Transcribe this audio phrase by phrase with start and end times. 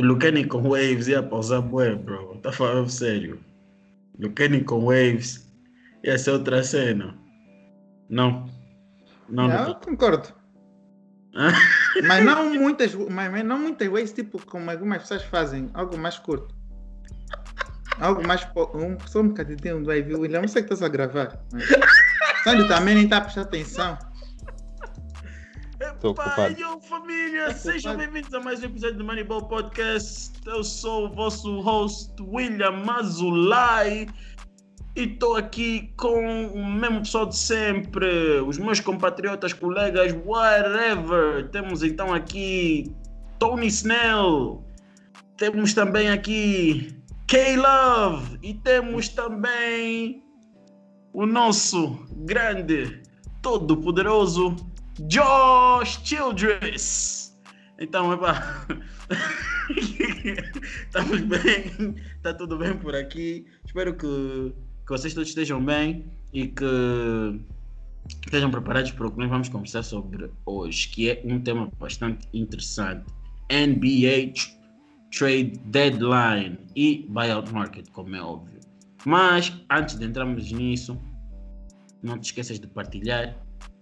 [0.00, 2.38] Lucani com Waves ia pausar bué, bro.
[2.42, 3.40] Tá falando sério.
[4.18, 5.48] Lucani com Waves
[6.04, 7.16] ia ser outra cena.
[8.08, 8.48] Não.
[9.28, 9.80] Não, Yeah, não.
[9.80, 10.28] concordo.
[12.06, 16.54] mas não muitas, mas, não muitas vezes, tipo, como algumas pessoas fazem, algo mais curto.
[18.00, 18.46] Algo mais.
[18.74, 20.14] Um, só um bocadinho do Wave.
[20.14, 21.38] William, não sei que estás a gravar.
[21.52, 21.68] Mas...
[22.44, 23.98] Sandy também nem está a prestar atenção.
[25.98, 26.60] Epá, ocupado.
[26.60, 30.30] yo, família, sejam bem-vindos a mais um episódio do Moneyball Podcast.
[30.46, 34.06] Eu sou o vosso host, William Mazulai,
[34.94, 41.48] e estou aqui com o mesmo pessoal de sempre, os meus compatriotas, colegas, whatever.
[41.50, 42.94] Temos então aqui
[43.40, 44.64] Tony Snell,
[45.36, 46.96] temos também aqui
[47.26, 50.22] K-Love, e temos também
[51.12, 53.02] o nosso grande,
[53.42, 54.54] todo-poderoso
[55.06, 57.38] Josh Childress.
[57.80, 58.66] Então, epá,
[60.86, 63.46] estamos bem, está tudo bem por aqui.
[63.64, 64.52] Espero que,
[64.84, 67.40] que vocês todos estejam bem e que
[68.24, 72.28] estejam preparados para o que nós vamos conversar sobre hoje, que é um tema bastante
[72.32, 73.04] interessante.
[73.50, 74.32] NBA
[75.16, 78.58] Trade Deadline e Buyout Market, como é óbvio.
[79.06, 81.00] Mas, antes de entrarmos nisso,
[82.02, 83.36] não te esqueças de partilhar,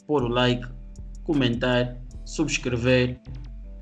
[0.07, 0.67] pôr o like,
[1.27, 3.21] comentar, subscrever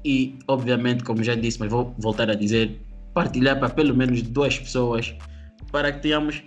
[0.04, 2.80] e, obviamente, como já disse, mas vou voltar a dizer,
[3.12, 5.14] partilhar para pelo menos duas pessoas
[5.70, 6.42] para que tenhamos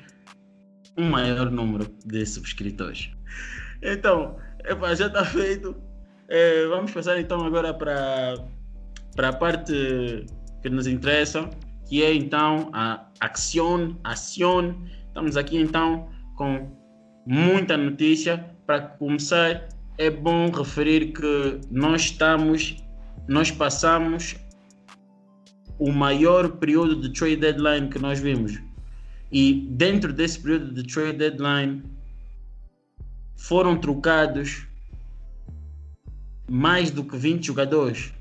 [0.98, 3.12] um maior número de subscritores.
[3.82, 5.76] Então, epá, já está feito.
[6.30, 8.36] Eh, vamos passar então agora para,
[9.16, 10.26] para a parte
[10.62, 11.50] que nos interessa,
[11.88, 14.76] que é então a ação, ação.
[15.08, 16.72] Estamos aqui então com
[17.26, 18.46] muita notícia.
[18.66, 22.76] Para começar, é bom referir que nós estamos,
[23.28, 24.36] nós passamos
[25.80, 28.60] o maior período de trade deadline que nós vimos.
[29.32, 31.84] E dentro desse período de trade deadline
[33.36, 34.66] foram trocados
[36.50, 38.14] mais do que 20 jogadores.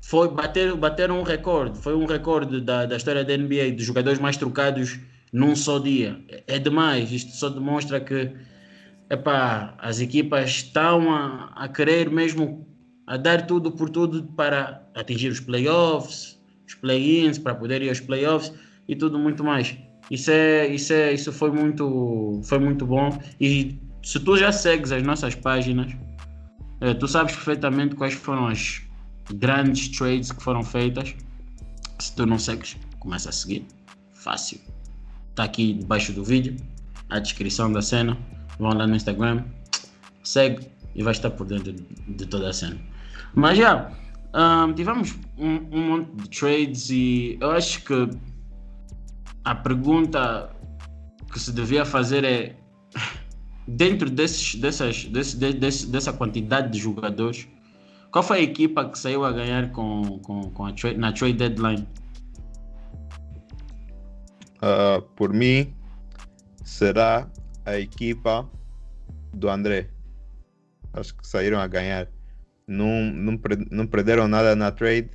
[0.00, 4.20] Foi bater, bateram um recorde, foi um recorde da, da história da NBA, dos jogadores
[4.20, 4.98] mais trocados
[5.32, 6.18] num só dia.
[6.46, 8.32] É demais, isto só demonstra que
[9.10, 12.66] epá, as equipas estão a, a querer mesmo
[13.06, 18.00] a dar tudo por tudo para atingir os playoffs, os play-ins, para poder ir aos
[18.00, 18.52] playoffs
[18.88, 19.76] e tudo muito mais.
[20.10, 23.16] Isso é, isso é, isso foi muito, foi muito bom.
[23.40, 25.92] E se tu já segues as nossas páginas,
[26.80, 28.82] eh, tu sabes perfeitamente quais foram as
[29.34, 31.14] grandes trades que foram feitas.
[31.98, 33.64] Se tu não segues, começa a seguir.
[34.12, 34.60] Fácil.
[35.30, 36.56] Está aqui debaixo do vídeo,
[37.10, 38.16] a descrição da cena.
[38.58, 39.44] Vão lá no Instagram,
[40.22, 42.78] segue e vai estar por dentro de, de toda a cena.
[43.34, 43.92] Mas já,
[44.32, 48.08] ahm, tivemos um, um monte de trades e eu acho que
[49.44, 50.50] a pergunta
[51.32, 52.56] que se devia fazer é
[53.68, 57.46] dentro desses, dessas, desse, de- desse- dessa quantidade de jogadores,
[58.10, 61.34] qual foi a equipa que saiu a ganhar com, com, com a trade, na trade
[61.34, 61.86] deadline?
[64.62, 65.74] Ah, por mim,
[66.64, 67.28] será
[67.66, 68.48] a equipa
[69.34, 69.88] do André.
[70.92, 72.08] Acho que saíram a ganhar.
[72.66, 73.38] Não, não,
[73.70, 75.10] não perderam nada na trade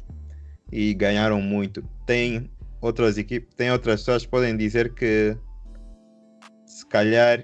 [0.71, 1.81] e ganharam muito.
[2.05, 2.51] Tem
[2.81, 5.35] outras equipes, tem outras pessoas que podem dizer que
[6.65, 7.43] se calhar.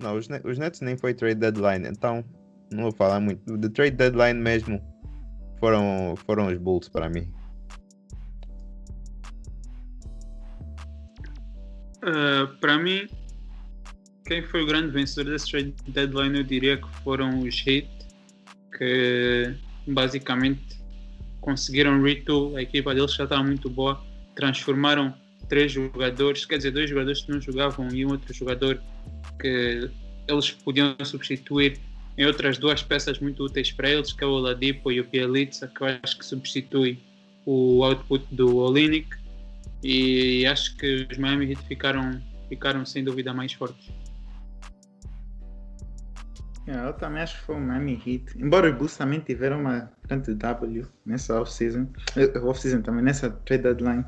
[0.00, 2.24] Não, os, os Nets nem foi trade deadline, então
[2.72, 3.56] não vou falar muito.
[3.56, 4.82] De trade deadline mesmo
[5.58, 7.32] foram, foram os Bulls para mim.
[12.02, 13.08] Uh, para mim,
[14.26, 17.88] quem foi o grande vencedor desse trade deadline, eu diria que foram os Heat,
[18.76, 19.54] que
[19.86, 20.80] basicamente
[21.40, 25.14] conseguiram retool, a equipa deles já estava muito boa, transformaram
[25.48, 28.82] três jogadores, quer dizer, dois jogadores que não jogavam e um outro jogador
[29.40, 29.88] que
[30.28, 31.78] eles podiam substituir
[32.18, 35.68] em outras duas peças muito úteis para eles, que é o Oladipo e o Bielitsa,
[35.68, 36.98] que eu acho que substitui
[37.44, 39.08] o output do Olinik
[39.84, 43.86] e acho que os Miami Heat ficaram, ficaram sem dúvida mais fortes.
[46.66, 48.36] Yeah, eu também acho que foi um Miami Heat.
[48.42, 51.86] Embora os Bulls também tiveram uma grande W nessa off-season,
[52.16, 54.04] eh, off-season também, nessa trade deadline.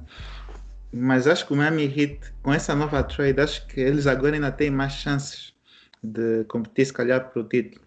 [0.93, 4.51] Mas acho que o Miami Heat, com essa nova trade, acho que eles agora ainda
[4.51, 5.55] têm mais chances
[6.03, 7.85] de competir, se calhar, para o título.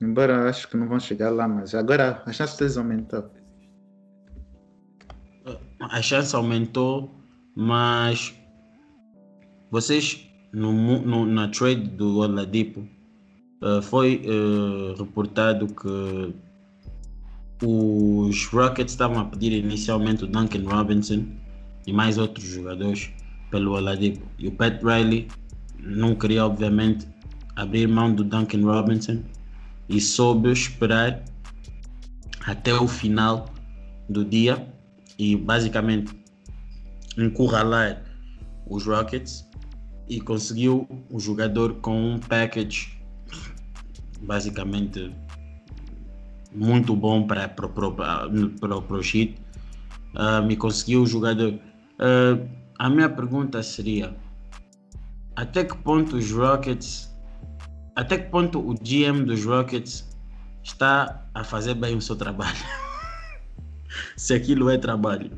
[0.00, 3.30] Embora acho que não vão chegar lá, mas agora a chance deles aumentou.
[5.80, 7.14] a chance aumentou,
[7.54, 8.34] mas
[9.70, 12.93] vocês no, no- na trade do Oladipo eh,
[13.82, 16.34] foi eh, reportado que
[17.64, 21.24] os Rockets estavam a pedir inicialmente o Duncan Robinson
[21.86, 23.10] e mais outros jogadores
[23.50, 24.26] pelo Oladipo.
[24.38, 25.28] E o Pat Riley
[25.80, 27.06] não queria, obviamente,
[27.56, 29.22] abrir mão do Duncan Robinson
[29.88, 31.24] e soube esperar
[32.46, 33.46] até o final
[34.08, 34.66] do dia
[35.18, 36.12] e basicamente
[37.16, 38.02] encurralar
[38.66, 39.46] os Rockets
[40.08, 42.93] e conseguiu o jogador com um package
[44.24, 45.14] basicamente
[46.52, 49.36] muito bom para para o Heat
[50.14, 51.52] uh, me conseguiu o jogador.
[51.52, 52.48] Uh,
[52.78, 54.14] a minha pergunta seria
[55.36, 57.12] até que ponto os Rockets
[57.96, 60.08] até que ponto o GM dos Rockets
[60.62, 62.58] está a fazer bem o seu trabalho?
[64.16, 65.30] Se aquilo é trabalho.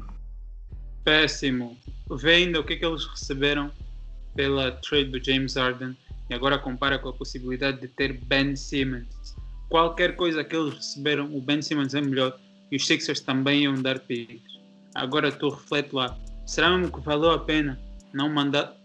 [1.05, 1.77] Péssimo.
[2.11, 3.71] Vendo o que, que eles receberam
[4.35, 5.97] pela trade do James Harden
[6.29, 9.37] e agora compara com a possibilidade de ter Ben Simmons.
[9.69, 12.39] Qualquer coisa que eles receberam, o Ben Simmons é melhor
[12.71, 14.41] e os Sixers também iam dar picks.
[14.95, 17.79] Agora tu reflete lá, será mesmo que valeu a pena
[18.13, 18.77] não mandar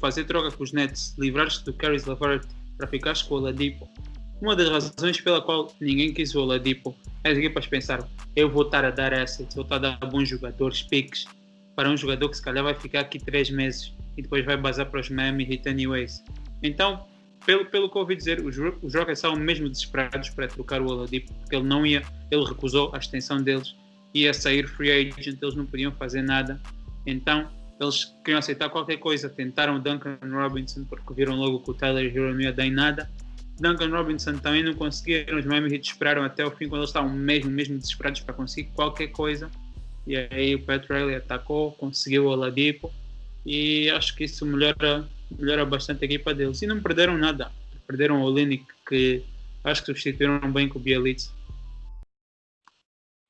[0.00, 2.46] fazer troca com os Nets, livrar-te do Caris LeVert
[2.76, 3.88] para ficar com o Oladipo?
[4.42, 8.06] Uma das razões pela qual ninguém quis o Oladipo é as equipas pensaram,
[8.36, 11.24] eu vou estar a dar assets, vou estar a dar bons jogadores, picks,
[11.74, 14.90] para um jogador que se calhar vai ficar aqui três meses e depois vai bazar
[14.90, 16.22] para os Miami Heat anyways.
[16.62, 17.06] Então,
[17.44, 21.32] pelo, pelo que ouvi dizer, os, os Rockets estavam mesmo desesperados para trocar o Oladipo,
[21.34, 23.74] porque ele não ia, ele recusou a extensão deles,
[24.14, 26.60] ia sair free agent, eles não podiam fazer nada.
[27.06, 27.48] Então,
[27.80, 32.32] eles queriam aceitar qualquer coisa, tentaram Duncan Robinson, porque viram logo que o Tyler Hero
[32.32, 33.10] não ia dar em nada.
[33.60, 37.10] Duncan Robinson também não conseguiram, os Miami Heat esperaram até o fim, quando eles estavam
[37.10, 39.50] mesmo, mesmo desesperados para conseguir qualquer coisa.
[40.06, 42.92] E aí o Pat Riley atacou, conseguiu o Oladipo
[43.44, 46.60] e acho que isso melhora, melhora bastante a equipa deles.
[46.62, 47.50] E não perderam nada.
[47.86, 49.24] Perderam o Olinick, que
[49.62, 51.32] acho que substituíram bem com o Bielitz.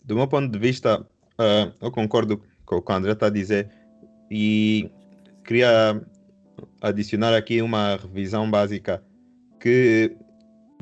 [0.03, 3.31] Do meu ponto de vista, uh, eu concordo com o que o André está a
[3.31, 3.71] dizer
[4.31, 4.91] e
[5.45, 6.01] queria
[6.81, 9.03] adicionar aqui uma revisão básica
[9.61, 10.17] que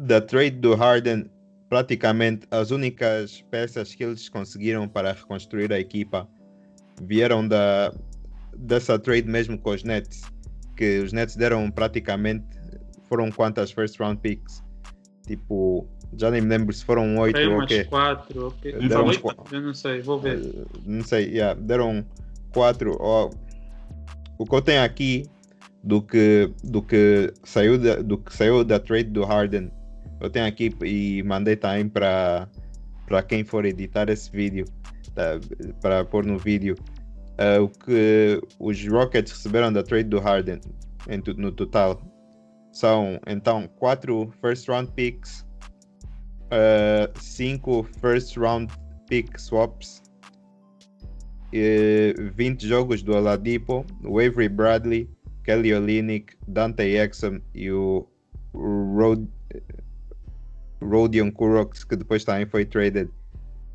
[0.00, 1.30] da trade do Harden
[1.68, 6.28] praticamente as únicas peças que eles conseguiram para reconstruir a equipa
[7.00, 7.94] vieram da,
[8.56, 10.22] dessa trade mesmo com os Nets,
[10.82, 12.44] que os Nets deram praticamente
[13.08, 14.64] foram quantas first round picks?
[15.24, 15.86] Tipo,
[16.18, 17.84] já nem me lembro se foram oito ou o quê.
[17.84, 18.72] quatro, ok.
[18.72, 19.06] Deram
[19.52, 20.38] Eu não sei, vou ver.
[20.38, 22.04] Uh, não sei, yeah, deram
[22.52, 22.96] quatro.
[23.00, 23.30] Oh,
[24.38, 25.24] o que eu tenho aqui
[25.84, 29.70] do que do que saiu da, do que saiu da trade do Harden
[30.20, 32.48] eu tenho aqui e mandei também para
[33.04, 34.64] para quem for editar esse vídeo
[35.12, 35.40] tá,
[35.80, 36.76] para pôr no vídeo
[37.38, 40.60] uh, o que os Rockets receberam da trade do Harden
[41.08, 42.00] em, no total
[42.72, 45.44] são então quatro first round picks
[46.46, 48.72] uh, cinco first round
[49.08, 50.02] pick swaps
[51.52, 55.08] e 20 jogos do Oladipo, o Avery Bradley,
[55.44, 58.08] Kelly Olynyk, Dante Exum e o
[58.54, 59.26] Rod
[60.80, 63.08] Rodion Kuroks, que depois também foi traded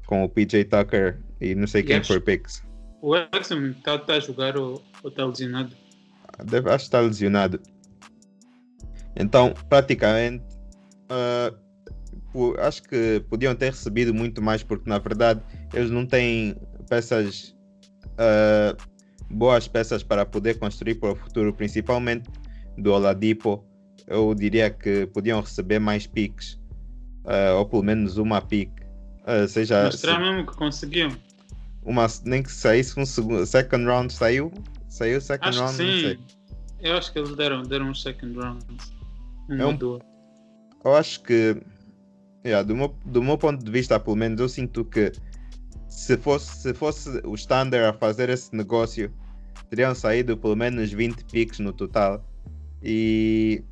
[0.07, 2.63] com o PJ Tucker e não sei quem foi picks.
[3.07, 5.73] O Exum está tá a jogar ou está lesionado?
[6.43, 7.61] Deve, acho que está lesionado.
[9.15, 10.43] Então, praticamente,
[11.09, 15.41] uh, acho que podiam ter recebido muito mais, porque na verdade
[15.73, 16.57] eles não têm
[16.89, 17.55] peças,
[18.19, 18.75] uh,
[19.33, 22.29] boas peças para poder construir para o futuro, principalmente
[22.77, 23.65] do Oladipo.
[24.05, 26.59] Eu diria que podiam receber mais picks
[27.23, 28.69] uh, ou pelo menos uma pick.
[29.23, 31.26] Uh, seja, Mostrar se, mesmo que conseguiam.
[31.83, 34.51] Uma, nem que saísse um segundo, second round saiu?
[34.89, 35.77] Saiu second acho round?
[35.77, 36.19] Sim.
[36.81, 38.65] Eu acho que eles deram, deram um second round.
[39.49, 39.99] Um é um,
[40.83, 41.61] Eu acho que
[42.45, 45.11] yeah, do, meu, do meu ponto de vista, pelo menos, eu sinto que
[45.89, 49.11] se fosse, se fosse o Standard a fazer esse negócio,
[49.69, 52.25] teriam saído pelo menos 20 picks no total.
[52.81, 53.63] E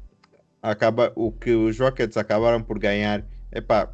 [0.61, 3.93] acaba, o que os Rockets acabaram por ganhar epá,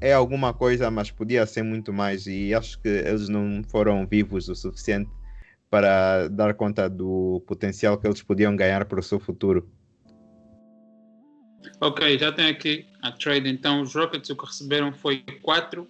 [0.00, 2.26] é alguma coisa, mas podia ser muito mais.
[2.26, 5.10] E acho que eles não foram vivos o suficiente
[5.70, 9.66] para dar conta do potencial que eles podiam ganhar para o seu futuro.
[11.80, 13.48] Ok, já tem aqui a trade.
[13.48, 15.88] Então, os Rockets o que receberam foi 4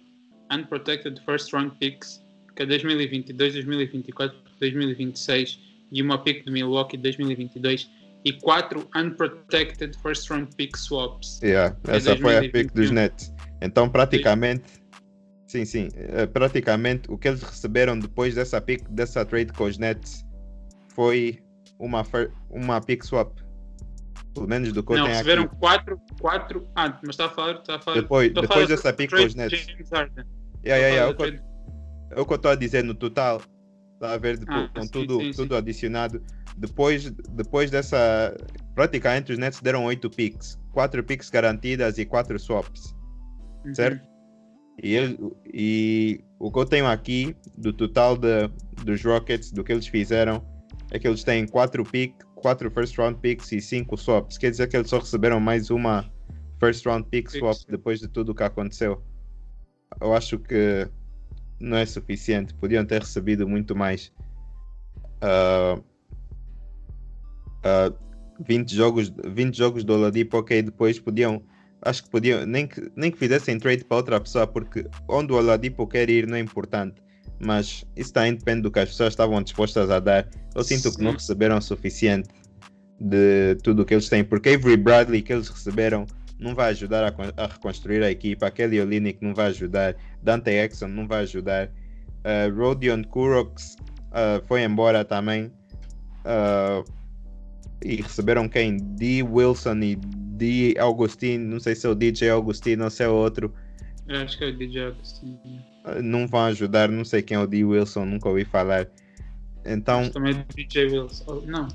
[0.51, 2.23] unprotected first round picks,
[2.55, 5.59] que é 2022, 2024, 2026
[5.91, 7.89] e uma pick de Milwaukee 2022
[8.25, 11.39] e quatro unprotected first round pick swaps.
[11.43, 13.33] Yeah, essa foi a pick dos Nets.
[13.63, 14.63] Então, praticamente,
[15.47, 19.77] sim, sim, eh, praticamente o que eles receberam depois dessa pick, dessa trade com os
[19.77, 20.25] Nets
[20.89, 21.39] foi
[21.79, 22.05] uma,
[22.49, 23.39] uma pick swap.
[24.33, 25.55] Pelo menos do que Não, eu tenho receberam aqui.
[25.57, 28.01] quatro, quatro, ah, mas está a falar, está a falar.
[28.01, 29.67] Depois, depois dessa pick com os Nets.
[30.65, 33.41] Yeah, yeah, yeah, é o que eu estou a dizer no total
[34.03, 35.41] Está a ver depois, Ah, com sim, tudo, sim, sim.
[35.43, 36.21] tudo adicionado.
[36.57, 38.35] Depois, depois dessa.
[38.75, 40.59] Praticamente os Nets deram 8 picks.
[40.73, 42.93] 4 picks garantidas e 4 swaps.
[43.65, 43.73] Uhum.
[43.73, 44.07] certo?
[44.81, 45.17] E, ele,
[45.53, 48.47] e o que eu tenho aqui do total de,
[48.83, 50.43] dos Rockets, do que eles fizeram,
[50.91, 54.37] é que eles têm 4 pick, 4 first round picks e 5 swaps.
[54.37, 56.11] Quer dizer que eles só receberam mais uma
[56.59, 59.01] first round pick swap depois de tudo o que aconteceu.
[60.01, 60.87] Eu acho que
[61.59, 62.53] não é suficiente.
[62.55, 64.11] Podiam ter recebido muito mais.
[65.21, 65.79] Ah,
[67.63, 67.93] ah,
[68.45, 71.43] 20 jogos, 20 jogos do Oladipo, ok, depois podiam
[71.85, 75.35] acho que podiam, nem que, nem que fizessem trade para outra pessoa, porque onde o
[75.35, 76.95] Oladipo quer ir não é importante.
[77.39, 80.27] Mas isso também depende do que as pessoas estavam dispostas a dar.
[80.55, 81.17] Eu sinto que não Sim.
[81.17, 82.29] receberam o suficiente
[82.99, 86.05] de tudo o que eles têm, porque Avery Bradley que eles receberam
[86.39, 90.87] não vai ajudar a, a reconstruir a equipa, Kelly Olynyk não vai ajudar, Dante Exxon
[90.87, 93.75] não vai ajudar, uh, Rodion Kuroks
[94.11, 95.51] uh, foi embora também.
[96.25, 96.83] Uh,
[97.83, 98.77] e receberam quem?
[98.77, 99.23] D.
[99.23, 100.75] Wilson e D.
[100.79, 103.53] Augustine, não sei se é o DJ Augustine ou se é outro,
[104.07, 105.39] Eu acho que é o DJ Agostinho.
[105.85, 107.63] Uh, não vão ajudar, não sei quem é o D.
[107.63, 108.87] Wilson, nunca ouvi falar.
[109.65, 111.23] Então, Também é DJ Wills.
[111.27, 111.67] Oh, não.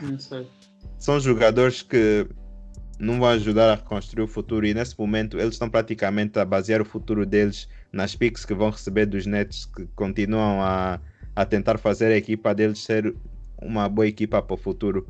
[0.00, 0.46] Não sei.
[0.98, 2.26] são jogadores que
[2.98, 6.82] não vão ajudar a reconstruir o futuro e nesse momento eles estão praticamente a basear
[6.82, 11.00] o futuro deles nas picks que vão receber dos Nets que continuam a,
[11.34, 13.14] a tentar fazer a equipa deles ser
[13.60, 15.06] uma boa equipa para o futuro.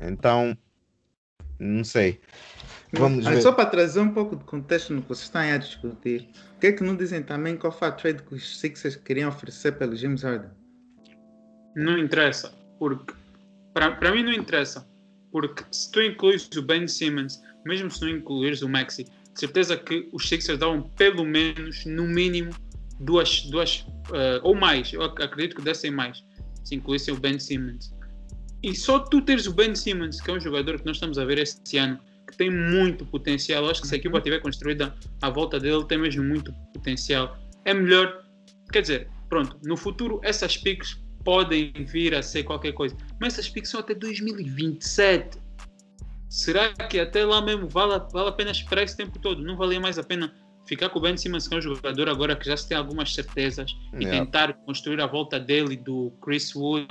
[0.00, 0.56] Então,
[1.58, 2.20] não sei.
[2.92, 3.42] Vamos Mas ver.
[3.42, 6.60] só para trazer um pouco de contexto no que vocês estão aí a discutir, por
[6.60, 9.72] que é que não dizem também qual foi a trade que os Sixers queriam oferecer
[9.72, 10.50] pelo James Harden?
[11.76, 12.52] Não interessa.
[12.78, 13.12] Porque.
[13.74, 14.88] Para mim não interessa.
[15.30, 19.76] Porque se tu incluís o Ben Simmons, mesmo se não incluires o Maxi, de certeza
[19.76, 22.50] que os Sixers davam pelo menos, no mínimo,
[23.00, 23.42] duas.
[23.42, 24.92] duas eh, ou mais.
[24.92, 26.24] Eu ac- acredito que dessem mais.
[26.68, 27.94] Se incluíssem o Ben Simmons.
[28.62, 31.24] E só tu teres o Ben Simmons, que é um jogador que nós estamos a
[31.24, 33.64] ver este ano, que tem muito potencial.
[33.64, 37.38] Eu acho que se a equipa tiver construída à volta dele, tem mesmo muito potencial.
[37.64, 38.22] É melhor.
[38.70, 42.94] Quer dizer, pronto, no futuro essas piques podem vir a ser qualquer coisa.
[43.18, 45.38] Mas essas piques são até 2027.
[46.28, 49.42] Será que até lá mesmo vale, vale a pena esperar esse tempo todo?
[49.42, 50.34] Não valia mais a pena
[50.68, 53.12] ficar com o Ben Simmons, que é um jogador agora que já se tem algumas
[53.14, 54.24] certezas, e Yeah.
[54.24, 56.86] tentar construir a volta dele, do Chris Wood.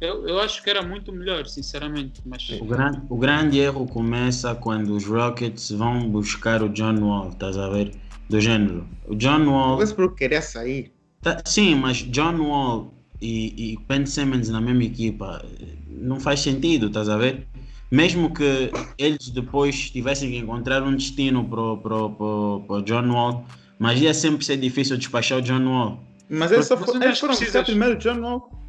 [0.00, 2.22] Eu, eu acho que era muito melhor, sinceramente.
[2.24, 7.28] Mas O, gran, o grande erro começa quando os Rockets vão buscar o John Wall,
[7.28, 7.92] estás a ver?
[8.28, 8.88] Do género.
[9.06, 9.76] O John O Wall.
[9.78, 10.90] Westbrook queria sair.
[11.20, 16.40] Tá- sim, mas John Wall e, e Ben Simmons na mesma equipa eh, não faz
[16.40, 17.46] sentido, estás a ver?
[17.90, 23.44] Mesmo que eles depois tivessem que encontrar um destino pro, pro, pro, pro John Wall,
[23.78, 26.00] mas ia sempre ser difícil despachar o John Wall.
[26.28, 26.84] Mas eles, só eles
[27.18, 27.52] foram precisas?
[27.52, 28.60] buscar primeiro o John Wall.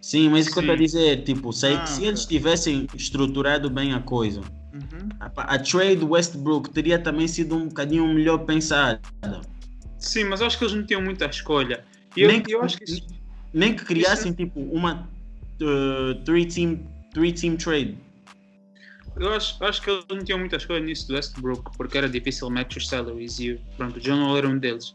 [0.00, 3.68] Sim, mas isso que eu estou a dizer, tipo, se, Ah, se eles tivessem estruturado
[3.68, 4.40] bem a coisa,
[4.72, 5.08] Uhum.
[5.18, 9.00] a, a trade Westbrook teria também sido um bocadinho melhor pensada.
[9.98, 11.82] sim, mas eu acho que eles não tinham muita escolha.
[12.16, 13.02] E eu, Nem que- eu acho que isso,
[13.52, 15.08] Nem que criassem tipo uma
[15.60, 16.78] uh, three team
[17.16, 17.96] three team trade.
[19.18, 22.50] Eu acho, acho que eles não tinham muita escolha nisso do Westbrook, porque era difícil
[22.50, 24.94] match os salaries e pronto, o John Wall era um deles.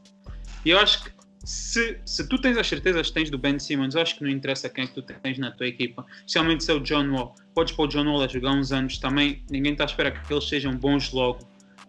[0.64, 1.12] E eu acho que
[1.44, 4.70] se, se tu tens as certezas que tens do Ben Simmons, acho que não interessa
[4.70, 7.34] quem é que tu tens na tua equipa, especialmente se é o John Wall.
[7.56, 10.32] Podes pôr o John Wall a jogar uns anos também, ninguém está à espera que
[10.32, 11.40] eles sejam bons logo.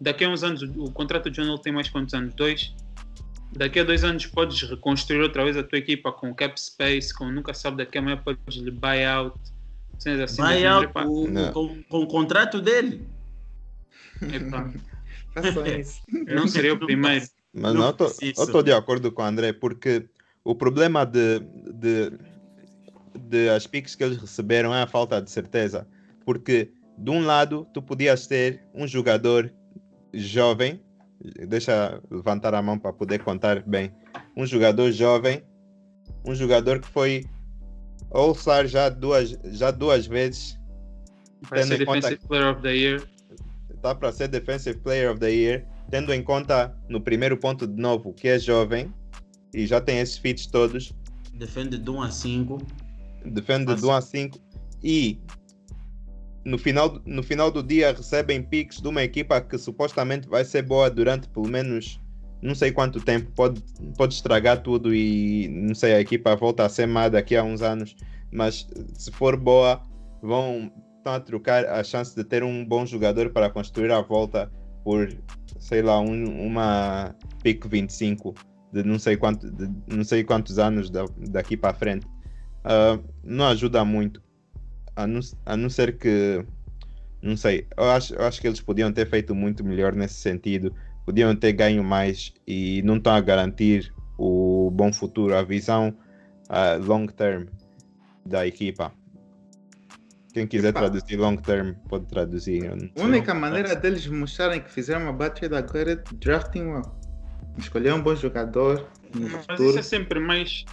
[0.00, 2.32] Daqui a uns anos, o, o contrato do John Wall tem mais quantos anos?
[2.32, 2.74] Dois?
[3.54, 7.30] Daqui a dois anos podes reconstruir outra vez a tua equipa com cap space, com
[7.30, 9.04] nunca sabe daqui a amanhã podes lhe buy
[10.02, 11.04] Cenas assim, Vai out epá.
[11.04, 13.06] com, com, o contrato dele.
[15.32, 16.00] Façam isso.
[16.26, 17.24] não seria o primeiro.
[17.54, 20.08] Mas Não não, eu tô- eu estou de acordo com o André, porque
[20.44, 21.38] o problema de,
[21.74, 22.12] de,
[23.28, 25.86] de as picks que eles receberam é a falta de certeza.
[26.24, 29.52] Porque, de um lado, tu podias ter um jogador
[30.12, 30.80] jovem,
[31.48, 33.92] deixa eu levantar a mão para poder contar bem,
[34.36, 35.42] um jogador jovem,
[36.24, 37.24] um jogador que foi
[38.12, 40.58] All-Star já duas, já duas vezes,
[41.50, 43.02] Vai Tendo ser em conta- Defensive Player of the Year.
[43.74, 47.80] está para ser Defensive Player of the Year, tendo em conta no primeiro ponto de
[47.80, 48.94] novo que é jovem
[49.52, 50.92] e já tem esses feats todos,
[51.34, 52.58] Defende de 1 a 5.
[53.24, 54.38] defende de 1 a 5
[54.84, 55.18] e
[56.44, 60.62] no final, no final do dia recebem picks de uma equipa que supostamente vai ser
[60.62, 62.00] boa durante pelo menos
[62.42, 63.62] não sei quanto tempo, pode,
[63.96, 67.62] pode estragar tudo e não sei, a equipa volta a ser má daqui a uns
[67.62, 67.96] anos,
[68.32, 69.80] mas se for boa,
[70.20, 74.50] vão estão a trocar a chance de ter um bom jogador para construir a volta
[74.84, 75.08] por,
[75.58, 78.34] sei lá, um- uma pick 25.
[78.72, 82.06] de não sei, quanto, de não sei quantos anos da, daqui para frente.
[82.64, 84.22] Uh, não ajuda muito.
[84.96, 86.42] A não, a não ser que.
[87.20, 87.66] Não sei.
[87.76, 90.74] Eu acho, eu acho que eles podiam ter feito muito melhor nesse sentido.
[91.04, 95.88] Podiam ter ganho mais e não estão a garantir o bom futuro, a visão
[96.48, 97.46] uh, long term
[98.24, 98.92] da equipa.
[100.32, 100.80] Quem quiser Epa.
[100.80, 102.62] traduzir long term pode traduzir.
[102.74, 106.82] não A única maneira deles mostrarem que fizeram uma batida agora é drafting well.
[107.58, 109.78] Escolher um bom jogador no Mas isso futuro.
[109.78, 110.64] é sempre mais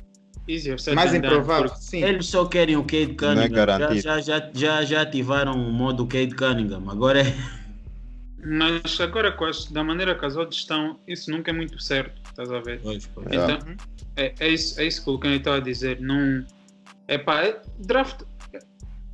[0.95, 2.01] Mais improvável, sim.
[2.03, 3.49] Eles só querem o Cade Não é Cunningham.
[3.49, 4.01] garantido.
[4.01, 6.89] já, já, já, já, já ativaram o modo Cade Cunningham.
[6.89, 7.58] Agora é.
[8.43, 12.21] Mas agora, com as- da maneira que as odds estão, isso nunca é muito certo,
[12.29, 12.79] estás a ver?
[12.81, 13.27] Pois, pois.
[13.31, 13.75] Então,
[14.15, 15.99] é, é, isso, é isso que o Kenny estava a dizer.
[15.99, 16.45] Não,
[17.07, 18.21] é pá, é- draft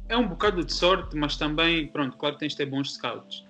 [0.07, 3.43] é um bocado de sorte, mas também, pronto, claro que tens de ter bons scouts.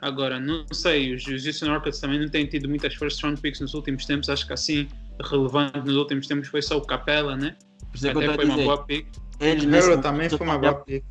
[0.00, 3.60] Agora, não sei, os, os Houston Rockets também não têm tido muitas first round picks
[3.60, 4.28] nos últimos tempos.
[4.28, 4.86] Acho que assim,
[5.24, 7.56] relevante nos últimos tempos foi só o Capela, né?
[7.90, 9.06] Por isso é que eu Até foi a uma boa pick.
[9.40, 11.04] Momento também foi uma boa pick.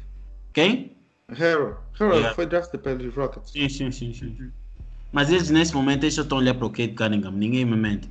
[0.54, 0.97] Quem?
[1.32, 1.78] Hero.
[2.00, 2.34] Hero Yeah.
[2.36, 3.52] foi draftado pelos Rockets.
[3.52, 4.52] Sim, sim, sim, sim.
[5.12, 7.32] Mas eles nesse momento eles só estão a olhar para o Cade Cunningham.
[7.32, 8.10] Ninguém me mente.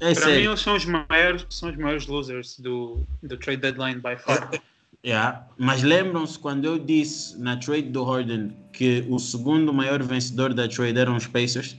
[0.00, 0.50] É Para mim, sério.
[0.50, 4.50] eles são os maiores, são os maiores losers do, do trade deadline by far.
[5.06, 5.46] Yeah.
[5.56, 10.66] Mas lembram-se quando eu disse na trade do Harden que o segundo maior vencedor da
[10.66, 11.76] trade eram os Pacers?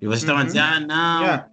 [0.00, 1.20] E vocês estavam a dizer, ah, não.
[1.22, 1.48] Yeah.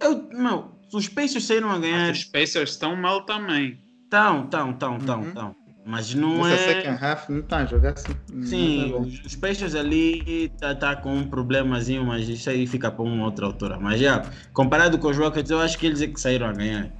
[0.00, 2.06] Eu, meu, os Pacers saíram a ganhar.
[2.10, 3.80] Mas os Pacers estão mal também.
[4.04, 5.28] Estão, estão, estão, estão, Uhum.
[5.28, 5.56] estão.
[5.86, 6.74] Mas não Nessa é.
[6.74, 8.12] second half não está a jogar assim.
[8.44, 9.20] Sim, nada bem.
[9.24, 13.46] os, Pacers ali tá, tá com um problemazinho, mas isso aí fica para uma outra
[13.46, 13.78] altura.
[13.80, 16.90] Mas já, comparado com os Rockets, eu acho que eles é que saíram a ganhar.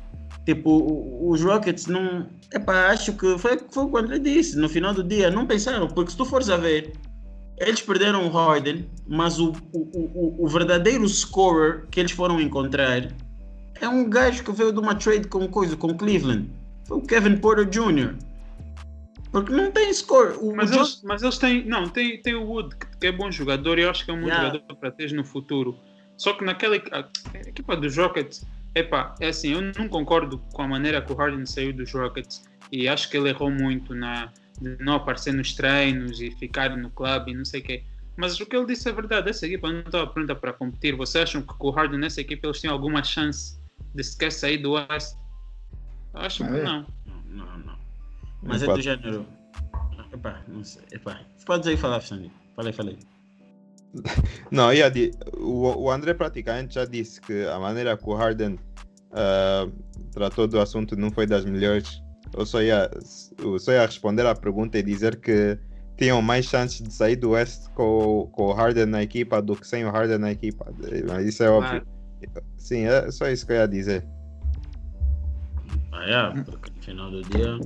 [0.45, 2.29] Tipo, os Rockets não.
[2.55, 4.57] Epá, acho que foi, foi o que André disse.
[4.57, 6.93] No final do dia, não pensaram, porque se tu fores a ver,
[7.59, 13.09] eles perderam o Harden, mas o, o, o, o verdadeiro scorer que eles foram encontrar
[13.81, 16.49] é um gajo que veio de uma trade com coisa, com Cleveland.
[16.87, 18.15] Foi o Kevin Porter Jr.
[19.37, 20.35] Porque não tem score.
[20.41, 21.63] O, Mas o eles, mas eles têm.
[21.67, 24.21] Não, tem, tem o Wood, que, é bom jogador e eu acho que é um
[24.23, 24.47] bom Yeah.
[24.47, 25.79] jogador para teres no futuro.
[26.17, 31.03] Só que naquela equipa dos Rockets, epá, é assim, eu não concordo com a maneira
[31.03, 34.95] que o Harden saiu dos Rockets e acho que ele errou muito na de não
[34.95, 37.85] aparecer nos treinos e ficar no clube e não sei o quê.
[38.17, 40.97] Mas o que ele disse é verdade, essa equipa não estava pronta para competir.
[40.97, 43.61] Vocês acham que com o Harden nessa equipa eles tinham alguma chance
[43.95, 45.15] de sequer sair do West?
[46.15, 46.87] Eu acho que não.
[47.05, 47.76] Não, não, não.
[48.43, 49.27] Mas é do género.
[50.13, 50.83] Epá, não sei.
[50.93, 51.21] Epá.
[51.45, 52.31] Pode aí falar, Fernando.
[52.55, 52.99] Falei, falei.
[54.51, 58.15] Não, eu ia di- o, o André praticamente já disse que a maneira que o
[58.15, 58.59] Harden
[59.13, 59.67] ah,
[60.13, 62.03] tratou do assunto não foi das melhores.
[62.37, 62.91] Eu só ia,
[63.39, 65.59] eu só ia responder à pergunta e dizer que
[65.97, 69.67] tinham mais chances de sair do West com, com o Harden na equipa do que
[69.67, 70.67] sem o Harden na equipa.
[71.09, 71.83] Mas isso é óbvio.
[72.59, 74.07] Sim, é só isso que eu ia dizer.
[75.93, 77.59] Ah, é, porque no final do dia.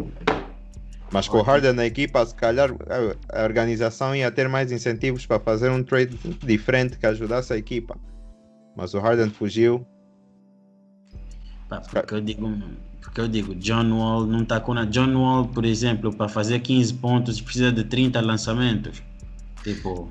[1.12, 5.40] Mas com o Harden na equipa, se calhar a, organização ia ter mais incentivos para
[5.40, 7.98] fazer um trade diferente que ajudasse a equipa.
[8.76, 9.84] Mas o Harden fugiu.
[11.68, 12.52] Pá, porque eu digo.
[13.00, 14.72] Porque eu digo, John Wall não está com.
[14.74, 19.02] a John Wall, por exemplo, para fazer 15 pontos precisa de 30 lançamentos.
[19.64, 20.10] Tipo.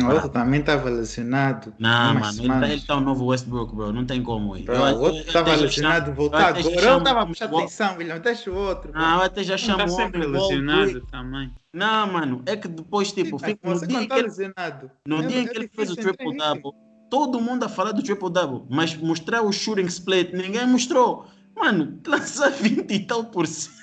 [0.00, 1.74] O outro também estava lesionado.
[1.78, 2.70] Não, mano, ele tá, semanas.
[2.70, 3.92] ele tá o novo Westbrook, bro.
[3.92, 4.64] Não tem como ir.
[4.64, 6.60] Bro, Eu- o outro estava lesionado, voltar agora.
[6.60, 8.18] Eu estava a o puxar atenção, William.
[8.18, 8.92] Deixa o outro.
[8.92, 11.52] Não, eu até já Está chamo o sempre homem Wall lesionado também.
[11.74, 14.90] Não, mano, é que depois, tipo, Sim, fica, no dia está que ele lesionado.
[15.06, 16.60] No é- dia em que ele fez o difícil triple entender.
[16.62, 21.26] double, todo mundo a falar do triple double, mas mostrar o shooting split, ninguém mostrou.
[21.56, 23.74] Mano, lança 20 e tal por cento.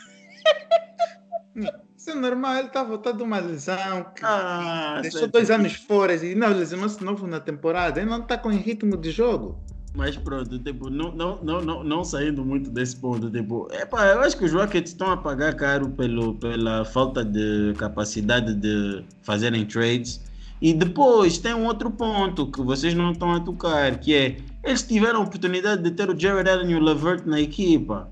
[2.09, 4.05] Isso é normal, ele está voltando de uma lesão.
[4.23, 5.31] Ah, Deixou certo.
[5.31, 7.99] dois anos fora e não, lesionou-se novo na temporada.
[7.99, 9.59] Ele não está com ritmo de jogo.
[9.93, 14.21] Mas pronto, tipo, não, não, não, não, não saindo muito desse ponto, tipo, epá, eu
[14.21, 19.65] acho que os Rockets estão a pagar caro pelo, pela falta de capacidade de fazerem
[19.65, 20.21] trades.
[20.61, 24.83] E depois tem um outro ponto que vocês não estão a tocar, que é eles
[24.83, 28.09] tiveram a oportunidade de ter o Jared Allen e o Levert na equipa.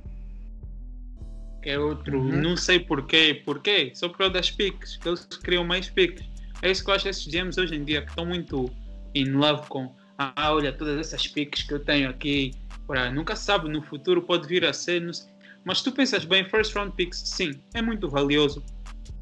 [1.62, 2.42] Que é outro, Uhum.
[2.42, 6.26] não sei porquê, porquê, só por causa das piques, que eles criam mais piques.
[6.62, 8.72] É isso que eu acho esses GMs hoje em dia, que estão muito
[9.16, 12.52] in love com, ah, olha, todas essas piques que eu tenho aqui,
[12.88, 15.30] para nunca sabe, no futuro pode vir a ser, não sei.
[15.66, 18.64] mas tu pensas bem, first round picks, sim, é muito valioso,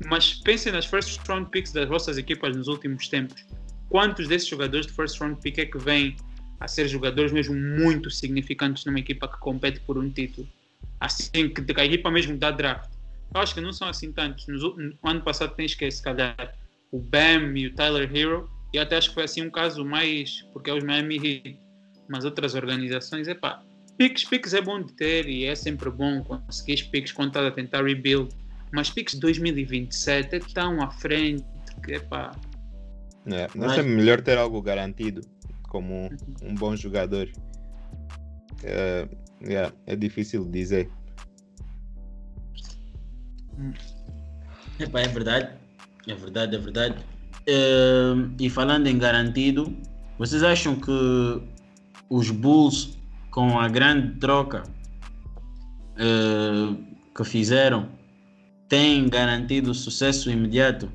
[0.06, 3.46] mas pensem nas first round picks das vossas equipas nos últimos tempos.
[3.90, 6.16] Quantos desses jogadores de first round pick é que vêm
[6.60, 10.48] a ser jogadores mesmo muito significantes numa equipa que compete por um título?
[11.06, 12.92] Assim que, a equipa mesmo dá draft.
[13.34, 14.46] Eu acho que não são assim tantos.
[14.48, 16.56] No ano passado tens que se calhar
[16.92, 20.42] o Bam e o Tyler Hero, e até acho que foi assim um caso mais,
[20.54, 21.60] porque é os Miami Heat.
[22.08, 23.64] mas outras organizações, epá,
[23.98, 27.52] Picks, picks é bom de ter e é sempre bom conseguir picks quando estás a
[27.52, 28.30] tentar rebuild.
[28.74, 31.46] Mas picks 2027 é tão à frente
[31.84, 32.32] que epá.
[33.28, 35.22] É, não é melhor ter algo garantido
[35.70, 36.10] como um,
[36.44, 37.30] um bom jogador.
[38.64, 39.08] É,
[39.42, 40.90] é, é difícil dizer.
[44.80, 45.50] Epá, é verdade.
[46.08, 46.96] É verdade, é verdade.
[47.48, 49.76] Uh, e falando em garantido,
[50.18, 50.92] vocês acham que
[52.10, 52.98] os Bulls
[53.32, 54.64] com a grande troca
[55.96, 56.78] uh,
[57.14, 57.90] que fizeram,
[58.70, 60.90] tem garantido sucesso imediato?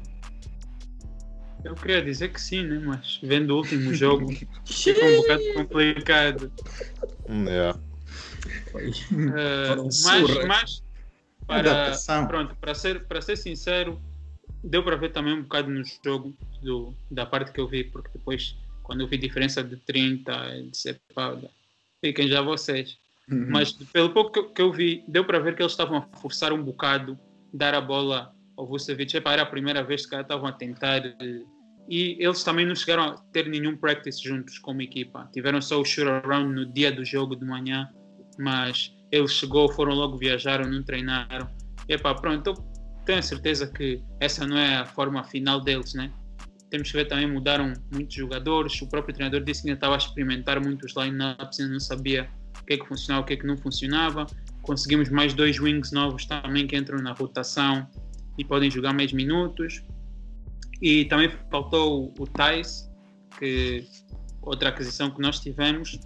[1.63, 2.81] Eu queria dizer que sim, né?
[2.83, 4.33] mas vendo o último jogo
[4.65, 6.53] fica um bocado complicado.
[8.75, 9.75] É.
[9.75, 10.83] Uh, mas, mas
[11.47, 14.01] para, pronto, para ser, para ser sincero,
[14.63, 18.11] deu para ver também um bocado no jogo do, da parte que eu vi, porque
[18.13, 21.37] depois, quando eu vi diferença de 30, eu disse, pá,
[22.01, 22.99] fiquem já vocês.
[23.31, 23.47] Uhum.
[23.51, 26.53] Mas pelo pouco que, que, eu vi, deu para ver que eles estavam a forçar
[26.53, 27.19] um bocado,
[27.53, 29.17] dar a bola ao Vucevic.
[29.17, 31.03] Era a primeira vez que estavam a tentar.
[31.89, 35.29] E eles também não chegaram a ter nenhum practice juntos como equipa.
[35.33, 37.89] Tiveram só o shoot around no dia do jogo de manhã,
[38.39, 41.49] mas eles chegou, foram logo viajaram, não treinaram.
[41.89, 42.55] Epá, pronto, eu
[43.05, 46.13] tenho certeza que essa não é a forma final deles, né?
[46.71, 48.81] temos que ver também mudaram muitos jogadores.
[48.81, 52.31] O próprio treinador disse que ainda estava a experimentar muitos lineups e não sabia
[52.63, 54.27] o que é que funcionava, o que é que não funcionava.
[54.63, 57.87] Conseguimos mais dois wings novos também que entram na rotação
[58.39, 59.83] e podem jogar mais minutos.
[60.81, 62.89] E também faltou o Thais,
[63.39, 63.85] que
[64.41, 65.99] outra aquisição que nós tivemos.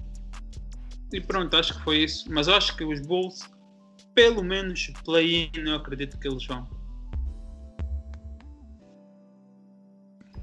[1.13, 2.31] E pronto, acho que foi isso.
[2.31, 3.49] Mas acho que os Bulls,
[4.15, 6.69] pelo menos play-in, eu acredito que eles vão.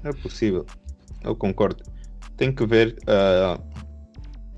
[0.04, 0.66] É possível.
[1.22, 1.84] Eu concordo.
[2.36, 2.98] Tem que ver.
[3.02, 3.62] Uh,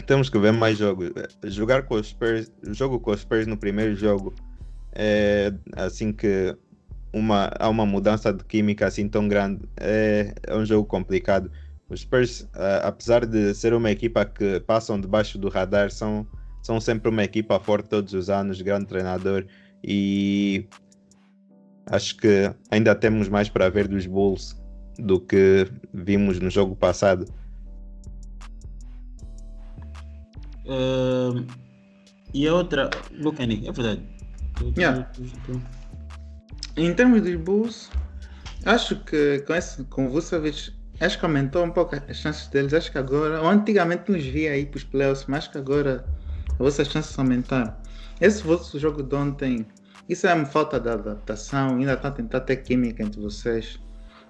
[0.07, 1.11] temos que ver mais jogos.
[1.45, 4.35] Jogar com os Spurs, jogo com os Spurs no primeiro jogo
[4.95, 6.57] é assim que
[7.13, 9.69] uma, há uma mudança de química assim tão grande.
[9.77, 11.51] É, é um jogo complicado.
[11.89, 16.27] Os Spurs, uh, apesar de ser uma equipa que passam debaixo do radar, são,
[16.63, 19.47] são sempre uma equipa forte todos os anos, grande treinador
[19.83, 20.67] e
[21.87, 24.57] acho que ainda temos mais para ver dos Bulls
[24.99, 27.27] do que vimos no jogo passado.
[30.65, 31.47] Uh,
[32.33, 32.89] e a outra,
[33.21, 34.03] Buchanan, é verdade.
[34.77, 35.11] Yeah.
[36.77, 37.91] Em termos de Bulls,
[38.65, 42.73] acho que com, esse, com Vucevic, acho que aumentou um pouco as chances deles.
[42.75, 46.05] Acho que agora, ou antigamente nos via aí para os playoffs, mas acho que agora
[46.53, 47.75] as vossas chances aumentaram.
[48.21, 49.67] Esse vosso jogo de ontem,
[50.09, 53.81] isso é uma falta de adaptação, ainda está a tentar ter química entre vocês.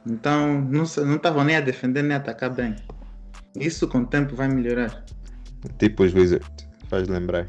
[0.07, 2.77] Então não estavam nem a defender nem a atacar bem.
[3.57, 5.05] Isso com o tempo vai melhorar.
[5.79, 6.49] Tipo os Wizards,
[6.89, 7.47] faz lembrar.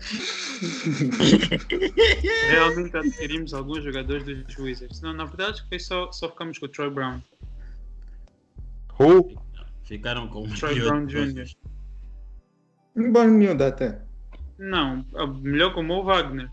[2.49, 5.01] Realmente adquirimos alguns jogadores dos Wizards.
[5.01, 7.19] Não, na verdade foi só, só ficamos com o Troy Brown.
[9.00, 9.42] Who?
[9.84, 11.46] Ficaram com o Troy Brown Jr.
[12.96, 14.02] Um bom miúdo até.
[14.58, 15.06] Não,
[15.42, 16.50] melhor com o Mo Wagner.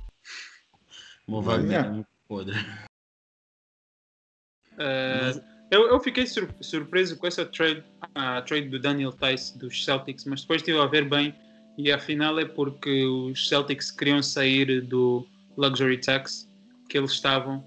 [1.27, 2.59] Mo Wagner é muito podre.
[4.73, 9.85] Uh, eu, eu fiquei sur surpreso com essa trade, a trade do Daniel Tice dos
[9.85, 11.35] Celtics, mas depois estive a ver bem
[11.79, 15.27] e afinal é porque os Celtics queriam sair do
[15.57, 16.49] luxury tax
[16.89, 17.65] que eles estavam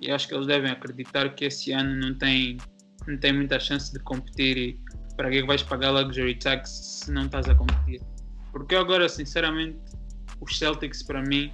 [0.00, 2.56] e acho que eles devem acreditar que esse ano não tem,
[3.06, 4.80] não tem muita chance de competir e
[5.16, 6.70] para que vais pagar luxury tax
[7.04, 8.00] se não estás a competir?
[8.52, 9.78] Porque agora, sinceramente,
[10.40, 11.52] os Celtics para mim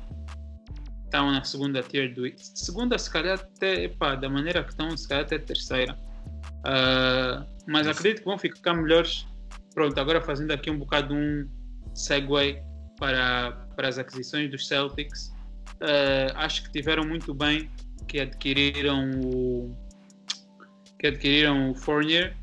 [1.04, 5.08] estão na segunda tier do segunda se calhar até epá, da maneira que estão se
[5.08, 5.98] calhar até terceira.
[6.60, 9.26] Uh, mas acredito que vão ficar melhores.
[9.74, 11.48] Pronto agora fazendo aqui um bocado um
[11.94, 12.62] segue
[12.98, 15.32] para, para as aquisições dos Celtics.
[15.76, 17.70] Uh, acho que tiveram muito bem
[18.06, 19.76] que adquiriram o
[21.00, 22.36] que adquiriram o Fournier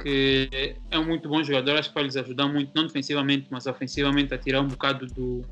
[0.00, 3.66] que é um muito bom jogador acho que vai lhes ajudar muito não defensivamente mas
[3.66, 5.44] ofensivamente a tirar um bocado do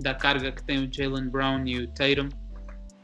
[0.00, 2.28] da carga que tem o Jalen Brown e o Tatum.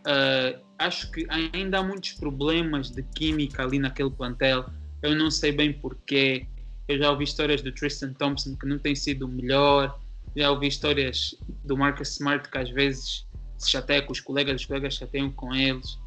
[0.07, 4.66] Uh, acho que ainda há muitos problemas de química ali naquele plantel.
[5.03, 6.46] Eu não sei bem porquê.
[6.87, 9.98] Eu já ouvi histórias do Tristan Thompson que não tem sido o melhor.
[10.37, 14.66] Já ouvi histórias do Marcus Smart que às vezes se chateia com os colegas, os
[14.66, 15.98] colegas chateiam com eles.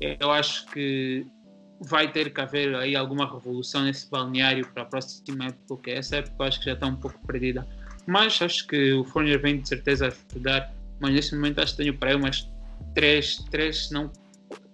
[0.00, 1.26] Eu acho que
[1.80, 6.16] vai ter que haver aí alguma revolução nesse balneário para a próxima época, porque essa
[6.16, 7.66] época eu acho que já está um pouco perdida.
[8.06, 10.72] Mas acho que o Fournier vem de certeza ajudar.
[11.00, 12.48] Mas neste momento acho que tenho para aí umas
[12.94, 14.10] três, três, não,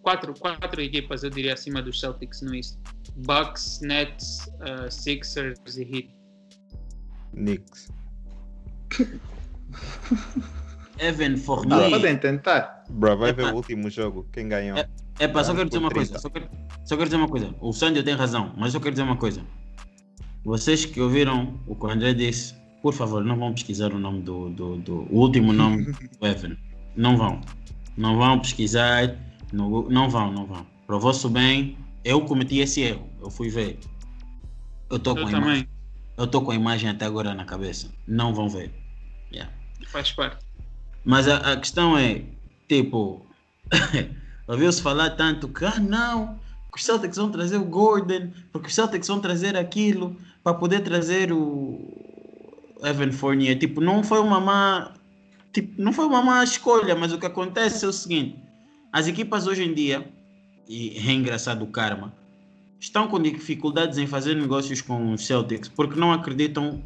[0.03, 2.77] quatro, quatro equipas, eu diria, acima dos Celtics no East.
[3.17, 6.09] Bucks, Nets, uh, Sixers e Heat.
[7.33, 7.91] Knicks.
[10.99, 11.91] Evan Ah, Fournier.
[11.91, 12.85] podem tentar.
[12.91, 14.29] Bro, vai ver o último jogo.
[14.33, 14.79] Quem ganhou?
[14.79, 16.11] É- É pá, só quero dizer uma coisa.
[16.19, 16.21] 30.
[16.21, 16.49] Só quero,
[16.85, 17.55] só quero dizer uma coisa.
[17.61, 19.43] O Sandio tem razão, mas eu quero dizer uma coisa.
[20.45, 24.23] Vocês que ouviram o que o André disse, por favor, não vão pesquisar o nome
[24.23, 25.85] do, do, do- o último nome
[26.21, 26.57] do Evan.
[26.97, 27.41] Não vão.
[27.97, 29.17] Não vão pesquisar.
[29.53, 30.67] Não, não vão, não vão.
[30.87, 33.09] Para o vosso bem, eu cometi esse erro.
[33.21, 33.79] Eu fui ver.
[34.91, 35.69] Eu estou com, Eu a imagem- também.
[36.19, 37.93] eu tô com a imagem até agora na cabeça.
[38.09, 38.73] Não vão ver.
[39.33, 39.53] Yeah.
[39.89, 40.45] Faz parte.
[41.05, 42.23] Mas a, a questão é,
[42.69, 43.25] tipo,
[44.53, 46.39] ouviu-se falar tanto que, ah não,
[46.73, 50.81] que os Celtics vão trazer o Gordon, porque os Celtics vão trazer aquilo para poder
[50.81, 51.81] trazer o
[52.83, 53.59] Evan Fournier.
[53.59, 54.93] Tipo, não foi uma má,
[55.53, 58.37] tipo, não foi uma má escolha, mas o que acontece é o seguinte,
[58.93, 60.07] as equipas hoje em dia,
[60.69, 62.13] e é engraçado o karma,
[62.79, 66.83] estão com dificuldades em fazer negócios com os Celtics porque não acreditam,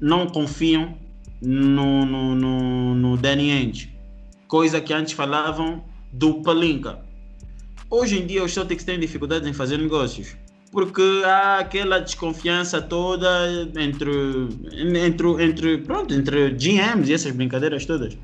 [0.00, 0.96] não confiam
[1.42, 3.92] no, no, no, no Danny Ainge.
[4.46, 7.00] Coisa que antes falavam do Palinka.
[7.90, 10.36] Hoje em dia os Celtics têm dificuldades em fazer negócios.
[10.70, 13.28] Porque há aquela desconfiança toda
[13.76, 14.10] entre,
[14.72, 18.16] entre, entre, pronto, entre GMs e essas brincadeiras todas.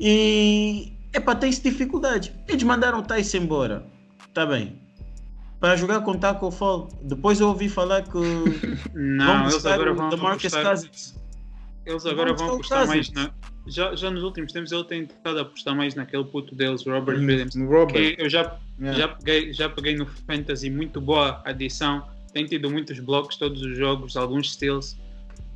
[0.00, 2.32] E epá, tem-se dificuldade.
[2.48, 3.84] Eles mandaram o Tyson embora.
[4.32, 4.80] Tá bem.
[5.60, 6.88] Para jogar com Taco Fall.
[7.02, 8.18] Depois eu ouvi falar que
[8.94, 10.78] Não, eles agora vão apostar,
[11.84, 13.30] eles agora vão mais na.
[13.66, 17.26] Já, já nos últimos tempos ele tem tentado apostar mais naquele puto deles, Robert Hum,
[17.26, 17.54] Williams.
[17.56, 17.92] Robert.
[18.16, 18.98] Que eu já, Yeah.
[18.98, 22.06] já, peguei, já peguei no Fantasy, muito boa adição.
[22.32, 24.96] Tem tido muitos blocos todos os jogos, alguns steals.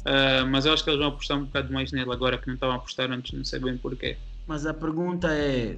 [0.04, 2.54] Ah, mas eu acho que eles vão apostar um bocado mais nele agora que não
[2.54, 4.16] estavam a apostar antes, não sei bem porquê.
[4.46, 5.76] Mas a pergunta é: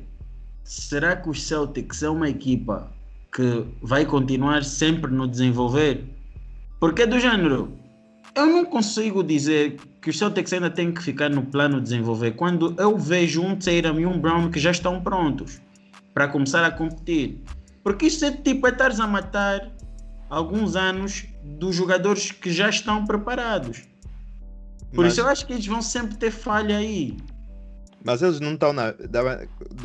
[0.62, 2.92] será que os Celtics é uma equipa
[3.34, 6.04] que vai continuar sempre no desenvolver?
[6.78, 7.76] Porque é do género.
[8.34, 12.32] Eu não consigo dizer que os Celtics ainda têm que ficar no plano de desenvolver
[12.32, 15.60] quando eu vejo um Tatum e um Brown que já estão prontos
[16.14, 17.42] para começar a competir.
[17.82, 19.70] Porque isso é tipo é estares a matar
[20.30, 23.82] alguns anos dos jogadores que já estão preparados.
[24.94, 27.16] Por Mas- isso eu acho que eles vão sempre ter falha aí.
[28.04, 28.94] Mas eles não estão na.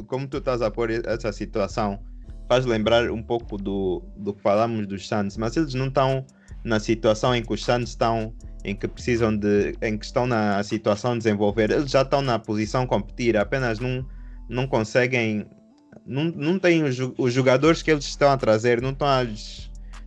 [0.07, 1.99] Como tu estás a pôr essa situação,
[2.47, 6.25] faz lembrar um pouco do, do que falamos dos Suns, mas eles não estão
[6.67, 9.75] na situação em que os Suns estão, em que precisam de.
[9.81, 11.71] em que estão na situação de desenvolver.
[11.71, 14.05] Eles já estão na posição competir, apenas não,
[14.49, 15.47] não conseguem.
[16.05, 19.25] Não, não têm os, os jogadores que eles estão a trazer, não estão a,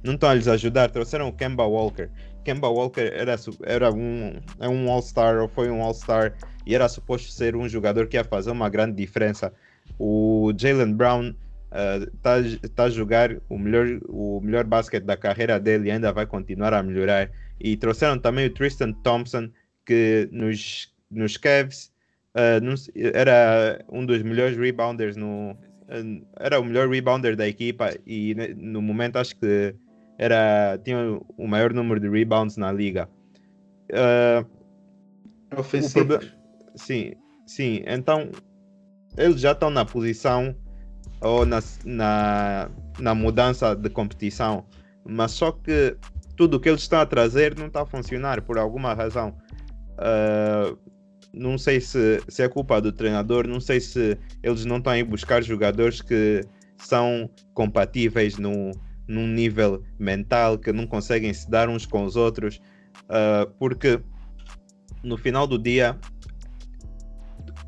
[0.04, 0.90] não estão a lhes ajudar.
[0.90, 2.10] Trouxeram o Kemba Walker.
[2.44, 6.34] Kemba Walker era, era um, é um All-Star ou foi um All-Star
[6.66, 9.52] e era suposto ser um jogador que ia fazer uma grande diferença.
[9.98, 11.34] O Jalen Brown
[11.72, 12.36] está
[12.74, 16.74] tá a jogar o melhor, o melhor basquete da carreira dele e ainda vai continuar
[16.74, 17.30] a melhorar.
[17.60, 19.50] E trouxeram também o Tristan Thompson,
[19.86, 21.92] que nos, nos Cavs
[22.62, 25.56] não se- era um dos melhores rebounders no.
[25.88, 29.74] ah, Era o melhor rebounder da equipa e ne- no momento acho que
[30.18, 30.98] era, tinha
[31.36, 33.08] o maior número de rebounds na liga.
[33.92, 34.44] Ah,
[35.56, 36.18] Ofensivo.
[36.74, 37.12] Sim,
[37.46, 37.82] sim.
[37.86, 38.30] Então,
[39.16, 40.54] eles já estão na posição
[41.20, 44.64] ou na, na, na mudança de competição,
[45.04, 45.96] mas só que
[46.36, 49.36] tudo o que eles estão a trazer não está a funcionar por alguma razão.
[49.98, 50.74] Ah,
[51.32, 54.98] não sei se, se é culpa do treinador, não sei se eles não estão a
[54.98, 56.40] ir buscar jogadores que
[56.78, 58.72] são compatíveis no,
[59.06, 62.60] num nível mental, que não conseguem se dar uns com os outros,
[63.08, 64.00] ah, porque
[65.02, 65.98] no final do dia,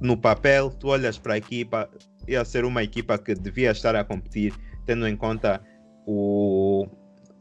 [0.00, 1.88] no papel, tu olhas para a equipa,
[2.26, 4.54] ia ser uma equipa que devia estar a competir,
[4.86, 5.60] tendo em conta
[6.06, 6.86] o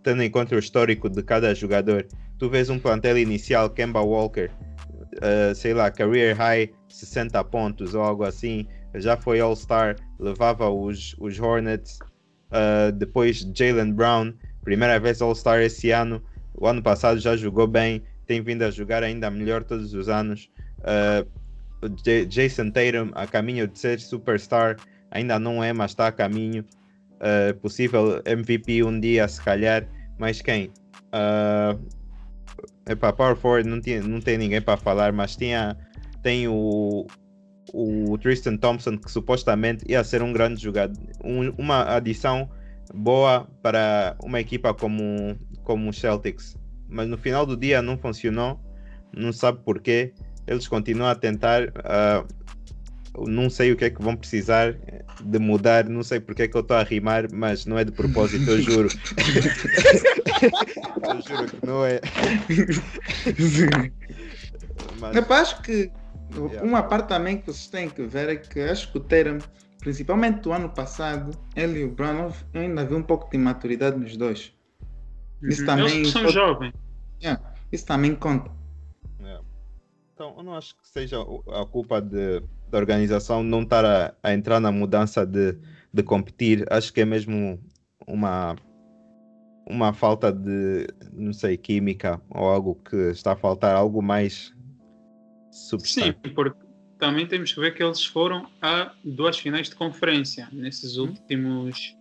[0.03, 2.07] tendo em conta o histórico de cada jogador.
[2.39, 4.49] Tu vês um plantel inicial, Kemba Walker,
[5.21, 8.65] eh, sei lá, career high 60 pontos ou algo assim,
[8.95, 11.99] já foi All-Star, levava os, os Hornets,
[12.51, 16.19] eh, depois Jalen Brown, primeira vez All-Star esse ano,
[16.55, 20.49] o ano passado já jogou bem, tem vindo a jogar ainda melhor todos os anos.
[20.79, 21.27] Uh,
[21.89, 24.77] J- Jason Tatum a caminho de ser superstar,
[25.09, 26.65] ainda não é, mas está a caminho.
[27.21, 29.87] Uh, possível MVP um dia, se calhar.
[30.17, 30.71] Mas quem?
[31.13, 31.79] Uh,
[32.87, 35.77] epá, Power Forward não, tinha, não tem ninguém para falar, mas tinha,
[36.23, 37.05] tem o,
[37.73, 42.49] o Tristan Thompson, que supostamente ia ser um grande jogador, um- uma adição
[42.93, 46.57] boa para uma equipa como, como o Celtics.
[46.89, 48.59] Mas no final do dia não funcionou,
[49.15, 50.13] não sabe porquê.
[50.51, 51.71] Eles continuam a tentar.
[51.85, 52.25] ah,
[53.27, 54.73] não sei o que é que vão precisar
[55.21, 57.91] de mudar, não sei porque é que eu estou a rimar, mas não é de
[57.91, 58.87] propósito, eu juro.
[61.03, 61.99] eu juro que não é.
[64.99, 65.91] Mas, Epá, acho que
[66.33, 66.63] Yeah.
[66.63, 69.39] Uma parte também que vocês têm que ver é que acho que o Tatum,
[69.79, 73.99] principalmente do ano passado, ele e o Brown, eu ainda vi um pouco de imaturidade
[73.99, 74.53] nos dois.
[75.43, 75.65] Isso Uhum.
[75.67, 76.73] também Eles são pode- jovens.
[77.69, 78.49] Isso também conta.
[80.21, 84.31] Então, eu não acho que seja a culpa de, da organização não estar a, a
[84.31, 85.57] entrar na mudança de,
[85.91, 86.63] de competir.
[86.71, 87.59] Acho que é mesmo
[88.05, 88.55] uma,
[89.65, 94.53] uma falta de, não sei, química ou algo que está a faltar, algo mais
[95.49, 96.29] Sim, substante.
[96.35, 96.55] porque
[96.99, 101.97] também temos que ver que eles foram a duas finais de conferência nesses últimos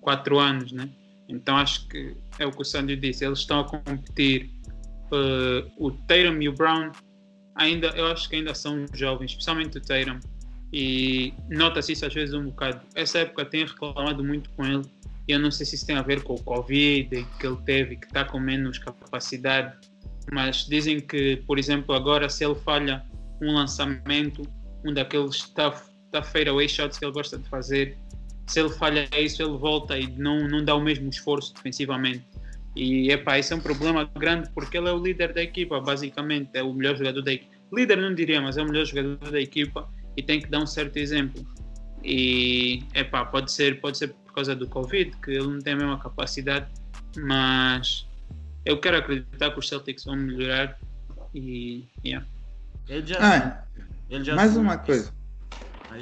[0.00, 0.88] quatro anos, né?
[1.28, 4.48] Então acho que é o que o Sandy disse, eles estão a competir.
[5.12, 6.92] eh, o Tatum e o Brown
[7.54, 10.18] ainda, eu acho que ainda são jovens, especialmente o Tatum.
[10.72, 12.80] E nota-se isso às vezes um bocado.
[12.94, 14.82] Essa época tenho reclamado muito com ele.
[15.26, 17.96] E eu não sei se isso tem a ver com o Covid que ele teve,
[17.96, 19.74] que está com menos capacidade
[20.32, 23.04] mas dizem que, por exemplo, agora se ele falha
[23.42, 24.42] um lançamento,
[24.84, 25.76] um daqueles tough,
[26.10, 27.98] tough fadeaway shots que ele gosta de fazer,
[28.46, 32.24] se ele falha isso, ele volta e não, não dá o mesmo esforço defensivamente.
[32.76, 36.50] E epá, isso é um problema grande porque ele é o líder da equipa, basicamente,
[36.54, 37.54] é o melhor jogador da equipa.
[37.72, 40.66] Líder não diria, mas é o melhor jogador da equipa e tem que dar um
[40.66, 41.44] certo exemplo.
[42.02, 45.76] E epá, pode ser, pode ser por causa do Covid, que ele não tem a
[45.76, 46.66] mesma capacidade,
[47.16, 48.06] mas
[48.64, 50.78] eu quero acreditar que os Celtics vão melhorar
[51.34, 52.26] e yeah.
[52.88, 53.64] Ele já, Ah,
[54.10, 54.84] ele já mais uma isso.
[54.84, 55.14] coisa.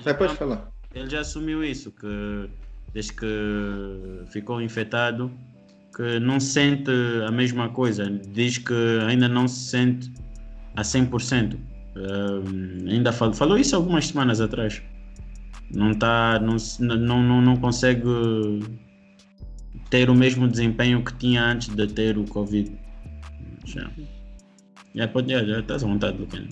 [0.02, 0.72] Vai, pode falar.
[0.94, 2.50] Ele já assumiu isso, que
[2.92, 3.26] desde que
[4.30, 5.32] ficou infectado,
[5.94, 6.90] que não sente
[7.26, 8.10] a mesma coisa.
[8.32, 8.74] Diz que
[9.06, 10.12] ainda não se sente
[10.76, 11.56] a 100%.
[11.94, 14.82] Ahm, ainda falou, falou isso algumas semanas atrás.
[15.70, 18.02] Não, tá, não, não, não, não consegue
[19.90, 22.72] ter o mesmo desempenho que tinha antes de ter o Covid.
[23.64, 23.90] Já,
[24.94, 26.42] já, pode, já, já estás à vontade, Lucas.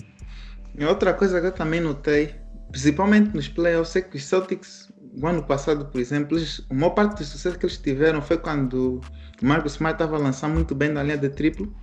[0.87, 2.35] Outra coisa que eu também notei,
[2.71, 6.91] principalmente nos playoffs, é que os Celtics, o ano passado, por exemplo, eles, a maior
[6.91, 9.01] parte do sucesso que eles tiveram foi quando
[9.41, 11.73] o Marcus Smart estava a lançar muito bem na linha de triplo.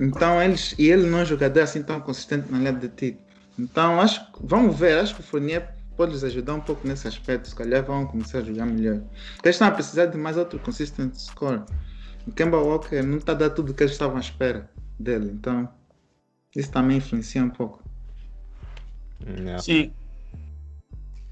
[0.00, 3.18] Então eles, e ele não é um jogador assim tão consistente na linha de tiro.
[3.58, 7.08] Então acho que, vamos ver, acho que o Fournier pode lhes ajudar um pouco nesse
[7.08, 9.00] aspecto, se calhar vão começar a jogar melhor.
[9.34, 11.62] Porque eles estão a precisar de mais outro consistent score.
[12.26, 15.32] O Kemba Walker não está a dar tudo o que eles estavam à espera dele,
[15.32, 15.68] então
[16.54, 17.82] isso também influencia um pouco.
[19.26, 19.58] Yeah.
[19.60, 19.92] Sim.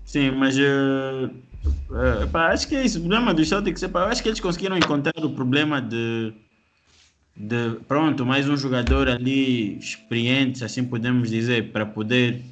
[0.07, 1.31] Sim, mas eh,
[1.93, 2.99] eh, pá, acho que é isso.
[2.99, 6.33] O problema dos Celtics é, pá, acho que eles conseguiram encontrar o problema de,
[7.37, 12.43] de pronto, mais um jogador ali experiente, assim podemos dizer, para poder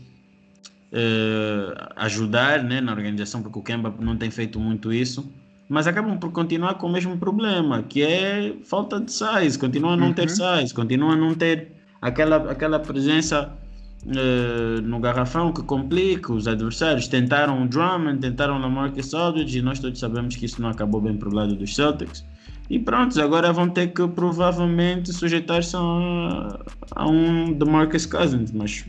[0.93, 5.33] eh, ajudar né, na organização, porque o Kemba não tem feito muito isso.
[5.69, 9.97] Mas acabam por continuar com o mesmo problema, que é falta de size, continua a
[9.97, 10.29] não ter Uhum.
[10.29, 13.59] size, continua a não ter aquela, aquela presença
[14.07, 17.09] eh, no garrafão que complica os adversários.
[17.09, 21.01] Tentaram o Drummond, tentaram o Lamarcus Aldridge e nós todos sabemos que isso não acabou
[21.01, 22.25] bem pro lado dos Celtics.
[22.69, 26.61] E pronto, agora vão ter que provavelmente sujeitar-se a,
[26.97, 28.85] a um DeMarcus Cousins, mas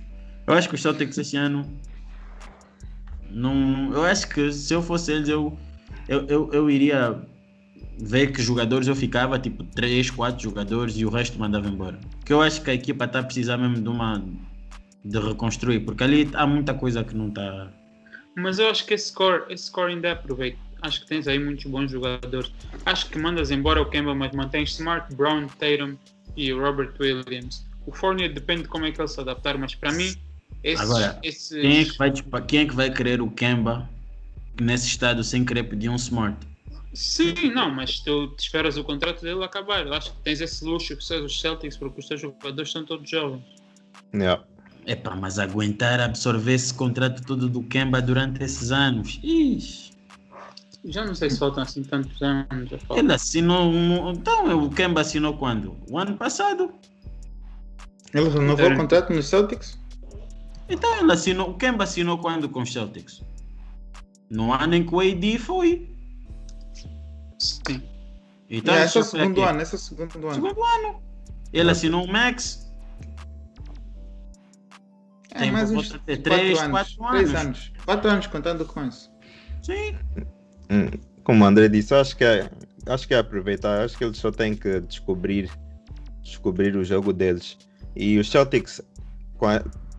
[0.47, 1.65] eu acho que os Celtics esse ano
[3.29, 5.57] não, eu acho que se eu fosse eles eu,
[6.07, 7.21] eu, eu, eu iria
[7.97, 11.99] ver que jogadores eu ficava, tipo 3, 4 jogadores e o resto mandava embora.
[12.25, 14.23] Que eu acho que a equipa está a precisar mesmo de uma
[15.05, 17.71] de reconstruir, porque ali há muita coisa que não está.
[18.35, 20.57] Mas eu acho que esse score, esse score ainda aproveita.
[20.81, 22.51] Acho que tens aí muitos bons jogadores.
[22.85, 25.95] Acho que mandas embora o Kemba, mas mantens Smart, Brown, Tatum
[26.35, 27.65] e o Robert Williams.
[27.85, 30.13] O Fournier depende de como é que ele se adaptar, mas para mim,
[30.63, 33.87] esses, Agora, esses Quem é, que vai, tipo, quem é que vai querer o Kemba
[34.59, 36.35] nesse estado sem querer pedir um Smart?
[36.93, 39.85] Sim, não, mas tu te esperas o contrato dele acabar.
[39.85, 42.83] Eu acho que tens esse luxo que são os Celtics, porque os teus jogadores são
[42.85, 43.43] todos jovens.
[44.13, 44.43] Yeah.
[44.87, 49.19] Epá, mas aguentar absorver esse contrato todo do Kemba durante esses anos.
[49.23, 49.93] Ixi.
[50.85, 52.69] Já não sei se faltam assim tantos anos.
[52.95, 53.63] Ele assinou.
[53.71, 55.75] um- Então, o Kemba assinou quando?
[55.89, 56.71] O ano passado.
[58.13, 59.79] Ele renovou o contrato nos Celtics?
[60.69, 61.49] Então, ele assinou.
[61.49, 63.23] O Kemba assinou quando com os Celtics?
[64.29, 65.89] No ano em que o AD foi.
[67.39, 67.81] Sim.
[68.49, 69.49] Então, Yeah, esse é o foi segundo aqui.
[69.49, 70.33] ano, esse é o segundo ano.
[70.35, 71.01] Segundo ano.
[71.51, 72.64] Ele assinou o Max.
[75.35, 76.71] É, Tem mais uns volta de quatro três, anos.
[76.71, 77.41] quatro Três anos.
[77.41, 77.71] anos.
[77.85, 79.11] Quatro anos contando com isso.
[79.61, 79.95] Sim.
[80.69, 80.89] Hum,
[81.23, 82.49] Como o André disse, acho que é,
[82.87, 83.83] acho que é aproveitar.
[83.83, 85.49] Acho que eles só têm que descobrir,
[86.23, 87.57] descobrir o jogo deles.
[87.95, 88.81] E os Celtics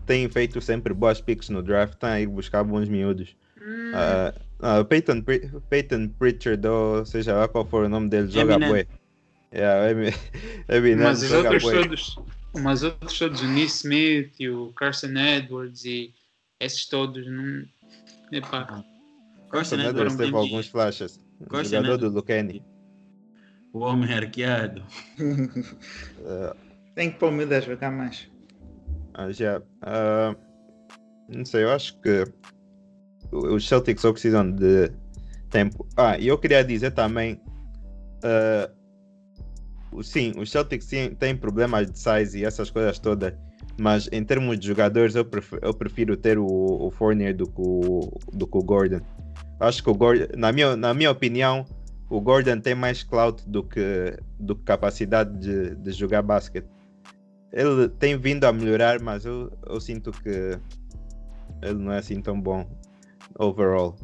[0.05, 3.35] têm feito sempre boas picks no draft, estão a ir buscar bons miúdos.
[3.61, 5.21] Hum, Ah, ah, Peyton,
[5.69, 8.87] Peyton Pritchard, ou seja lá qual for o nome dele, joga bué.
[9.53, 10.13] Yeah, Emi-
[10.67, 12.19] Eminem mas os outros todos.
[12.61, 16.13] Mas outros todos, o Neesmith e o Carson Edwards e
[16.59, 17.65] esses todos, não.
[18.31, 18.83] Epá,
[19.49, 19.87] Costa, né?
[19.89, 21.19] Edwards teve alguns flashes.
[21.49, 21.97] Costa, Jogador né?
[21.97, 22.63] do Lucani.
[23.73, 24.83] O homem arqueado.
[25.19, 26.55] Uh,
[26.95, 28.27] Tem que pôr o miúdo a jogar mais.
[29.13, 29.61] Ah, já.
[29.81, 30.35] ah,
[31.29, 32.23] não sei, eu acho que
[33.31, 34.91] os Celtics só precisam de
[35.49, 35.87] tempo.
[35.95, 37.39] Ah, e eu queria dizer também.
[38.23, 38.76] ah, o-
[40.01, 43.33] sim, os Celtics têm, têm problemas de size e essas coisas todas.
[43.79, 47.61] Mas em termos de jogadores, eu prefiro, eu prefiro ter o, o Fournier do que
[47.61, 49.01] o, do que o Gordon.
[49.59, 51.65] Acho que o Gordon, na minha, na minha opinião,
[52.09, 56.67] o Gordon tem mais clout do que, do que capacidade de, de jogar basquete
[57.51, 60.59] ele tem vindo a melhorar, mas eu, eu sinto que
[61.61, 62.69] ele não é assim tão bom
[63.39, 63.95] overall.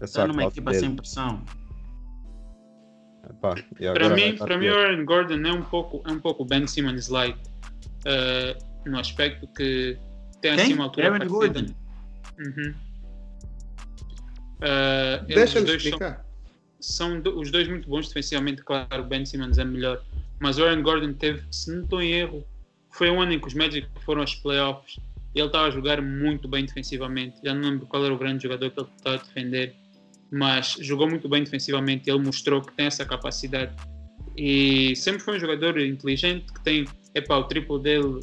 [0.00, 0.84] É só Está numa equipa dele.
[0.84, 1.42] sem pressão.
[3.28, 4.68] Epá, e para mim, para mim.
[4.68, 7.38] Aaron Gordon é um pouco, é um pouco Ben Simmons like,
[8.04, 8.56] eh,
[8.86, 9.98] no aspecto que
[10.40, 11.60] tem assim uma altura Aaron parecida.
[11.60, 11.74] Gordon.
[12.38, 12.74] Uhum.
[14.60, 16.26] Eh, eles Deixa ele dois são- explicar.
[16.80, 20.02] são do- os dois muito bons defensivamente, claro, o Ben Simmons é melhor,
[20.40, 22.44] mas o Aaron Gordon teve, se não estou em erro,
[22.90, 24.98] foi um ano em que os Magic foram aos playoffs
[25.34, 27.36] e ele estava a jogar muito bem defensivamente.
[27.44, 29.74] Já não lembro qual era o grande jogador que ele estava a defender,
[30.36, 33.74] mas jogou muito bem defensivamente ele mostrou que tem essa capacidade.
[34.36, 36.84] E sempre foi um jogador inteligente que tem,
[37.14, 38.20] epá, o triplo dele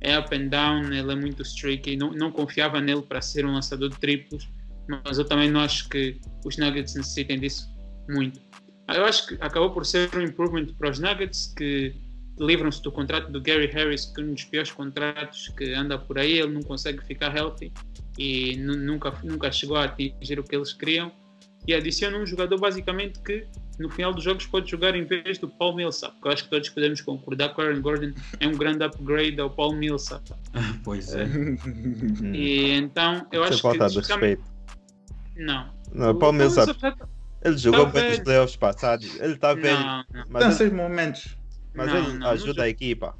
[0.00, 3.52] é up and down, ele é muito streaky, não, não confiava nele para ser um
[3.52, 4.48] lançador de triplos,
[4.88, 7.68] mas eu também não acho que os Nuggets necessitem disso
[8.08, 8.40] muito.
[8.88, 11.92] Eu acho que acabou por ser um improvement para os Nuggets que
[12.38, 16.18] livram-se do contrato do Gary Harris, que é um dos piores contratos que anda por
[16.18, 17.72] aí, ele não consegue ficar healthy
[18.18, 21.10] e nu- nunca, nunca chegou a atingir o que eles queriam.
[21.66, 23.44] E adiciona um jogador basicamente que
[23.78, 26.50] no final dos jogos pode jogar em vez do Paul Millsap, que eu acho que
[26.50, 30.22] todos podemos concordar que o Aaron Gordon é um grande upgrade ao Paul Millsap.
[30.84, 31.26] pois é.
[32.32, 34.44] E então eu Sem acho falta que de respeito.
[35.36, 35.74] não.
[35.92, 36.76] Não, o Paul Millsap,
[37.42, 39.18] ele jogou tá bem nos playoffs passados.
[39.20, 40.04] Ele está não.
[40.28, 41.36] mas, ele, seus momentos.
[41.76, 42.62] Mas Não, ele não, não ajuda joga.
[42.64, 43.14] a equipa.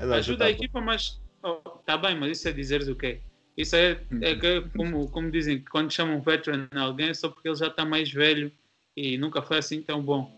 [0.00, 3.20] Ele ajuda a a- equipa, mas oh, tá bem, mas isso é dizeres o quê?
[3.56, 7.30] Isso é, é que, como, como dizem, que quando chamam veteran a alguém é só
[7.30, 8.52] porque ele já está mais velho
[8.94, 10.30] e nunca foi assim tão bom.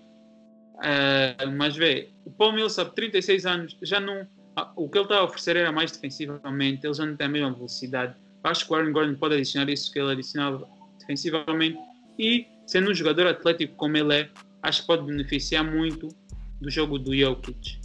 [0.82, 4.24] Eh, mas vê, o Paul Millsap, 36 anos, já não.
[4.54, 7.30] ah, O que ele está a oferecer era mais defensivamente, ele já não tem a
[7.30, 8.14] mesma velocidade.
[8.44, 10.68] Acho que o Aaron Gordon pode adicionar isso que ele adicionava
[11.00, 11.76] defensivamente
[12.16, 14.30] e, sendo um jogador atlético como ele é,
[14.62, 16.09] acho que pode beneficiar muito
[16.61, 17.78] do jogo do Jokic.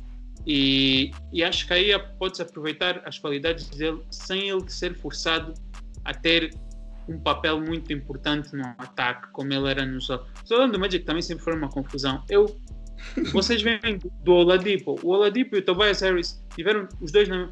[0.46, 5.54] E, e acho que aí pode-se aproveitar as qualidades dele sem ele ser forçado
[6.04, 6.54] a ter
[7.08, 10.26] um papel muito importante no ataque, como ele era no jogo.
[10.44, 12.24] O Solano do Magic também sempre foi uma confusão.
[12.30, 12.58] Eu,
[13.32, 17.50] vocês veem do- Oladipo, o Oladipo e o Tobias Harris tiveram os dois na.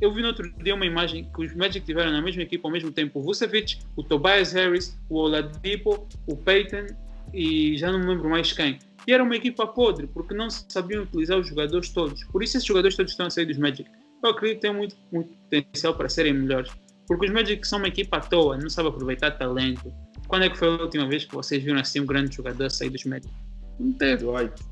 [0.00, 2.72] Eu vi no outro dia uma imagem que os Magic tiveram na mesma equipa ao
[2.72, 3.18] mesmo tempo.
[3.18, 6.86] O Vucevic, o Tobias Harris, o Oladipo, o Peyton
[7.32, 8.78] e já não me lembro mais quem.
[9.06, 12.24] E era uma equipa podre, porque não sabiam utilizar os jogadores todos.
[12.24, 13.90] Por isso esses jogadores todos estão a sair dos Magic.
[14.22, 16.72] Eu acredito que têm muito, muito potencial para serem melhores.
[17.06, 19.92] Porque os Magic são uma equipa à toa, não sabem aproveitar talento.
[20.26, 22.88] Quando é que foi a última vez que vocês viram assim um grande jogador sair
[22.88, 23.30] dos Magic?
[23.78, 24.24] Não teve.
[24.24, 24.62] Dwight.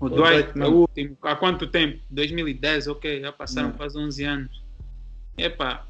[0.00, 1.16] O O Dwight Dwight é o último.
[1.22, 1.98] Há quanto tempo?
[2.10, 3.76] 2010, ok, já passaram Não.
[3.76, 4.64] quase 11 anos.
[5.38, 5.86] Epá,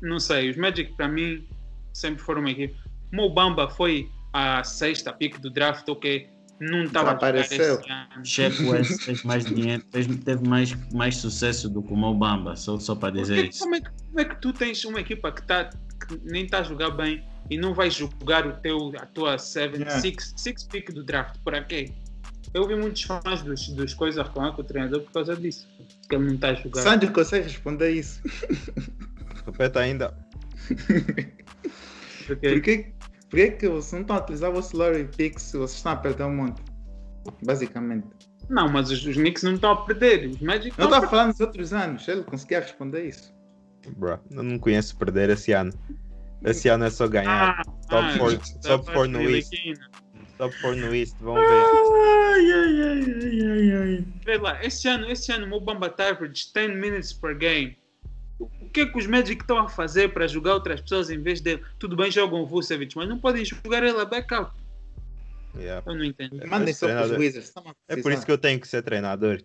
[0.00, 0.50] não sei.
[0.50, 1.46] Os Magic para mim
[1.92, 2.76] sempre foram uma equipe.
[3.12, 6.28] Mo Bamba foi a sexta pick do draft, ok.
[6.60, 7.80] Não estava a jogar Desapareceu.
[7.80, 8.24] esse ano.
[8.24, 12.78] Shaq West fez mais dinheiro, fez, teve mais, mais sucesso do que o Mobamba, só,
[12.78, 13.60] só para dizer Porque isso.
[13.60, 15.70] como, é que, como é que tu tens uma equipa que, tá,
[16.08, 19.76] que nem está a jogar bem e não vais jogar o teu, a tua 7,
[19.76, 20.00] Yeah.
[20.00, 21.38] 6 six pick do draft?
[21.44, 21.92] Para quê?
[22.52, 25.68] Eu vi muitos fãs dos, dos coisas a reclamar com o treinador por causa disso.
[26.08, 26.82] Que ele não está a jogar.
[26.82, 28.20] Sandro consegue responder isso.
[29.46, 30.16] Repete ainda.
[32.26, 32.92] Porque,
[33.34, 34.76] Por que, por que vocês não estão a utilizar o vosso
[35.16, 36.62] pick se vocês estão a perder um monte?
[37.44, 38.06] Basicamente.
[38.48, 40.28] não, mas os, os Knicks não estão a perder.
[40.28, 43.34] Os Magic estão a estava falando dos outros anos, ele conseguia responder isso.
[43.96, 45.72] Bro, eu não conheço perder esse ano.
[46.44, 47.58] Esse ano é só ganhar.
[47.58, 49.50] Ah, Top ah, four- tá top four no East.
[49.50, 50.04] Filipinas.
[50.38, 51.64] Top 4 no East, vamos ver.
[51.64, 54.04] Ai, ai, ai, ai, ai, ai.
[54.24, 57.76] Vê lá, esse ano, esse ano o meu Bamba tá average 10 minutes per game.
[58.74, 61.40] O que é que os Magic estão a fazer para jogar outras pessoas em vez
[61.40, 61.62] dele?
[61.78, 64.52] Tudo bem, jogam o Vucevic, mas não podem jogar ele a backup.
[65.56, 65.80] Yeah.
[65.88, 66.44] Eu não entendo.
[66.48, 67.52] Mandem Esse só para os Wizards.
[67.86, 69.40] É por isso que eu tenho que ser treinador.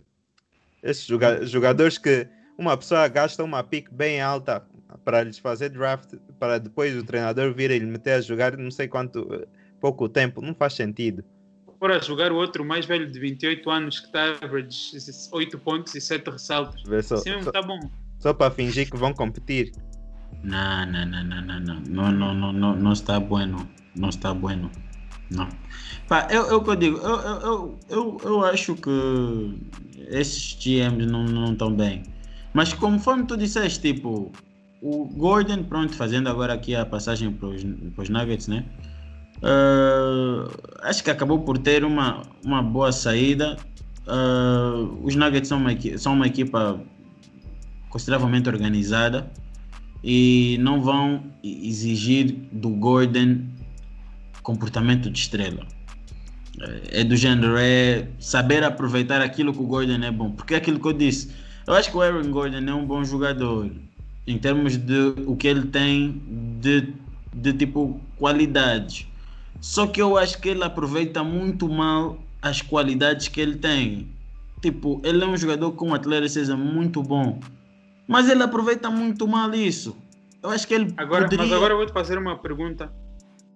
[0.82, 2.28] Esses joga- jogadores que
[2.58, 4.66] uma pessoa gasta uma pick bem alta
[5.06, 8.72] para lhes fazer draft, para depois o treinador vir e lhe meter a jogar não
[8.72, 9.48] sei quanto,
[9.80, 11.24] pouco tempo, não faz sentido.
[11.78, 14.98] for a jogar o outro mais velho de 28 anos que está average
[15.32, 16.82] 8 pontos e 7 ressaltos.
[16.82, 17.80] Vê só, mesmo só, está bom.
[18.20, 19.72] Só para fingir que vão competir.
[20.44, 24.70] Não, não, não, não, não, não, não, não, não, não, está bueno, não está bueno,
[25.32, 25.50] não.
[26.08, 28.90] Pá, eu, eu que eu digo, eu, eu, eu, eu, acho que
[30.08, 32.04] esses GMs não não estão bem.
[32.54, 34.32] Mas conforme tu disseste, tipo,
[34.82, 38.66] o Gordon, pronto, fazendo agora aqui a passagem para os Nuggets, né?
[39.42, 40.48] Ah,
[40.84, 43.58] acho que acabou por ter uma, uma boa saída.
[44.08, 46.82] Ah, os Nuggets são uma, são uma equipa
[47.90, 49.30] consideravelmente organizada
[50.04, 53.42] e não vão exigir do Gordon
[54.42, 55.66] comportamento de estrela.
[56.92, 60.32] É do género, é saber aproveitar aquilo que o Gordon é bom.
[60.32, 61.32] Porque é aquilo que eu disse.
[61.66, 63.70] Eu acho que o Aaron Gordon é um bom jogador
[64.26, 66.22] em termos de o que ele tem
[66.60, 66.94] de,
[67.34, 69.08] de tipo qualidades.
[69.62, 74.08] Só que eu acho que ele aproveita muito mal as qualidades que ele tem.
[74.62, 77.40] Tipo, ele é um jogador com atleticismo muito bom.
[78.10, 79.96] Mas ele aproveita muito mal isso.
[80.42, 81.46] Eu acho que ele Agora, poderia...
[81.46, 82.92] Mas agora eu vou te fazer uma pergunta.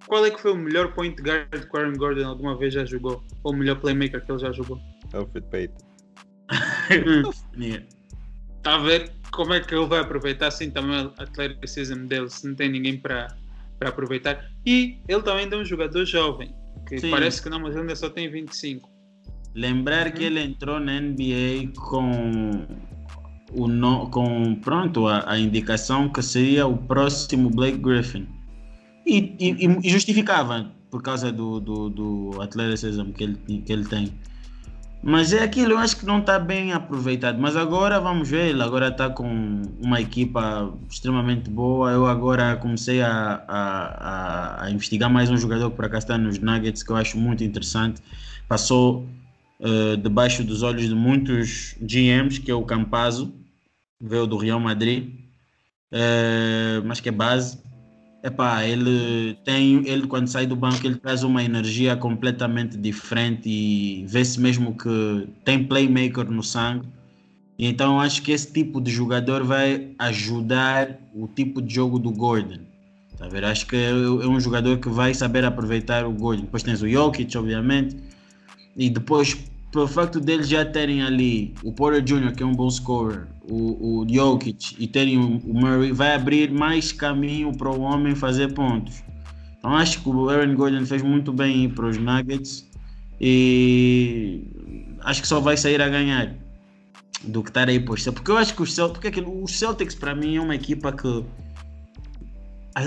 [0.06, 2.86] Qual é que foi o melhor point guard que o Aaron Gordon alguma vez já
[2.86, 3.24] jogou?
[3.44, 4.80] Ou o melhor playmaker que ele já jogou?
[5.12, 5.86] Alfred Payton.
[7.58, 7.86] Yeah.
[8.58, 12.48] Está a ver como é que ele vai aproveitar assim também o atleticism dele, se
[12.48, 13.36] não tem ninguém para
[13.80, 14.50] para aproveitar.
[14.66, 16.56] E ele também é um jogador jovem,
[16.88, 17.12] que Sim.
[17.12, 18.90] parece que não, mas ele ainda só tem 25.
[19.54, 22.66] Lembrar que ele entrou na NBA com
[23.56, 28.28] o no, com pronto a, a indicação que seria o próximo Blake Griffin
[29.06, 34.12] e, e- e justificava por causa do, do, do atleticism que ele, que ele tem.
[35.06, 37.38] Mas é aquilo, eu acho que não está bem aproveitado.
[37.38, 41.92] Mas agora vamos ver, ele agora está com uma equipa extremamente boa.
[41.92, 46.40] Eu agora comecei a, a, a, investigar mais um jogador que por acaso está nos
[46.40, 48.02] Nuggets que eu acho muito interessante.
[48.48, 49.06] Passou
[49.60, 53.34] eh, debaixo dos olhos de muitos GMs, que é o Campazzo,
[54.04, 55.10] veio do Real Madrid,
[55.92, 57.58] eh, mas que é base.
[58.24, 64.06] Epá, ele tem, ele quando sai do banco, ele traz uma energia completamente diferente e
[64.08, 66.88] vê-se mesmo que tem playmaker no sangue.
[67.60, 72.60] Então acho que esse tipo de jogador vai ajudar o tipo de jogo do Gordon.
[73.18, 73.46] Tá ver?
[73.46, 76.44] Acho que é, é um jogador que vai saber aproveitar o Gordon.
[76.44, 77.96] Depois tens o Jokic, obviamente.
[78.76, 79.36] E depois,
[79.72, 84.02] pelo facto deles já terem ali o Porter Jr., que é um bom scorer, o,
[84.02, 89.04] o Jokic e terem o, Murray, vai abrir mais caminho para o homem fazer pontos.
[89.58, 92.70] Então acho que o Aaron Gordon fez muito bem para os Nuggets
[93.20, 94.44] e
[95.02, 96.36] acho que só vai sair a ganhar
[97.24, 97.98] do que estar aí por.
[98.00, 100.92] Porque eu acho que os Celtics, porque aquilo, os Celtics para mim é uma equipa
[100.92, 101.24] que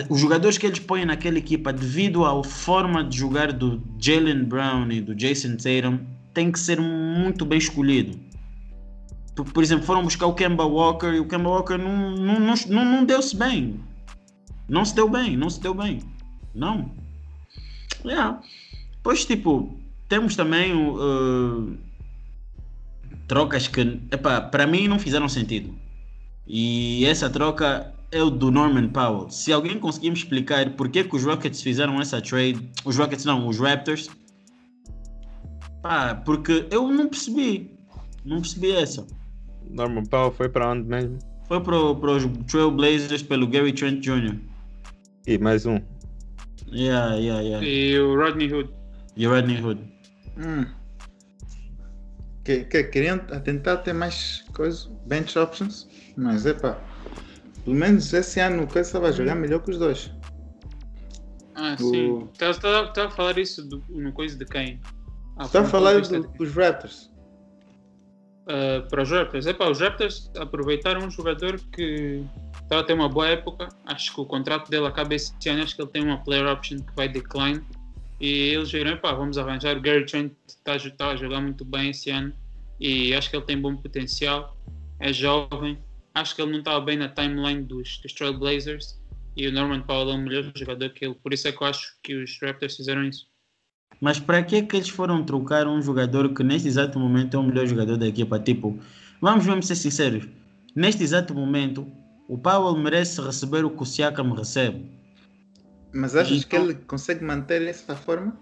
[0.09, 4.90] os jogadores que eles põem naquela equipa, devido à forma de jogar do Jalen Brown
[4.90, 6.00] e do Jason Tatum,
[6.34, 8.18] tem que ser muito bem escolhido.
[9.37, 12.55] Por, por exemplo, foram buscar o Kemba Walker e o Kemba Walker não, não, não,
[12.68, 13.78] não, não deu-se bem.
[14.68, 16.01] Não se deu bem, não se deu bem.
[16.55, 16.91] Não.
[18.05, 18.41] Yeah.
[19.03, 19.78] Pois, tipo,
[20.09, 21.76] temos também uh,
[23.28, 25.74] trocas que, epá, para mim não fizeram sentido.
[26.47, 29.28] E essa troca é o do Norman Powell.
[29.30, 33.24] Se alguém conseguir me explicar por que, que os Rockets fizeram essa trade, os Rockets
[33.24, 34.09] não, os Raptors,
[35.82, 37.70] pá, porque eu não percebi.
[38.24, 39.07] Não percebi essa.
[39.70, 41.18] Norman Powell foi para onde mesmo?
[41.48, 44.36] Foi para os Trailblazers pelo Gary Trent Jr.
[45.26, 45.80] E mais um.
[46.70, 47.66] Yeah, yeah, yeah.
[47.66, 48.70] E o Rodney Hood.
[49.16, 49.80] E o Rodney Hood.
[50.38, 50.66] Hum.
[52.44, 56.78] Que, que, queriam tentar ter mais coisas, bench options, mas é pá.
[57.64, 60.10] Pelo menos esse ano o Kessa vai jogar melhor que os dois.
[61.56, 62.28] Ah, O- sim.
[62.32, 64.80] Estava a falar isso do, no coisa de quem?
[65.36, 67.10] Ah, Está a falar do- dos Raptors.
[68.47, 69.44] Uh, para os Raptors.
[69.47, 72.24] Epá, os Raptors aproveitaram um jogador que
[72.62, 73.68] estava a ter uma boa época.
[73.84, 75.64] Acho que o contrato dele acaba esse ano.
[75.64, 77.61] Acho que ele tem uma player option que vai decline.
[78.20, 79.76] E eles viram, epá, vamos arranjar.
[79.76, 82.32] O Gary Trent está tá a jogar muito bem esse ano.
[82.78, 84.57] E acho que ele tem bom potencial.
[85.01, 85.76] É jovem.
[86.14, 89.03] Acho que ele não estava bem na timeline dos, dos Trailblazers.
[89.36, 91.14] E o Norman Powell é um melhor jogador que ele.
[91.14, 93.26] Por isso é que eu acho que os Raptors fizeram isso.
[94.01, 97.42] Mas para que que eles foram trocar um jogador que neste exato momento é o
[97.42, 98.38] melhor jogador da equipa?
[98.38, 98.78] Tipo,
[99.20, 100.28] vamos mesmo ser sinceros.
[100.74, 101.86] Neste exato momento,
[102.28, 104.90] o Powell merece receber o que o Siakam recebe.
[105.94, 108.36] Mas achas que Então- ele consegue manter essa forma?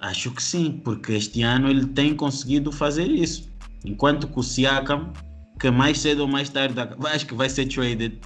[0.00, 3.50] Acho que sim, porque este ano ele tem conseguido fazer isso.
[3.84, 5.12] Enquanto que o Siakam,
[5.58, 6.74] que mais cedo ou mais tarde,
[7.06, 8.18] acho que vai ser traded,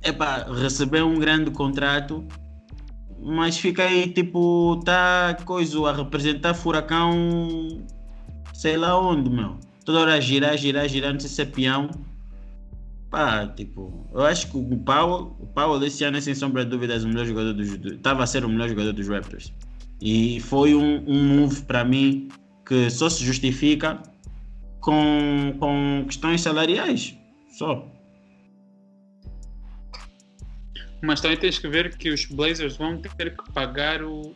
[0.00, 2.24] é para receber um grande contrato,
[3.22, 7.82] mas fica aí tipo, tá coisa a representar furacão,
[8.52, 9.56] sei lá onde, meu.
[9.84, 11.88] Toda hora girar, girar, girar, não sei se é peão.
[13.10, 17.04] Pá, tipo, eu acho que o Powell, o Powell desse ano, sem sombra de dúvidas,
[17.04, 17.68] o melhor jogador dos.
[17.68, 19.52] Estava a ser o melhor jogador dos Raptors.
[20.00, 22.28] E foi um, um move para mim
[22.66, 24.02] que só se justifica
[24.80, 27.16] com, com questões salariais.
[27.50, 27.86] Só.
[31.02, 34.34] Mas também tens que ver que os Blazers vão ter que pagar o,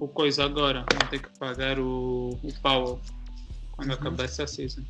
[0.00, 0.84] o coisa agora.
[0.92, 3.00] Vão ter que pagar o, o Powell
[3.70, 3.94] quando uhum.
[3.94, 4.82] acabar essa season.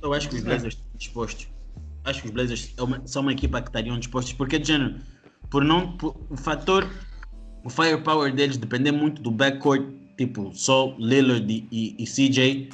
[0.00, 1.48] Eu acho que os Blazers estão dispostos.
[2.04, 2.74] Acho que os Blazers
[3.06, 4.32] são uma equipa que estariam dispostos.
[4.34, 5.00] Porque, de género,
[5.50, 5.96] por não.
[5.96, 6.88] Por, o fator.
[7.64, 9.84] O firepower deles depender muito do backcourt,
[10.16, 12.70] tipo só Lillard e, e, e CJ,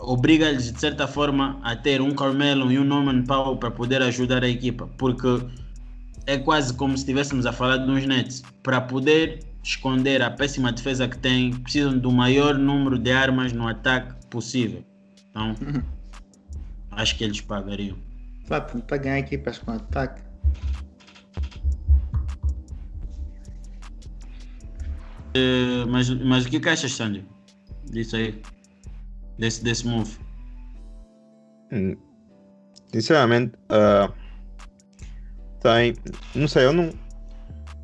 [0.00, 4.44] obriga-lhes de certa forma a ter um Carmelo e um Norman Powell para poder ajudar
[4.44, 4.88] a equipa.
[4.98, 5.26] Porque
[6.26, 8.42] é quase como se estivéssemos a falar de uns Nets.
[8.62, 13.66] Para poder esconder a péssima defesa que tem, precisam do maior número de armas no
[13.66, 14.84] ataque possível.
[15.30, 15.54] Então.
[16.92, 17.96] Acho que eles pagariam.
[18.48, 20.22] Para tentar ganhar equipas com ataque.
[25.36, 27.24] Uh, mas, mas o que, que achas, Sandy?
[27.90, 28.42] Disso aí.
[29.38, 30.18] Desse, desse move.
[31.72, 31.96] Hum,
[32.92, 34.12] sinceramente, uh,
[35.60, 35.94] tem.
[36.34, 36.90] Não sei, eu não,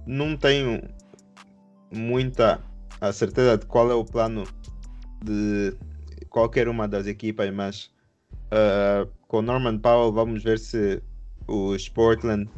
[0.06, 0.82] não tenho
[1.92, 2.60] muita
[3.00, 4.44] a certeza de qual é o plano
[5.22, 5.76] de
[6.28, 7.94] qualquer uma das equipas, mas
[8.54, 11.02] Uh, com Norman Powell, vamos ver se
[11.48, 12.48] os Portland.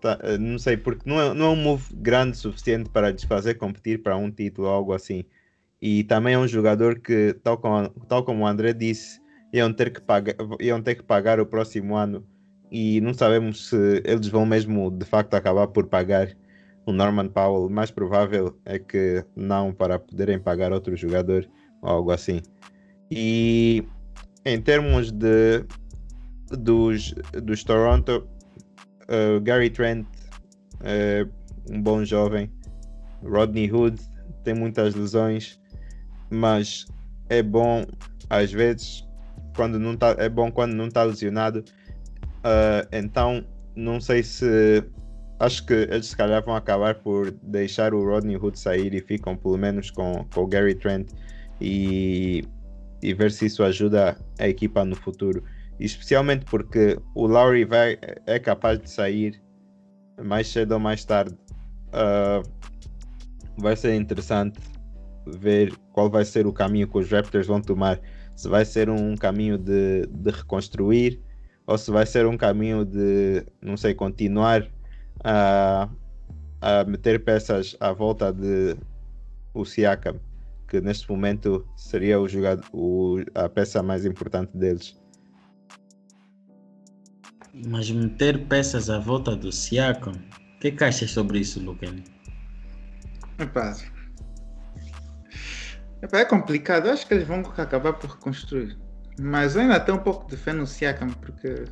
[0.00, 3.12] Tá, uh, não sei, porque não é, não é um move grande o suficiente para
[3.12, 5.24] desfazer competir para um título ou algo assim.
[5.80, 9.20] E também é um jogador que, tal como, tal como o André disse,
[9.52, 12.24] iam ter, que pagar, iam ter que pagar o próximo ano.
[12.70, 16.36] E não sabemos se eles vão mesmo de facto acabar por pagar
[16.86, 17.66] o Norman Powell.
[17.66, 21.48] O mais provável é que não, para poderem pagar outro jogador
[21.82, 22.42] ou algo assim.
[23.10, 23.84] E
[24.44, 25.64] em termos de
[26.50, 28.28] dos, dos Toronto,
[29.04, 30.06] uh, Gary Trent
[30.82, 31.26] é
[31.70, 32.50] um bom jovem.
[33.22, 34.00] Rodney Hood
[34.44, 35.59] tem muitas lesões,
[36.30, 36.86] mas
[37.28, 37.84] é bom
[38.28, 39.06] às vezes
[39.54, 41.64] quando não tá, é bom quando não está lesionado.
[42.38, 43.44] Uh, então
[43.76, 44.82] não sei se
[45.38, 49.36] acho que eles se calhar vão acabar por deixar o Rodney Hood sair e ficam
[49.36, 51.08] pelo menos com, com o Gary Trent
[51.60, 52.44] e
[53.02, 55.42] e ver se isso ajuda a equipa no futuro.
[55.78, 59.42] Especialmente porque o Lowry vai, é capaz de sair
[60.22, 61.34] mais cedo ou mais tarde.
[61.88, 62.46] Uh,
[63.56, 64.60] vai ser interessante
[65.26, 68.00] ver qual vai ser o caminho que os Raptors vão tomar.
[68.34, 71.20] Se vai ser um caminho de, de reconstruir
[71.66, 74.66] ou se vai ser um caminho de, não sei, continuar
[75.22, 75.90] a,
[76.62, 78.76] a meter peças à volta de
[79.52, 80.18] o Siakam
[80.68, 84.96] que neste momento seria o jogador, o, a peça mais importante deles.
[87.66, 91.96] Mas meter peças à volta do Siakam, o que, que achas sobre isso, Lucan?
[93.38, 93.76] Epá.
[96.02, 98.76] É complicado, acho que eles vão acabar por reconstruir.
[99.20, 101.64] Mas eu ainda tenho um pouco de fé no Siakam, porque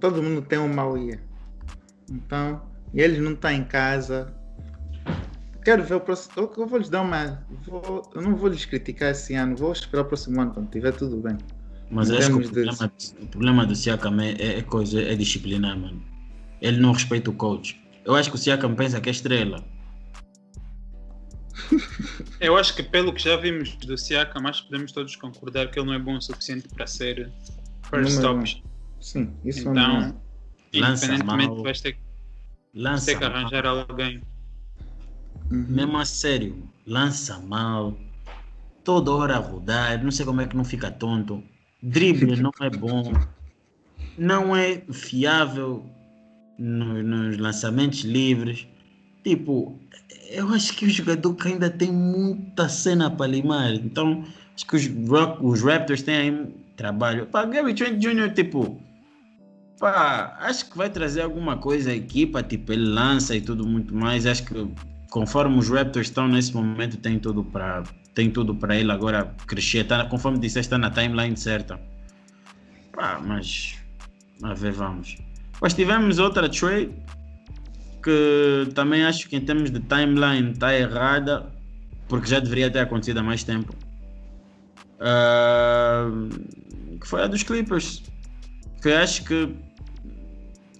[0.00, 1.20] todo mundo tem um mau ia.
[2.10, 2.62] Então,
[2.94, 4.32] e eles não estão em casa,
[5.64, 6.50] quero ver o próximo.
[6.56, 7.44] Eu vou lhes dar uma.
[7.66, 10.92] Vou, eu não vou lhes criticar esse ano, vou esperar o próximo ano quando tiver
[10.92, 11.38] tudo bem.
[11.90, 15.78] Mas acho que o problema, o problema, do Siakam é, é, é, coisa, é disciplinar,
[15.78, 16.02] mano.
[16.60, 17.78] Ele não respeita o coach.
[18.04, 19.62] Eu acho que o Siakam pensa que é estrela.
[22.40, 25.78] Eu acho que pelo que já vimos do Siakam, acho que podemos todos concordar que
[25.78, 27.30] ele não é bom o suficiente para ser
[27.88, 28.60] first option.
[29.00, 30.22] Sim, isso então, não.
[30.72, 31.98] independentemente, vais ter,
[32.74, 34.22] vais ter que arranjar alguém
[35.52, 35.66] Uhum.
[35.68, 37.94] Mesmo a sério, lança mal,
[38.82, 41.42] toda hora a rodar, não sei como é que não fica tonto.
[41.82, 43.12] Drible não é bom,
[44.16, 45.84] não é fiável
[46.58, 48.66] no, nos lançamentos livres.
[49.22, 49.78] Tipo,
[50.32, 53.72] eu acho que o jogador que ainda tem muita cena para limar.
[53.74, 54.24] Então,
[54.54, 54.90] acho que os,
[55.40, 57.26] os Raptors têm aí trabalho.
[57.26, 58.80] Para Gary Trent Jr., tipo,
[59.78, 62.42] pá, acho que vai trazer alguma coisa à equipa.
[62.42, 64.26] Tipo, ele lança e tudo muito mais.
[64.26, 64.68] Acho que
[65.10, 67.82] conforme os Raptors estão nesse momento, tem tudo para
[68.14, 69.84] tem tudo para ele agora crescer.
[69.84, 71.80] Tá, conforme disseste, está na timeline certa.
[72.92, 73.76] Pá, mas
[74.42, 75.16] a ver, vamos.
[75.60, 76.90] Mas tivemos outra trade
[78.02, 81.46] que também acho que em termos de timeline está errada,
[82.08, 83.74] porque já deveria ter acontecido há mais tempo.
[84.98, 86.28] Uh,
[86.98, 88.02] que foi a dos Clippers.
[88.80, 89.54] Que acho que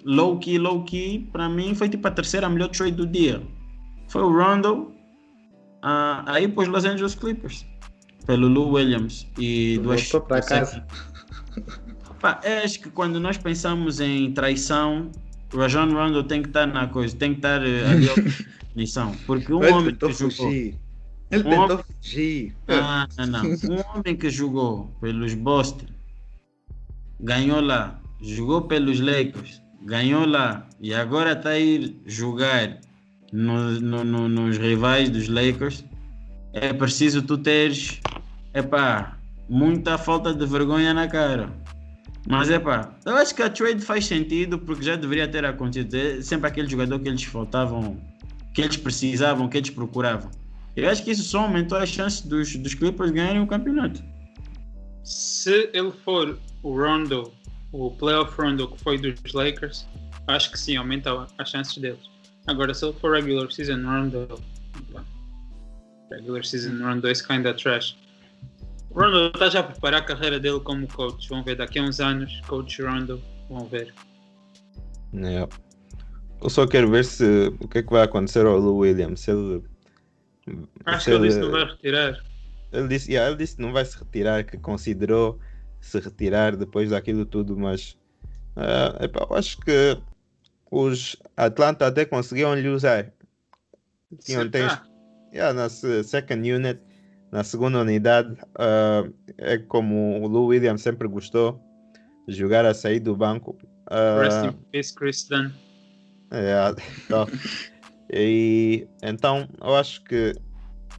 [0.05, 3.43] low key, low key, para mim foi tipo a terceira melhor trade do dia.
[4.09, 4.93] Foi o Rondo,
[5.83, 7.67] ah, aí para os Los Angeles Clippers,
[8.27, 10.09] pelo Lou Williams e duas.
[10.11, 10.87] Para casa.
[12.21, 15.11] Pá, é, acho que quando nós pensamos em traição,
[15.53, 19.13] o Rajon Rondo tem que estar na coisa, tem que estar eh, ali à.
[19.27, 20.31] Porque um Ele homem que jogou.
[20.31, 20.75] fugir.
[21.31, 22.55] Ele Um tentou homem- fugir.
[22.69, 23.45] Ah, não, não.
[23.45, 25.87] Um homem que jogou pelos Boston,
[27.21, 32.79] ganhou lá, jogou pelos Lakers, ganhou lá e agora está a ir jogar
[33.33, 35.85] no, no- no- nos rivais dos Lakers.
[36.53, 37.99] É preciso tu teres,
[38.53, 39.17] epá,
[39.49, 41.51] muita falta de vergonha na cara.
[42.29, 45.95] Mas epá, eu acho que a trade faz sentido porque já deveria ter acontecido.
[45.95, 48.01] É sempre aquele jogador que eles faltavam,
[48.55, 50.31] que eles precisavam, que eles procuravam.
[50.77, 54.03] Eu acho que isso só aumentou as chances dos, dos Clippers ganharem o campeonato.
[55.05, 57.33] Se ele for o Rondo,
[57.73, 59.87] o playoff Rondo que foi dos Lakers,
[60.29, 62.11] acho que sim, aumenta as chances deles.
[62.47, 64.29] Agora, se ele for regular season Rondo,
[64.93, 65.05] pá,
[66.11, 67.97] regular season Rondo is kinda trash.
[68.95, 71.29] Rondo está já a preparar a carreira dele como coach.
[71.29, 73.95] Vão ver daqui a uns anos, coach Rondo, vão ver.
[75.15, 75.49] Yeah.
[76.43, 77.25] Eu só quero ver se
[77.61, 79.21] o que é que vai acontecer ao Lou Williams.
[79.21, 79.63] Se ele,
[80.85, 82.25] Acho se que ele disse que não vai retirar.
[82.73, 85.39] ele disse, yeah, ele disse que não vai se retirar, que considerou
[85.81, 87.97] se retirar depois daquilo tudo, mas
[88.57, 89.99] ah, epá, eu acho que
[90.71, 93.13] os Atlanta até conseguiam lhe usar.
[94.21, 94.83] Tinham, Ah,
[95.33, 96.81] yeah, na se- second unit,
[97.33, 99.09] na segunda unidade, ah,
[99.39, 101.59] é como o Lou Williams sempre gostou
[102.29, 103.57] de jogar a sair do banco.
[103.87, 105.51] Ah, Rest in peace, Chris Dunn.
[106.31, 106.55] é,
[107.05, 107.27] então,
[108.13, 110.35] e então eu acho que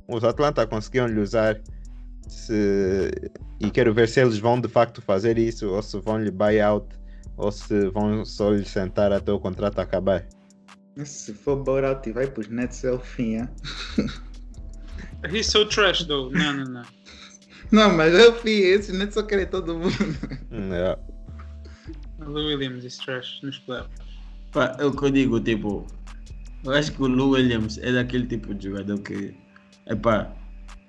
[0.08, 1.62] os Atlanta conseguiram lhe usar
[2.28, 3.12] se,
[3.60, 6.60] e quero ver se eles vão de facto fazer isso ou se vão lhe buy
[6.60, 6.88] out
[7.38, 10.26] ou se vão só lhe sentar até o contrato acabar.
[11.04, 13.50] Se for bailout e vai para os Nets é o fim, é?
[15.32, 16.30] He's so trash, though.
[16.32, 16.84] Não, não, não.
[17.72, 18.52] Não, mas é o fim.
[18.52, 19.96] Esses Nets só querem todo mundo.
[20.52, 20.96] Hum, é.
[22.20, 23.90] Lou Williams is trash nos playoffs.
[24.52, 25.88] Pá, é o que eu digo, tipo,
[26.64, 29.34] eu acho que o Lou Williams é daquele tipo de jogador que,
[29.88, 30.32] epá,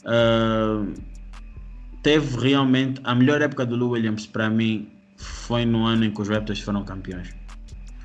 [0.04, 0.84] ah,
[2.02, 6.20] teve realmente a melhor época do Lou Williams para mim foi no ano em que
[6.20, 7.30] os Raptors foram campeões.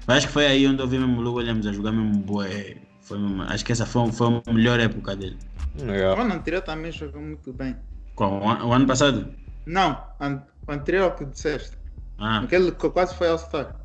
[0.07, 2.17] Eu acho que foi aí onde eu vi mesmo o Lou Williams a jogar mesmo
[2.19, 2.77] bué.
[3.09, 5.35] Foi mesmo- acho que essa foi, foi a melhor época dele.
[5.79, 6.07] É.
[6.13, 7.75] O ano anterior também jogou muito bem.
[8.13, 9.33] Qual, o ano passado?
[9.65, 11.75] Não, an- o anterior ao que disseste.
[12.19, 13.75] Ah, Aquele que quase foi All-Star.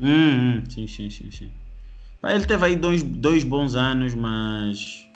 [0.00, 0.08] Hum,
[0.58, 1.52] hum, sim, sim, sim, sim.
[2.22, 5.06] Pá, ele teve aí dois, dois bons anos, mas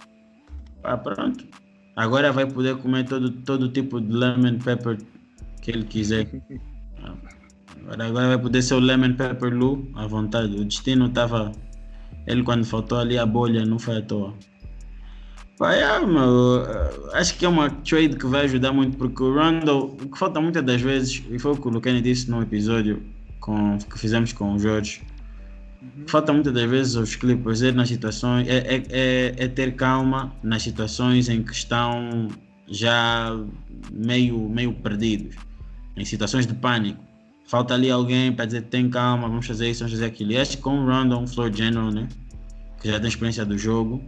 [0.83, 1.47] pá, pronto.
[1.97, 4.99] Agora vai poder comer todo, todo tipo de lemon pepper
[5.63, 6.29] que ele quiser.
[7.03, 7.15] Ah,
[7.83, 10.55] Agora, agora vai poder ser o lemon pepper Lu à vontade.
[10.57, 11.53] O destino estava.
[12.27, 14.35] Ele quando faltou ali a bolha, não foi à toa.
[15.63, 16.67] É, meu,
[17.13, 20.41] acho que é uma trade que vai ajudar muito porque o Rondo, o que falta
[20.41, 23.01] muitas das vezes, e foi o que o Lucani disse no episódio
[23.39, 25.03] com, que fizemos com o Jorge,
[26.09, 30.35] falta muitas das vezes aos Clippers é nas situações, é, é, é, é ter calma
[30.43, 32.29] nas situações em que estão
[32.67, 33.39] já
[33.93, 35.37] meio, meio perdidos,
[35.97, 37.04] em situações de pânico.
[37.47, 40.33] Falta ali alguém para dizer tem calma, vamos fazer isso, vamos fazer aquilo.
[40.33, 42.09] E que com o Rondo, um floor general, né?
[42.85, 44.05] que já tem experiência do jogo,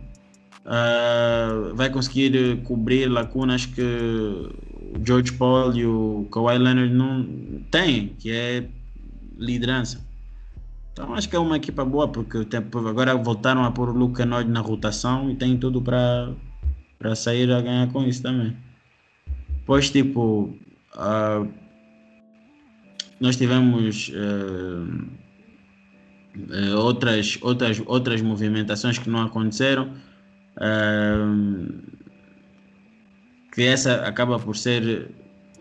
[0.67, 4.53] ah, vai conseguir eh, cobrir lacunas que o
[5.03, 7.25] George Paul e o Kawhi Leonard não
[7.71, 8.69] têm, que é
[9.39, 10.05] liderança.
[10.93, 12.47] Então acho que é uma equipa boa, porque
[12.87, 17.63] agora voltaram a pôr o Luca Kennard na rotação e tem tudo para sair a
[17.63, 18.55] ganhar com isso também.
[19.65, 20.55] Pois tipo,
[20.95, 21.47] ah,
[23.21, 24.85] nós tivemos eh,
[26.75, 29.93] outras, outras, outras movimentações que não aconteceram.
[30.61, 31.97] eh,
[33.57, 35.11] que essa acaba por ser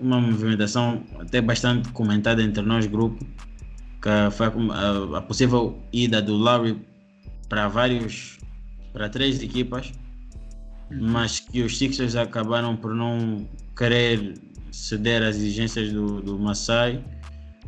[0.02, 3.26] uma movimentação até bastante comentada entre nós, grupo,
[4.02, 6.78] que foi a, a possível ida do Larry
[7.48, 8.38] para vários,
[8.92, 9.94] para três equipas,
[10.92, 13.48] mas que os Sixers acabaram por não
[13.78, 14.34] querer
[14.72, 17.02] ceder às exigências do, do Masai,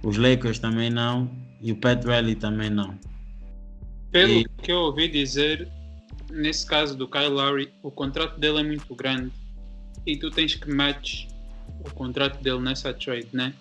[0.03, 1.29] os Lakers também não,
[1.61, 2.97] e o Pat Riley também não.
[4.11, 5.67] Pelo E- que eu ouvi dizer,
[6.31, 9.31] nesse caso do Kyle Lowry, o contrato dele é muito grande
[10.05, 11.25] e tu tens que match
[11.79, 13.53] o contrato dele nessa trade, né?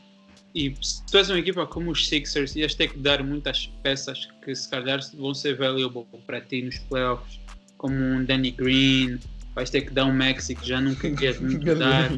[0.55, 4.27] E se tu és uma equipa como os Sixers, ias ter que dar muitas peças
[4.43, 7.39] que se calhar vão ser valuable para ti nos playoffs,
[7.77, 9.19] como um Danny Green,
[9.55, 12.11] vais ter que dar um Maxi que já nunca queres muito dar.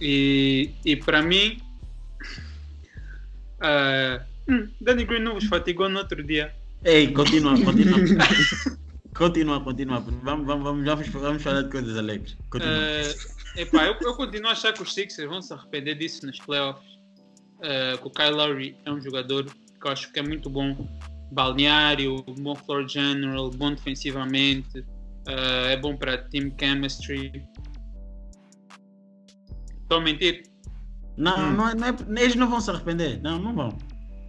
[0.00, 1.58] E, e para mim,
[4.48, 6.52] Hum, Danny Green não vos fatigou no outro dia.
[6.84, 7.98] Ei, continua, continua.
[9.14, 10.00] continua, continua.
[10.00, 12.36] Vamos, vamos, vamos, vamos, falar de coisas alegres.
[12.50, 12.74] Continua.
[12.74, 13.14] Eh,
[13.56, 16.98] epá, eu, eu continuo a achar que os Sixers vão se arrepender disso nos playoffs.
[17.62, 20.88] Eh, que o Kyle Lowry é um jogador que eu acho que é muito bom.
[21.32, 24.84] Balneário, bom floor general, bom defensivamente,
[25.28, 27.30] eh, é bom para team chemistry.
[29.82, 30.49] Estou a mentir.
[31.16, 31.52] Não, hum.
[31.52, 33.20] não, é, não é, eles não vão se arrepender.
[33.22, 33.78] Não, não vão.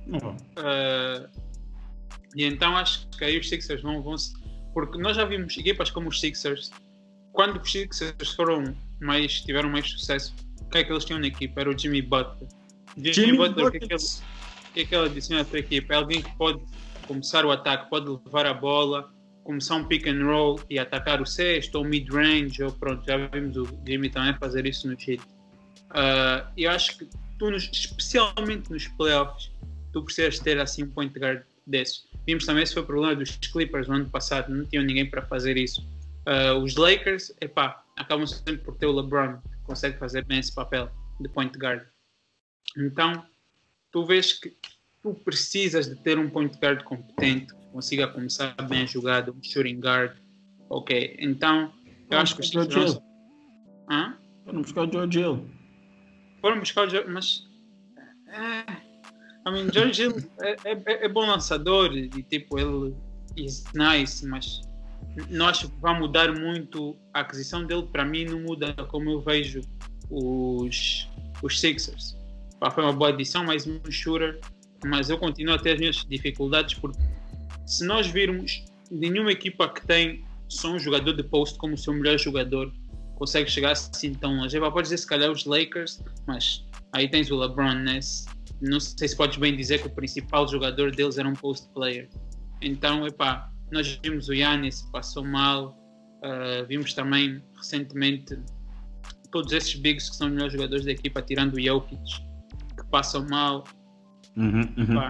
[0.07, 0.35] Não vão.
[0.57, 1.29] Uh,
[2.35, 4.33] e então acho que aí os Sixers vão, vão se-
[4.73, 6.71] porque nós já vimos equipas como os Sixers
[7.33, 11.27] quando os Sixers foram mais tiveram mais sucesso o que é que eles tinham na
[11.27, 12.49] equipa era o Jimmy Butler
[12.97, 15.45] Jimmy, Jimmy Butler o que é que ele, o que é que ele adiciona à
[15.45, 16.61] tua equipa é alguém que pode
[17.07, 19.11] começar o ataque pode levar a bola
[19.43, 23.17] começar um pick and roll e atacar o sexto ou mid range ou pronto já
[23.27, 25.21] vimos o Jimmy também fazer isso no cheat
[25.91, 29.51] Uh, eu acho que tu nos- especialmente nos playoffs
[29.91, 32.05] tu precisas ter assim um point guard desses.
[32.25, 35.21] Vimos também esse foi o problema dos Clippers no ano passado, não tinham ninguém para
[35.23, 35.85] fazer isso.
[36.25, 40.53] Ah, os Lakers, epá, acabam sempre por ter o LeBron, que consegue fazer bem esse
[40.53, 40.89] papel
[41.19, 41.83] de point guard.
[42.77, 43.25] Então,
[43.91, 44.55] tu vês que
[45.01, 49.43] tu precisas de ter um point guard competente, que consiga começar bem a jogada, um
[49.43, 50.15] shooting guard.
[50.69, 51.73] Ok, então,
[52.09, 53.03] eu acho que os vão-
[53.89, 54.17] Hã?
[54.45, 55.49] Vamos buscar o George Hill.
[56.41, 57.47] Foram buscar o George, mas
[58.27, 58.91] é,
[59.47, 62.95] I mean, George Hill é, é, é bom lançador e tipo ele
[63.37, 64.61] is nice, mas
[65.29, 67.87] não acho que vai mudar muito a aquisição dele.
[67.91, 69.61] Para mim, não muda como eu vejo
[70.09, 71.07] os,
[71.41, 72.17] os Sixers.
[72.73, 74.39] Foi uma boa adição, mais um shooter,
[74.85, 76.99] mas eu continuo a ter as minhas dificuldades porque
[77.65, 82.19] se nós virmos nenhuma equipa que tem só um jogador de post como seu melhor
[82.19, 82.71] jogador
[83.21, 84.57] consegue chegar assim tão longe.
[84.57, 87.99] Epá, Pode dizer se calhar os Lakers, mas aí tens o LeBron, né?
[88.59, 92.09] Não sei se podes bem dizer que o principal jogador deles era um post player.
[92.63, 95.77] Então, epá, nós vimos o Yannis, passou mal.
[96.23, 98.39] ah, vimos também recentemente
[99.31, 103.23] todos esses bigs que são os melhores jogadores da equipa, tirando o Jokic, que passam
[103.29, 103.65] mal.
[104.35, 105.09] Uhum, uhum.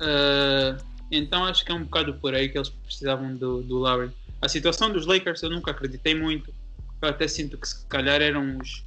[0.00, 4.10] Uh, então acho que é um bocado por aí que eles precisavam do, do Lowry.
[4.40, 6.57] A situação dos Lakers eu nunca acreditei muito.
[7.00, 8.84] Eu até sinto que se calhar eram os,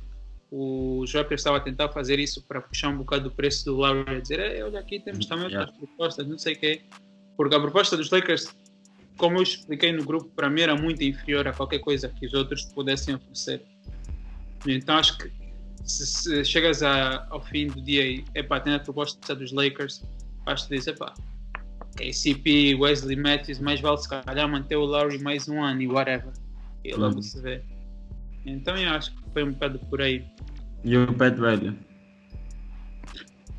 [0.52, 4.18] os Raptors estavam a tentar fazer isso para puxar um bocado o preço do Lowry,
[4.18, 6.82] a dizer, "Ei, olha aqui temos também outras propostas, não sei o quê.
[7.38, 8.54] Porque a proposta dos Lakers,
[9.18, 12.34] como eu expliquei no grupo, para mim era muito inferior a qualquer coisa que os
[12.34, 13.64] outros pudessem oferecer.
[14.68, 15.32] Então acho que
[15.86, 20.04] se, se chegas a- ao fim do dia e epá, tem a proposta dos Lakers,
[20.46, 21.14] acho que diz, epá,
[21.96, 26.32] KCP, Wesley Matthews, mais vale se calhar manter o Lowry mais um ano e whatever.
[26.84, 27.22] E logo Uhum.
[27.22, 27.64] se vê.
[28.46, 30.26] Então eu acho que foi um bocado por aí.
[30.84, 31.78] E o Pat Riley.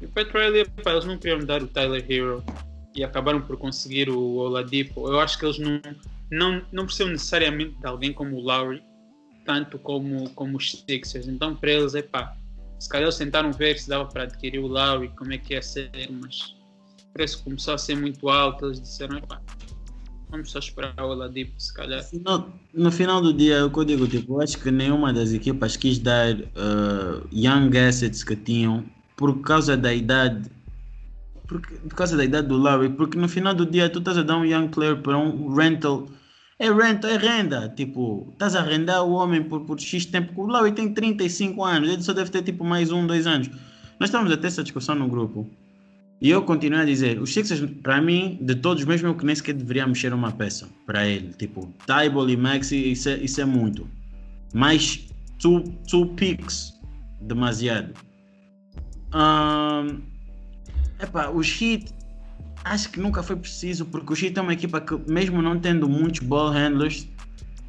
[0.01, 2.45] E o Pat Riley, epá, eles não queriam dar o Tyler Hero
[2.95, 5.09] e acabaram por conseguir o Oladipo.
[5.09, 5.81] Eu acho que eles não,
[6.31, 8.83] não, não precisam necessariamente de alguém como o Lowry,
[9.45, 11.29] tanto como, como os Sixers.
[11.29, 12.37] Então para eles, epá,
[12.79, 15.63] se calhar eles tentaram ver se dava para adquirir o Lowry, como é que ia
[15.63, 16.57] ser, mas
[17.09, 18.67] o preço começou a ser muito alto.
[18.67, 19.41] Eles disseram, epá,
[20.33, 22.03] vamos só esperar o Oladipo, se calhar.
[22.25, 25.33] No, no final do dia, o que eu digo, tipo, eu acho que nenhuma das
[25.33, 30.51] equipas quis dar uh, young assets que tinham por causa da idade.
[31.47, 34.23] Porque, por causa da idade do Larry, porque no final do dia tu estás a
[34.23, 36.09] dar um young player para um rental.
[36.59, 37.69] É rental, é renda.
[37.77, 40.43] Tipo, estás a arrendar o homem por, por X tempo.
[40.43, 43.51] O Larry tem 35 anos, ele só deve ter tipo mais um, dois anos.
[44.01, 45.47] Nós estamos a ter essa discussão no grupo.
[46.23, 49.35] E eu continuo a dizer, os Sixers, para mim, de todos, mesmo eu que nem
[49.35, 51.33] sequer deveria mexer uma peça para ele.
[51.33, 53.91] Tipo, Tybal e Maxi, isso é, isso é muito.
[54.55, 55.05] Mas
[55.41, 56.75] two, two picks,
[57.21, 57.93] demasiado.
[59.13, 59.99] Ahn,
[61.01, 61.93] epá, os Heat,
[62.65, 65.89] acho que nunca foi preciso, porque os Heat é uma equipa que, mesmo não tendo
[65.89, 67.05] muitos ball handlers,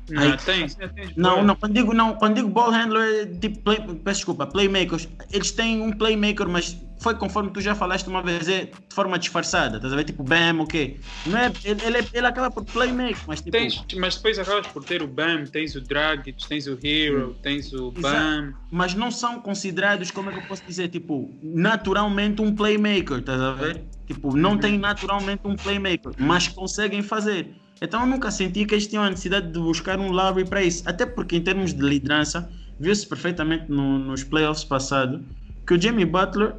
[0.10, 3.60] Não, Aí- tens, tens não, não, quando digo, não, quando digo ball handler, é tipo,
[3.62, 8.22] play, peço desculpa, playmakers, eles têm um playmaker, mas foi conforme tu já falaste uma
[8.22, 10.04] vez, é de forma disfarçada, estás a ver?
[10.04, 11.00] Tipo, Bam, ok.
[11.26, 13.52] Não é, ele, ele, é- ele acaba por playmake, mas tipo.
[13.52, 17.72] Tens, mas depois acabas por ter o Bam, tens o Dragic, tens o Hero, tens
[17.74, 18.54] o Bam.
[18.72, 23.40] mas não são considerados, como é que eu posso dizer, tipo, naturalmente um playmaker, estás
[23.42, 23.82] a ver?
[24.06, 27.56] Tipo, não tem naturalmente um playmaker, mas conseguem fazer.
[27.84, 30.82] Então eu nunca senti que eles tinham a necessidade de buscar um Larry para isso.
[30.88, 35.20] Até porque em termos de liderança, viu-se perfeitamente no- nos playoffs passados
[35.68, 36.56] que o Jimmy Butler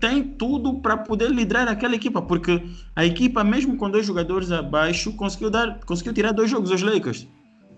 [0.00, 2.62] tem tudo para poder liderar aquela equipa, porque
[2.94, 7.26] a equipa, mesmo com dois jogadores abaixo, conseguiu, dar, conseguiu tirar dois jogos aos Lakers.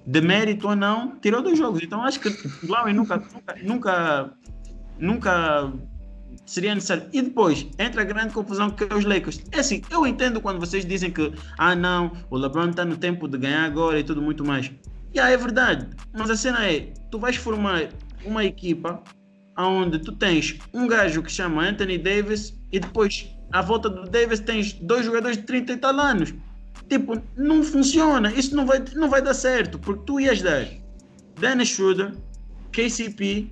[0.07, 1.83] De mérito ou não, tirou dois jogos.
[1.83, 4.31] Então acho que o Lowry nunca, nunca, nunca,
[4.99, 5.73] nunca
[6.47, 7.05] seria necessário.
[7.13, 9.41] E depois entra a grande confusão que é os Lakers.
[9.53, 13.29] É assim, eu entendo quando vocês dizem que, ah não, o LeBron está no tempo
[13.29, 14.67] de ganhar agora e tudo muito mais.
[14.67, 15.89] E yeah, é verdade.
[16.13, 17.89] Mas a cena é, tu vais formar
[18.25, 19.03] uma equipa
[19.57, 24.41] onde tu tens um gajo que chama Anthony Davis e depois à volta do Davis
[24.41, 26.35] tens dois jogadores de 30 e tal anos.
[26.89, 28.33] Tipo, não funciona.
[28.33, 29.79] Isso não vai, não vai dar certo.
[29.79, 30.67] Porque tu ias dar
[31.39, 32.15] Dennis Schroeder,
[32.73, 33.51] KCP,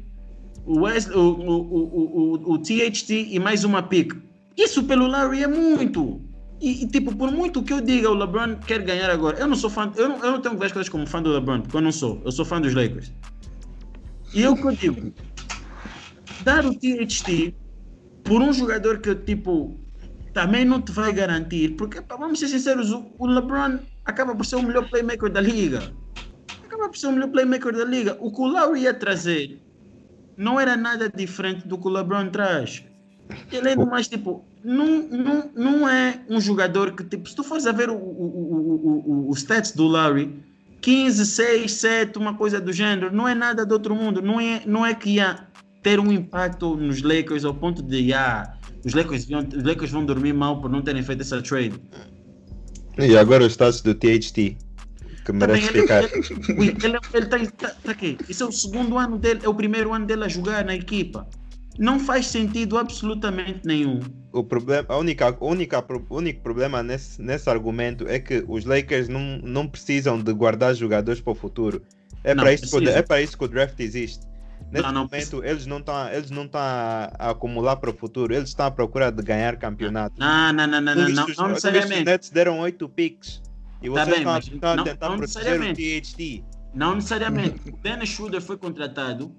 [0.66, 4.12] o, Wesley, o, o, o, o, THT e mais uma pick.
[4.56, 6.20] Isso pelo Larry é muito.
[6.60, 9.54] E, e, tipo, por muito que eu diga o LeBron quer ganhar agora, eu não
[9.54, 11.60] sou fã, eu não, eu não tenho que ver as coisas como fã do LeBron,
[11.60, 12.20] porque eu não sou.
[12.24, 13.12] Eu sou fã dos Lakers.
[14.34, 15.12] E eu que eu digo,
[16.42, 17.54] dar o THT
[18.24, 19.78] por um jogador que, tipo,
[20.32, 24.56] também não te vai garantir, porque, pá, vamos ser sinceros, o LeBron acaba por ser
[24.56, 25.92] o melhor playmaker da liga.
[26.64, 28.16] Acaba por ser o melhor playmaker da liga.
[28.20, 29.60] O que o Lowry ia trazer
[30.37, 32.84] não era nada diferente do que o LeBron traz.
[33.51, 37.43] E além do mais, tipo, não, não, não é um jogador que, tipo, se tu
[37.43, 40.32] fores a ver o, o, o, o, stats do Larry,
[40.80, 44.22] 15, 6, 7, uma coisa do gênero, não é nada do outro mundo.
[44.22, 45.47] Não é, não é que ia
[45.82, 50.05] ter um impacto nos Lakers ao ponto de, ah, os Lakers, vão, os Lakers vão
[50.05, 51.80] dormir mal por não terem feito essa trade.
[52.99, 54.57] E agora o status do THT
[55.26, 56.04] que merece ficar.
[56.04, 56.12] Ele,
[56.58, 58.16] ele, ele, ele tá, tá, tá aqui.
[58.28, 61.26] Isso é o segundo ano dele, é o primeiro ano dele a jogar na equipa.
[61.78, 64.00] Não faz sentido absolutamente nenhum.
[64.32, 69.38] O problema, a única, única, único problema nesse, nesse argumento é que os Lakers não,
[69.42, 71.82] não precisam de guardar jogadores para o futuro.
[72.24, 74.24] É para isso, que, é para isso que o draft existe.
[74.70, 77.92] Nesse não, não momento, eles não estão eles não estão a, a acumular para o
[77.92, 80.18] futuro, eles estão à procura de ganhar campeonato.
[80.18, 82.00] Não, não, não, não, não, não, não necessariamente.
[82.00, 83.45] Os Nets deram 8 picks.
[83.82, 86.44] E tá vocês tá estão, a tentar não proteger o THT.
[86.74, 87.70] Não necessariamente.
[87.70, 89.34] o Dennis Schroeder foi contratado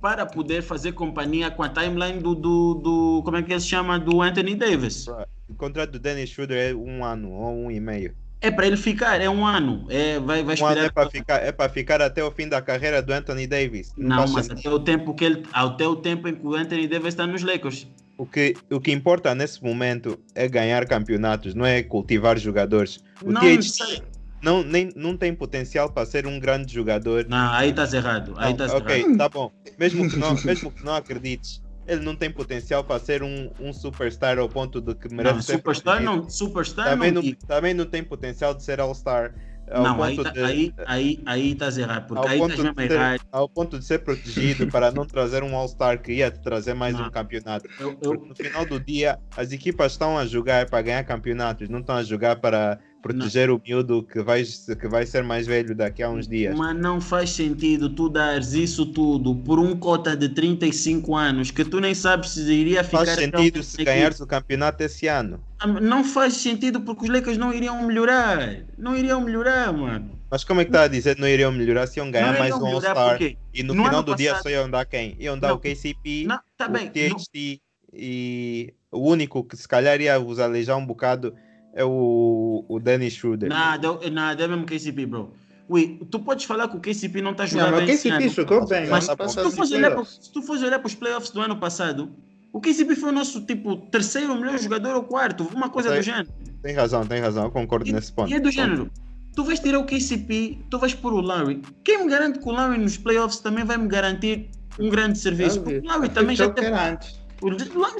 [0.00, 3.66] para poder fazer companhia com a timeline do, do, do como é que ele se
[3.66, 5.06] chama, do Anthony Davis.
[5.48, 8.14] O contrato do Dennis Schroeder é um ano ou um e meio.
[8.40, 9.86] É para ele ficar, é um ano.
[9.88, 12.62] É, vai, vai um ano é para ficar, é para ficar até o fim da
[12.62, 13.92] carreira do Anthony Davis.
[13.96, 16.86] Não, não mas até o tempo que ele, até o tempo em que o Anthony
[16.86, 17.88] Davis está nos Lakers.
[18.18, 23.02] O que, o que importa nesse momento é ganhar campeonatos, não é cultivar jogadores.
[23.22, 24.02] O não, THT
[24.42, 27.26] não, nem, não tem potencial para ser um grande jogador.
[27.28, 28.34] Não, aí estás errado.
[28.36, 29.16] Aí estás ok, errado.
[29.16, 29.52] tá bom.
[29.78, 33.72] Mesmo que, não, mesmo que não acredites, ele não tem potencial para ser um, um
[33.72, 35.52] superstar ao ponto de que merece não, ser.
[35.54, 39.34] Superstar não, superstar também não, não, também não tem potencial de ser All-Star.
[39.70, 43.20] Não, aí, tá, de, aí, aí, aí estás errado, porque aí estás mesmo ser, errado.
[43.30, 47.06] Ao ponto de ser protegido para não trazer um All-Star que ia trazer mais não.
[47.06, 47.68] um campeonato.
[47.78, 48.14] Eu, eu...
[48.14, 52.02] No final do dia, as equipas estão a jogar para ganhar campeonatos, não estão a
[52.02, 53.56] jogar para proteger não.
[53.56, 56.56] o miúdo que vai, que vai ser mais velho daqui a uns dias.
[56.56, 61.64] Mas não faz sentido tu dares isso tudo por um cota de 35 anos que
[61.64, 63.06] tu nem sabes se iria ficar.
[63.06, 65.40] Faz sentido se ganhares o campeonato esse ano.
[65.80, 68.64] Não faz sentido porque os Lakers não iriam melhorar.
[68.76, 70.18] Não iriam melhorar, mano.
[70.30, 72.54] Mas como é que está a dizer que não iriam melhorar se iam ganhar mais
[72.54, 73.18] um All-Star?
[73.22, 74.18] E no, no final do passado...
[74.18, 75.16] dia só iam dar quem?
[75.18, 77.60] Iam dar não, o KCP, não, tá o bem, THT
[77.92, 81.34] e o único que se calhar ia vos alejar um bocado
[81.78, 83.48] é o, o Dennis Schroeder.
[83.48, 85.32] Nada, nada, é mesmo KCP, bro.
[85.68, 87.86] Ui, tu podes falar que o KCP não está jogando não, bem.
[87.86, 88.88] O KCP jogou bem.
[88.88, 92.10] Mas se tu, fores olhar, se tu fores olhar para os playoffs do ano passado,
[92.52, 96.02] o KCP foi o nosso tipo terceiro melhor jogador ou quarto, uma coisa tem, do
[96.02, 96.28] gênero.
[96.62, 98.28] Tem razão, tem razão, eu concordo e, nesse ponto.
[98.28, 98.90] E é do gênero.
[99.36, 101.62] Tu vais tirar o KCP, tu vais pôr o Larry.
[101.84, 104.50] Quem me garante que o Larry nos playoffs também vai me garantir
[104.80, 105.60] um grande serviço?
[105.60, 106.66] Porque o Larry também já tem.
[106.66, 107.20] Antes.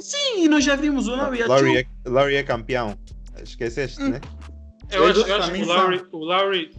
[0.01, 1.43] Sim, nós já vimos o Larry.
[1.43, 2.97] Larry é, Larry é campeão.
[3.43, 4.09] Esqueceste, hum.
[4.09, 4.21] né?
[4.91, 6.71] Eu acho, eu acho que o Lowry, o, Lowry,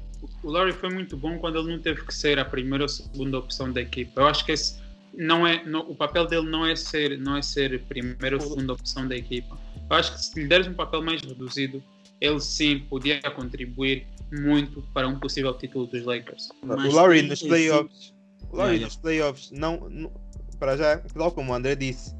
[0.43, 3.39] o Lowry foi muito bom quando ele não teve que ser a primeira ou segunda
[3.39, 4.23] opção da equipa.
[4.23, 4.81] Eu acho que esse
[5.15, 8.73] não é, não, o papel dele não é ser não é ser primeira ou segunda
[8.73, 9.59] opção da equipa.
[9.89, 11.83] Eu acho que se lhe deres um papel mais reduzido,
[12.21, 16.49] ele sim podia contribuir muito para um possível título dos Lakers.
[16.63, 18.15] Mas o Lowry nos playoffs,
[18.51, 20.13] o Lowry nos playoffs não, não,
[20.59, 22.15] para já, tal como o André disse,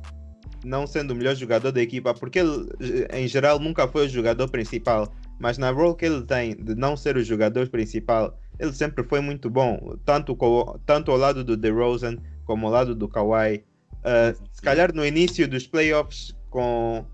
[0.65, 2.69] não sendo o melhor jogador da equipa, porque ele,
[3.13, 5.13] em geral, nunca foi o jogador principal.
[5.39, 9.21] Mas na role que ele tem de não ser o jogador principal, ele sempre foi
[9.21, 10.37] muito bom, tanto,
[10.85, 13.65] tanto ao lado do DeRozan como ao lado do Kawhi.
[14.01, 17.05] Uh, se calhar no início dos playoffs com,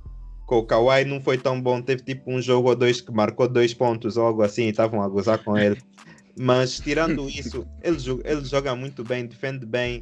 [0.47, 3.49] com o Kawhi não foi tão bom, teve tipo um jogo ou dois que marcou
[3.49, 5.81] dois pontos ou algo assim e estavam a gozar com ele.
[6.39, 10.01] Mas tirando isso, ele, ele joga muito bem, defende bem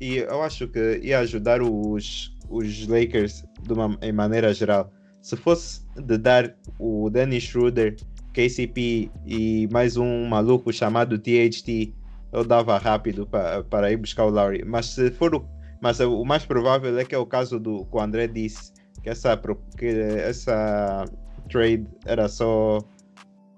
[0.00, 4.92] e eu acho que ia ajudar os, os Lakers de uma, em maneira geral.
[5.20, 7.96] Se fosse de dar o Dennis Schroeder,
[8.32, 11.92] KCP e mais um maluco chamado THT,
[12.32, 14.64] eu dava rápido para, para ir buscar o Lowry.
[14.64, 15.44] Mas se for,
[15.80, 18.72] Mas o mais provável é que é o caso do que o André disse,
[19.02, 19.40] que essa,
[19.78, 21.04] que essa
[21.48, 22.78] trade era só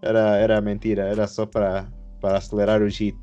[0.02, 1.86] era, era mentira, era só para
[2.20, 3.14] para acelerar o Heat.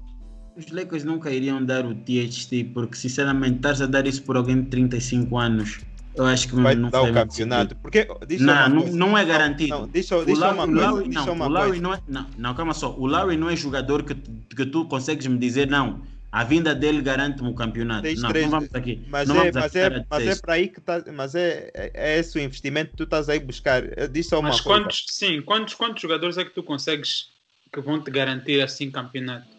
[0.58, 4.62] Os Lakers nunca iriam dar o THT, porque sinceramente, estás a dar isso por alguém
[4.64, 5.80] de 35 anos.
[6.16, 7.76] Eu acho que Vai não dar o campeonato.
[7.76, 8.08] Porque
[8.40, 9.70] Não, uma não, não é garantido.
[9.80, 10.92] Não, diz só, O Larry- uma o coisa.
[10.92, 11.84] Larry, não, uma o Larry coisa.
[11.84, 12.00] não é.
[12.08, 12.96] Não, não, calma só.
[12.98, 16.02] O Larry não é jogador que, que tu consegues me dizer, não.
[16.32, 18.04] A vinda dele garante-me o campeonato.
[18.04, 19.04] Tens não, três- não vamos aqui.
[19.10, 22.20] Mas não é, mas é, mas é para aí que tá, mas é, é, é
[22.20, 23.84] esse o investimento que tu estás aí buscar.
[23.98, 24.82] Eh, Diz só uma Mas coisa.
[24.84, 27.28] quantos, sim, quantos, quantos jogadores é que tu consegues
[27.74, 29.55] que vão te garantir assim campeonato?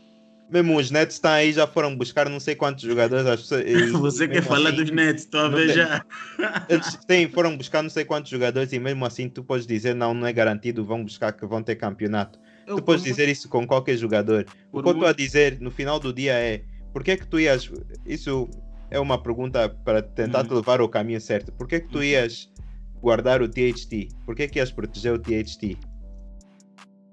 [0.49, 3.41] Mesmo os Nets estão aí, já foram buscar não sei quantos jogadores.
[3.41, 6.05] Pessoas, e- Você quer mesmo falar assim, dos Nets, estou a ver já.
[6.69, 10.13] Eles têm, foram buscar não sei quantos jogadores e mesmo assim tu podes dizer não,
[10.13, 12.39] não é garantido, vão buscar que vão ter campeonato.
[12.67, 14.45] Eu, tu podes por dizer isso com qualquer jogador.
[14.73, 17.27] O por que eu estou a dizer no final do dia é por que que
[17.27, 17.71] tu ias.
[18.05, 18.49] Isso
[18.91, 20.57] é uma pergunta para tentar te Uhum.
[20.57, 21.53] levar ao caminho certo.
[21.53, 22.05] Por que que tu Uhum.
[22.05, 22.49] ias
[23.01, 24.09] guardar o THT?
[24.25, 25.79] Por que que ias proteger o THT?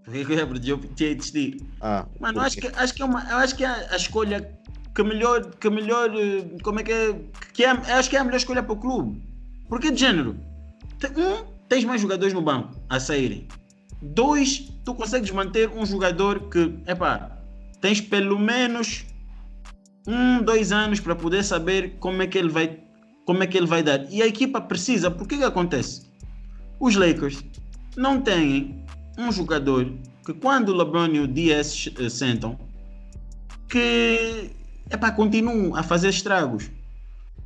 [0.05, 1.63] Por que que eu ia perder o THT?
[1.81, 2.69] Ah, Mano, acho quê?
[2.69, 4.59] que, acho que é uma, eu acho que é a escolha
[4.93, 6.11] que melhor, que melhor,
[6.61, 7.21] como é que é,
[7.53, 9.21] que é, acho que é a melhor escolha para o clube.
[9.67, 10.37] Porque de género,
[11.17, 13.47] um, tens mais jogadores no banco a saírem.
[14.01, 17.37] Dois, tu consegues manter um jogador que, epá,
[17.79, 19.05] tens pelo menos
[20.05, 22.79] um, dois anos para poder saber como é que ele vai,
[23.25, 24.11] como é que ele vai dar.
[24.11, 26.11] E a equipa precisa, porque que acontece?
[26.79, 27.43] Os Lakers
[27.95, 28.82] não têm
[29.17, 29.91] um jogador
[30.25, 32.57] que quando o LeBron e o Diaz eh, sentam,
[33.69, 34.51] que
[34.89, 36.69] epá, continuam a fazer estragos.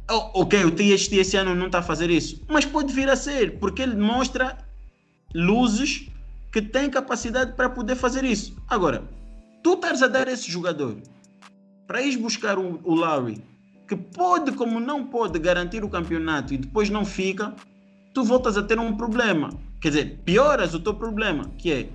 [0.09, 3.15] O- ok, o THT esse ano não está a fazer isso, mas pode vir a
[3.15, 4.57] ser, porque ele mostra
[5.33, 6.07] luzes
[6.51, 8.55] que têm capacidade para poder fazer isso.
[8.69, 9.03] Agora,
[9.61, 10.97] tu estás a dar esse jogador
[11.85, 13.43] para ir buscar o, o Larry,
[13.87, 17.53] que pode, como não pode, garantir o campeonato e depois não fica,
[18.13, 19.49] tu voltas a ter um problema.
[19.79, 21.89] Quer dizer, pioras o teu problema, que é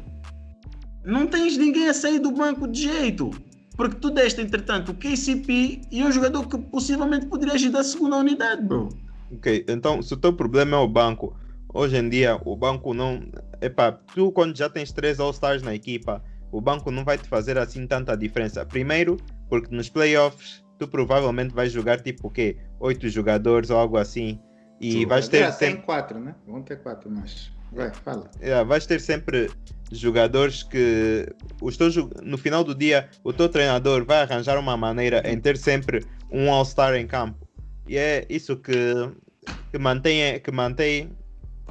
[1.05, 3.31] não tens ninguém a sair do banco de jeito.
[3.77, 8.17] Porque tu deste, entretanto, o KCP e um jogador que possivelmente poderia agir da segunda
[8.17, 8.89] unidade, bro.
[9.33, 11.35] Ok, então se o teu problema é o banco,
[11.73, 13.23] hoje em dia o banco não.
[13.61, 17.57] Epá, tu quando já tens três All-Stars na equipa, o banco não vai te fazer
[17.57, 18.65] assim tanta diferença.
[18.67, 19.17] Primeiro,
[19.49, 22.59] porque nos playoffs tu provavelmente vais jogar tipo o quê?
[22.79, 24.39] Oito jogadores ou algo assim.
[24.81, 25.83] E vais ter Tem sempre.
[25.83, 26.35] quatro, né?
[26.47, 27.51] Vão ter quatro, mas.
[27.73, 28.31] Vai, fala.
[28.41, 29.51] Yeah, vais ter sempre
[29.91, 31.27] jogadores que
[31.61, 35.57] os teus, no final do dia o teu treinador vai arranjar uma maneira em ter
[35.57, 37.47] sempre um All-Star em campo.
[37.87, 38.73] E é isso que,
[39.71, 41.11] que, mantém, que mantém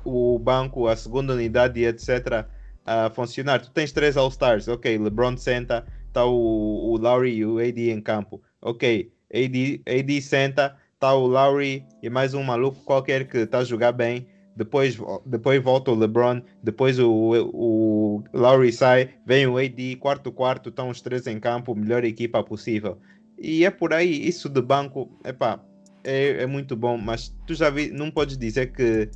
[0.03, 2.45] o banco, a segunda unidade etc.
[2.85, 3.61] a funcionar.
[3.61, 8.01] Tu tens três All-Stars, ok, LeBron senta, está o, o Lowry e o AD em
[8.01, 8.41] campo.
[8.61, 13.63] Ok, AD, AD senta, está o Lowry e mais um maluco qualquer que está a
[13.63, 17.09] jogar bem depois, depois volta o LeBron, depois o,
[17.53, 22.43] o Lowry sai, vem o AD, quarto quarto, estão os três em campo, melhor equipa
[22.43, 22.97] possível.
[23.37, 25.59] E é por aí, isso de banco, epá,
[26.03, 29.09] é, é muito bom, mas tu já vi, não podes dizer que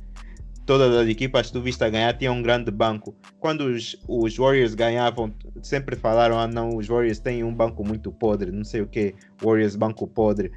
[0.66, 3.14] todas as equipas que tu viste a ganhar tinham um grande banco.
[3.38, 5.32] Quando os, os Warriors ganhavam,
[5.62, 9.14] sempre falaram, ah não, os Warriors têm um banco muito podre, não sei o que,
[9.40, 10.50] Warriors banco podre.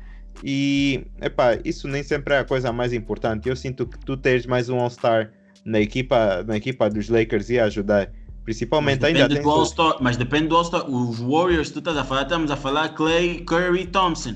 [0.43, 3.49] E, epá, isso nem sempre é a coisa mais importante.
[3.49, 5.31] Eu sinto que tu teres mais um All-Star
[5.65, 8.09] na equipa, na equipa dos Lakers ia ajudar.
[8.45, 9.97] Principalmente Mas ainda tens do All-Star.
[10.01, 10.89] Mas depende do All-Star.
[10.89, 14.35] Os Warriors, tu estás a falar, estamos a falar Clay, Curry, Thompson.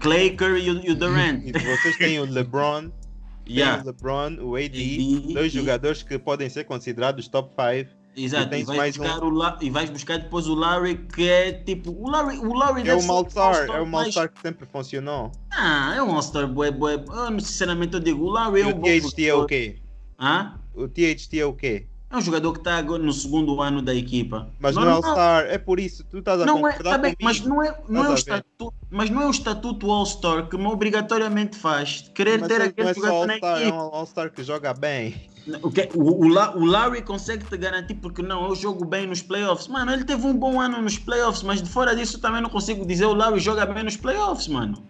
[0.00, 1.42] Clay, Curry e o- e Durant.
[1.44, 2.90] E vocês têm o LeBron,
[3.48, 3.82] Yeah.
[3.82, 7.90] o LeBron, o AD, AD, dois e- jogadores que podem ser considerados top 5.
[8.16, 11.52] Exato, e, vais mais buscar o La- e vais buscar depois o Larry, que é
[11.52, 11.90] tipo.
[11.92, 15.30] O Larry, o Larry É o ser All-Star, é o All-Star que sempre funcionou.
[15.50, 16.94] Ah, é um All-Star bué, bué.
[16.94, 19.44] Eu, não- sinceramente, eu digo, o Larry E é um o bom THT é o
[19.46, 19.76] quê?
[20.18, 20.54] Hã?
[20.74, 21.86] O THT é o quê?
[22.08, 24.48] É um jogador que está agora no segundo ano da equipa.
[24.58, 25.10] Mas não é Normal.
[25.10, 28.04] All-Star, é por isso, tu estás a Não é, tá bem, mas não é, não
[28.04, 32.48] é o estatuto, mas não é o estatuto All-Star que me obrigatoriamente faz querer Mas
[32.48, 33.76] ter ele aquele não é jogador na All-Star, é um.
[33.78, 35.20] All-Star que joga bem.
[35.62, 36.26] O, que- o, o,
[36.58, 39.68] o Larry consegue te garantir porque não, eu jogo bem nos playoffs.
[39.68, 42.84] Mano, ele teve um bom ano nos playoffs, mas de fora disso também não consigo
[42.86, 44.82] dizer o Larry joga bem nos playoffs, mano.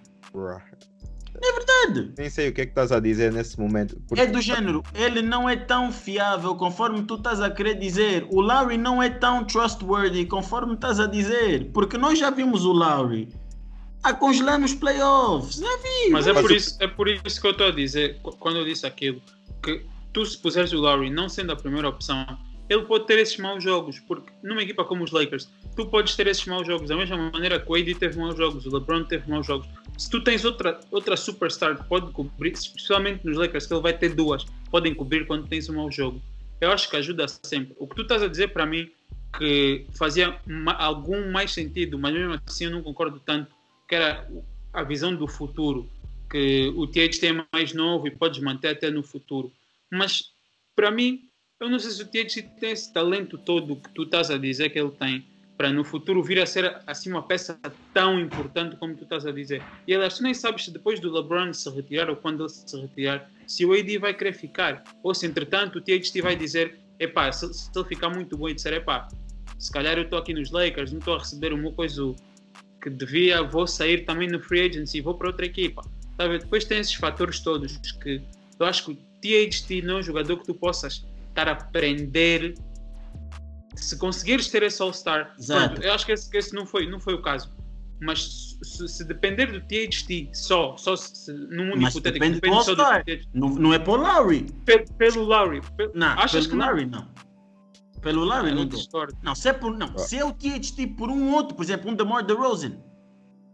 [1.54, 2.12] Verdade.
[2.16, 4.00] Nem sei o que é que estás a dizer nesse momento.
[4.08, 8.26] porque- É do género, ele não é tão fiável conforme tu estás a querer dizer.
[8.30, 11.70] O Larry não é tão trustworthy conforme estás a dizer.
[11.72, 13.28] Porque nós já vimos o Larry
[14.02, 15.56] a congelar nos playoffs.
[15.56, 16.10] Já vi.
[16.10, 18.56] Mas é Mas por, isso, é por isso que eu estou a dizer, qu- quando
[18.58, 19.20] eu disse aquilo,
[19.62, 19.84] que
[20.16, 22.26] tu se puseres o Lowry não sendo a primeira opção,
[22.70, 26.26] ele pode ter esses maus jogos, porque numa equipa como os Lakers, tu podes ter
[26.26, 29.30] esses maus jogos, da mesma maneira que o AD teve maus jogos, o LeBron teve
[29.30, 29.68] maus jogos,
[29.98, 33.92] se tu tens outra, outra superstar que pode cobrir, especialmente nos Lakers, que ele vai
[33.92, 36.18] ter duas, podem cobrir quando tens um mau jogo.
[36.62, 37.76] Eu acho que ajuda sempre.
[37.78, 38.90] O que tu estás a dizer para mim
[39.38, 40.40] que fazia
[40.78, 43.54] algum mais sentido, mas mesmo assim eu não concordo tanto,
[43.86, 44.26] que era
[44.72, 45.86] a visão do futuro,
[46.30, 49.52] que o THT é mais novo e podes manter até no futuro.
[49.90, 50.24] Mas
[50.74, 51.22] para mim,
[51.60, 54.70] eu não sei se o THT tem esse talento todo que tu estás a dizer
[54.70, 55.26] que ele tem
[55.56, 57.58] para no futuro vir a ser assim uma peça
[57.94, 59.62] tão importante como tu estás a dizer.
[59.86, 62.78] E aliás, tu nem sabes se depois do LeBron se retirar ou quando ele se
[62.78, 64.84] retirar, se o AD vai querer ficar.
[65.02, 68.54] Ou se entretanto o THT vai dizer, epá, se, se ele ficar muito bom e
[68.54, 69.08] disser, epá,
[69.58, 72.14] se calhar eu estou aqui nos Lakers, não estou a receber meu coisa
[72.82, 75.82] que devia, vou sair também no free agency, vou para outra equipa.
[76.18, 76.28] Tá?
[76.28, 78.20] Depois tem esses fatores todos que
[78.58, 82.54] eu acho que THT não é um jogador que tu possas estar a aprender.
[83.74, 85.34] Se conseguires ter esse All-Star,
[85.82, 87.50] eu acho que esse, que esse não, foi, não foi o caso.
[88.00, 92.40] Mas se, se depender do THT só, só se, no mundo Mas hipotético, depende do
[92.40, 92.82] depende só do.
[92.84, 93.28] THT.
[93.34, 94.46] Não, não é pelo Lowry.
[94.64, 95.60] Pe- Pelo Lowry.
[95.76, 96.66] pe- Não, Achas pelo que não?
[96.66, 97.08] Lowry não.
[98.02, 99.16] Pelo Lowry não discordo.
[99.22, 99.98] Não, se é por, não, Ah.
[99.98, 102.72] se é o THT por um outro, por exemplo, um DeMar DeRozan,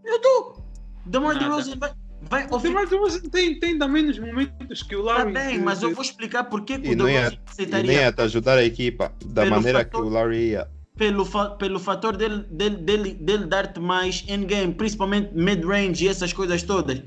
[0.05, 0.65] eu dou.
[1.07, 1.47] DeMar Nada.
[1.49, 1.93] DeRozan vai,
[2.29, 5.33] vai O DeMar DeRozan tem, tem também nos momentos que o Tá Lowry...
[5.33, 8.13] bem, mas eu vou explicar porque que o não ia, DeRozan e nem aceitaria ia
[8.13, 10.69] te ajudar a equipa da Pelo maneira fator- que o Larry ia.
[10.97, 16.33] pelo, fa pelo fator dele, dele, dele, dele dar-te mais endgame, principalmente mid-range e essas
[16.33, 17.03] coisas todas.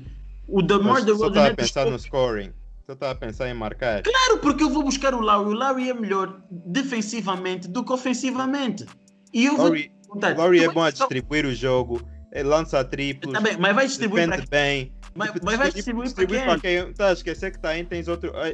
[0.48, 2.52] O DeMar Mas só DeRozan estava é a dos pensar no scoring.
[2.86, 4.02] Só estava a pensar em marcar.
[4.02, 5.48] Claro, porque eu vou buscar o Lowry.
[5.50, 8.86] O Lowry é melhor defensivamente do que ofensivamente.
[9.34, 9.72] E eu vou
[10.08, 10.34] contar.
[10.34, 12.00] o Larry tu é bom a distribuir o jogo.
[12.32, 13.32] Ele lança triplos.
[13.32, 14.92] Tá bem, mas vai distribuir para bem.
[15.16, 16.84] Mas, Tipo, mas vai distribuir para quem?
[16.84, 16.92] quem?
[16.92, 18.32] Tá esquecer que tá aí, tens outro.
[18.32, 18.50] Vai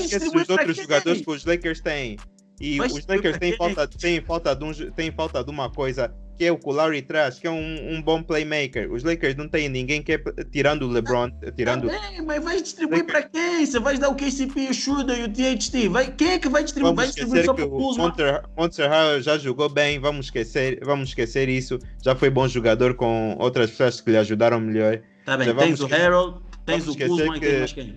[0.00, 2.16] Esquece distribuir os outros jogadores que os Lakers têm.
[2.60, 5.70] E Vai os distribuir Lakers têm falta, têm, falta de um, têm falta de uma
[5.70, 8.92] coisa que é o que o Larry traz, que é um, um bom playmaker.
[8.92, 10.18] Os Lakers não têm ninguém que é
[10.52, 11.88] tirando o LeBron, tirando.
[11.88, 13.64] Tá bem, mas vai distribuir para quem?
[13.64, 15.88] Você vai dar o KCP, o Schroeder e o THT?
[15.88, 16.94] Vai, quem é que vai distribuir?
[16.94, 18.14] Vamos Vai distribuir só para o Kuzma?
[18.56, 21.78] Monter Harrell já jogou bem, vamos esquecer, vamos esquecer isso.
[22.02, 25.00] Já foi bom jogador com outras pessoas que lhe ajudaram melhor.
[25.26, 27.94] Tá bem, tens o Harold, tens o Kuzma e que- mais quem?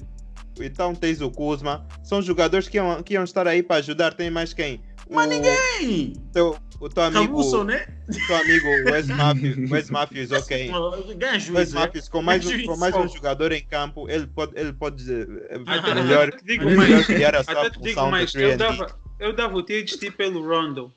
[0.59, 1.87] Então tens o Kuzma.
[2.03, 4.13] São jogadores que iam, que iam estar aí para ajudar.
[4.13, 4.81] Tem mais quem?
[5.09, 6.13] Mas O ninguém!
[6.33, 7.87] Teu, o teu amigo, Caruso, né?
[8.09, 10.69] o teu amigo Wes Matthews, Wes Matthews, ok.
[11.17, 11.79] Ganha Wes juízo, é?
[11.79, 15.61] Matthews, com mais, um, com mais um jogador em campo, ele pode, ele pode eh,
[15.67, 17.05] Até- melhor, até te digo melhor mais.
[17.07, 20.91] criar a sua função mais, eu 3 dava, eu dava o THT pelo Rondo,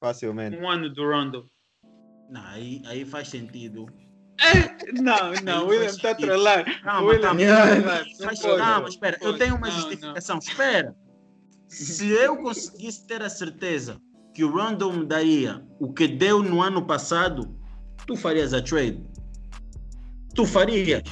[0.00, 0.56] facilmente.
[0.56, 1.46] um ano do Rondo.
[2.30, 3.86] Não, aí, aí faz sentido.
[5.00, 6.82] Não, não, o William está a trollar.
[6.82, 7.40] Calma, William calma.
[8.18, 9.80] Não Mas calma, espera, eu tenho uma Não, não.
[9.82, 10.38] justificação.
[10.38, 10.96] Espera.
[11.68, 14.00] Se eu conseguisse ter a certeza
[14.34, 17.54] que o Rondo me daria o que deu no ano passado,
[18.06, 19.04] tu farias a trade.
[20.34, 21.02] Tu farias.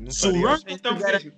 [0.00, 0.32] Não Se o.
[0.46, 0.96] Rondo Então,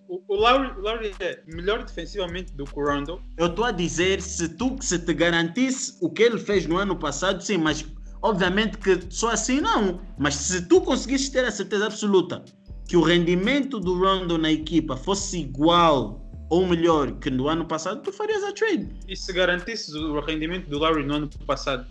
[0.08, 3.22] o, o Lowry é melhor defensivamente do que o Rondo.
[3.36, 6.98] eu estou a dizer, se tu se te garantisse o que ele fez no ano
[6.98, 7.86] passado, sim, mas
[8.22, 10.00] obviamente que só assim não.
[10.18, 12.44] Mas se tu conseguisses ter a certeza absoluta
[12.86, 18.00] que o rendimento do Rondo na equipa fosse igual ou melhor que no ano passado,
[18.02, 18.88] tu farias a trade.
[19.06, 21.86] E se garantisses o rendimento do Lowry no ano passado?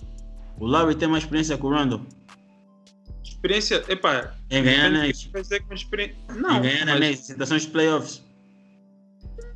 [0.60, 2.04] O Lowry tem mais experiência que o Rondo
[3.24, 5.30] Experiência, epá, em ganhar anéis.
[5.72, 6.16] experiência.
[6.32, 8.24] Em Não, ganhar mas, anéis, situações de playoffs.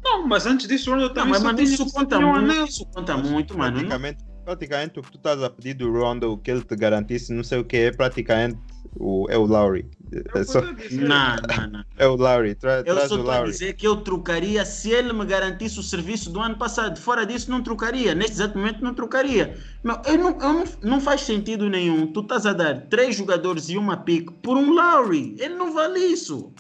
[0.04, 2.52] não, mas antes disso o Rondo Não, também mas só mano, tinha- isso conta muito.
[2.70, 3.72] Isso conta muito, mano.
[3.82, 7.34] Não- Praticamente, praticamente o que tu estás a pedir do Rondo, que ele te garantisse,
[7.34, 8.58] não sei o que é, praticamente
[8.98, 9.90] o, é o Lowry.
[10.36, 10.62] É, só.
[10.62, 11.84] Não, não, não.
[11.98, 13.52] é o Lowry, tra, Eu traz só o estou a Lowry.
[13.52, 17.00] dizer que eu trocaria se ele me garantisse o serviço do ano passado.
[17.00, 18.14] Fora disso, não trocaria.
[18.14, 19.58] Neste exato momento, não trocaria.
[19.84, 22.08] Meu, eu não, eu não, não faz sentido nenhum.
[22.08, 25.36] Tu estás a dar três jogadores e uma pick por um Lowry.
[25.40, 26.54] Ele não vale isso.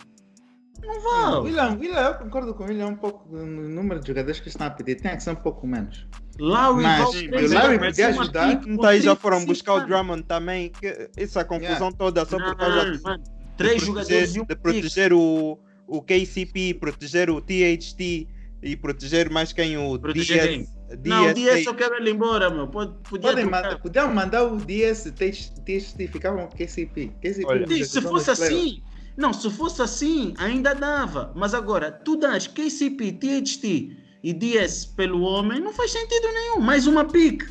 [0.82, 1.36] Não vale.
[1.48, 4.68] William, William, eu concordo com o William um pouco no número de jogadores que estão
[4.68, 4.96] a pedir.
[4.96, 6.08] Tem que ser um pouco menos.
[6.42, 8.66] Lowry Mas sim, mas o jogadores podia ajudar.
[8.66, 9.86] Não tá aí, já 35 foram buscar o.
[9.86, 14.36] Drummond também, que essa confusão toda só por Não, causa de, mano, de Três jogadores
[14.36, 18.28] e proteger, um de proteger o, o KCP, proteger o THT
[18.64, 20.70] e proteger mais quem o Proteger DS.
[21.06, 22.68] Não, o DS, só quero ele embora, meu.
[22.68, 27.12] Pode, podia Podem mandar, podiam mandar o DS TXT ficavam com KCP.
[27.22, 28.82] KCP Olha, se fosse assim,
[29.16, 31.32] não, se fosse assim, ainda dava.
[31.36, 36.60] Mas agora, tu das KCP, THT e DS pelo homem, não faz sentido nenhum.
[36.60, 37.44] Mais uma pick.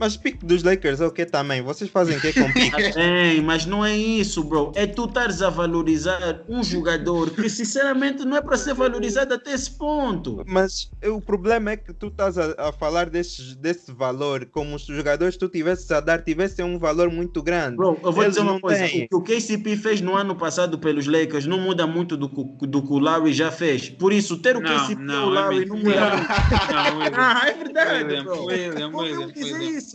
[0.00, 1.60] Mas pique dos Lakers é o que também?
[1.62, 2.70] Vocês fazem o que com pique?
[2.90, 4.72] Tá bem, mas não é isso, bro.
[4.74, 9.52] É tu estares a valorizar um jogador que, sinceramente, não é para ser valorizado até
[9.52, 10.42] esse ponto.
[10.46, 14.90] Mas o problema é que tu estás a, a falar desse, desse valor como se
[14.90, 17.76] os jogadores que tu tivesses a dar tivessem um valor muito grande.
[17.76, 18.86] Bro, eu vou Eles dizer uma não coisa.
[18.88, 19.04] têm.
[19.10, 22.66] O que o KCP fez no ano passado pelos Lakers não muda muito do, que-
[22.66, 23.90] do que o Larry já fez.
[23.90, 26.72] Por isso, ter o Não, KCP e o não, é Larry não muda muito.
[26.72, 27.10] Não, William.
[27.20, 28.34] Ah, é verdade, William, bro.
[28.36, 28.74] Não, William.
[28.74, 28.90] Eu
[29.20, 29.30] Não.
[29.32, 29.89] que-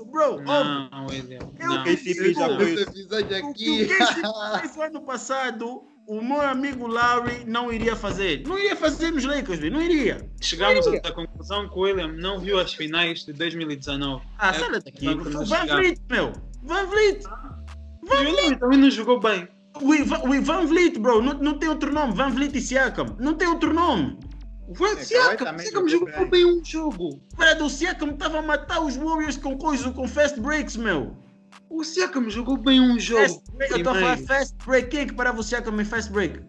[1.84, 2.56] KCP já Não.
[2.60, 2.74] foi.
[2.74, 3.88] Esse episódio O que o
[4.60, 8.44] fez o ano passado, o meu amigo Larry não iria fazer.
[8.48, 9.60] Não iria fazer nos Lakers.
[9.72, 10.30] Não iria.
[10.42, 14.24] Chegamos à conclusão que o William não viu as finais de 2019.
[14.38, 15.06] Ah, É, sai daqui.
[15.16, 15.66] Van.
[15.66, 16.34] Vliet, meu.
[16.64, 17.24] Van Vliet.
[18.04, 19.48] O William também não jogou bem.
[19.82, 21.22] O Ivan, o Ivan Vliet, bro.
[21.22, 22.14] Não, não tem outro nome.
[22.14, 23.16] Van Vliet e Siakam.
[23.20, 24.18] Não tem outro nome.
[24.68, 26.30] O Van É, Siakam, Siakam jogou jogou bem.
[26.30, 27.22] bem um jogo.
[27.36, 31.16] Brad, o Siakam estava a matar os Warriors com coisa, com fast breaks, meu.
[31.70, 33.22] O Siakam jogou bem um jogo.
[33.22, 34.90] Fast break, eu estou a falar fast break.
[34.90, 36.40] Quem é que parava o Siakam em fast break?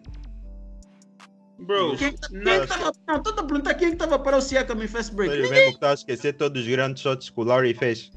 [1.59, 4.15] Bro, Quem, quem não, é que tava, não, estou a perguntar quem é que estava
[4.15, 5.33] a parar o Siakam em fast break.
[5.35, 5.49] Ninguém.
[5.51, 8.11] mesmo que estás a esquecer todos os grandes shots que o Larry fez.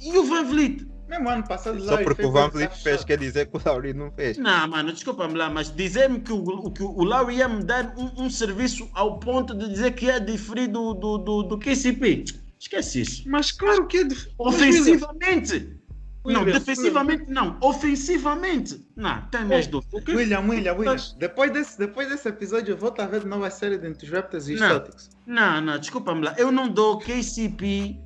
[0.00, 0.86] E o Van Vliet?
[1.08, 4.10] Mesmo ano passado, Só porque o Van Vliet fez, quer dizer que o Larry não
[4.12, 4.36] fez.
[4.36, 7.94] Não, mano, desculpa-me lá, mas dizer-me que o, o- que o Larry ia me dar
[7.96, 12.24] um, um serviço ao ponto de dizer que ia diferir do, do, do, do KCP.
[12.60, 13.22] Esquece isso.
[13.26, 14.16] mas claro que é de...
[14.36, 15.78] Ofensivamente.
[16.24, 17.56] Não, William, defensivamente não.
[17.62, 18.84] Ofensivamente.
[18.94, 20.14] Não, tem minhas dúvidas.
[20.14, 20.96] William, William, William.
[21.18, 24.12] Depois desse, depois desse episódio, eu volto a ver de novo a série entre os
[24.12, 24.68] Raptors e os Não.
[24.68, 25.08] Celtics.
[25.26, 26.34] Não, não, desculpa-me lá.
[26.36, 27.96] Eu não dou KCP,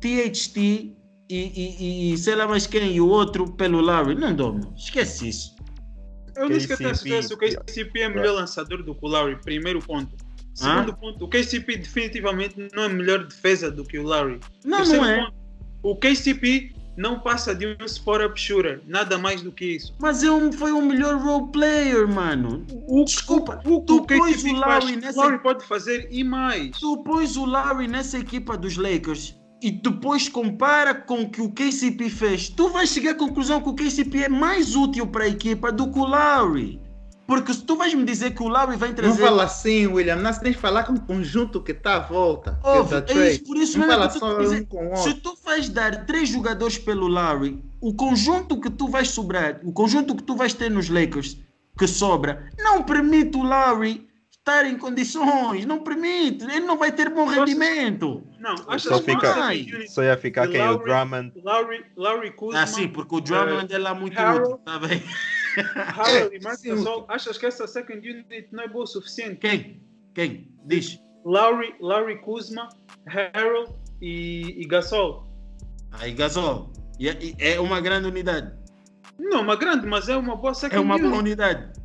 [0.00, 0.96] THT
[1.36, 4.14] e, e, e sei lá mais quem e o outro pelo Larry.
[4.14, 4.72] Não dou, meu.
[4.76, 5.54] Esquece isso.
[6.36, 7.08] Eu nem sequer tenho KCP.
[7.10, 10.16] certeza se o KCP é melhor lançador do que o Larry, primeiro ponto.
[10.54, 14.38] Segundo ponto, o KCP definitivamente não é melhor defesa do que o Larry.
[14.64, 15.24] Não, Terceiro não é.
[15.24, 15.34] ponto,
[15.82, 19.94] o KCP não passa de um spot-up shooter, nada mais do que isso.
[19.98, 22.66] Mas eu, foi o melhor role player, mano.
[22.86, 26.22] O, Desculpa, o, tu o pões o Larry faz, nessa- o Larry pode fazer e
[26.22, 26.78] mais.
[26.78, 31.50] Tu pões o Larry nessa equipa dos Lakers e depois compara com o que o
[31.50, 35.28] KCP fez, tu vais chegar à conclusão que o KCP é mais útil para a
[35.28, 36.80] equipa do que o Larry.
[37.24, 39.22] Porque se tu vais me dizer que o Larry vai Não trazer.
[39.22, 40.16] fala assim, William.
[40.16, 42.58] Nós tens que falar com o conjunto que está à volta.
[42.62, 44.68] Óbvio, da é isso, por isso Não mesmo que dizer.
[44.72, 49.60] um Se tu vais dar três jogadores pelo Larry, o conjunto que tu vais sobrar,
[49.64, 51.38] o conjunto que tu vais ter nos Lakers
[51.78, 54.06] que sobra, não permite o Larry
[54.42, 58.24] estar em condições, não permite, ele não vai ter bom rendimento.
[58.40, 60.60] Não, achas Só que fica- unit- Só ia ficar quem?
[60.68, 61.32] O Drummond.
[61.44, 65.00] Larry, Larry Kuzma, Ah, sim, porque o Drummond é lá muito Harold- útil, tá bem?
[65.96, 69.36] Harold e Marc Gasol, achas que essa second unit não é boa o suficiente?
[69.36, 69.80] Quem?
[70.12, 70.48] Quem?
[70.66, 70.98] Diz.
[71.24, 72.68] Larry, Larry Kuzma,
[73.06, 75.24] Harold e, e Gasol.
[75.92, 76.72] Aí, Gasol.
[76.98, 78.52] E é- e É uma grande unidade.
[79.16, 81.06] Não, uma grande, mas é uma boa second É uma unit.
[81.08, 81.80] boa unidade.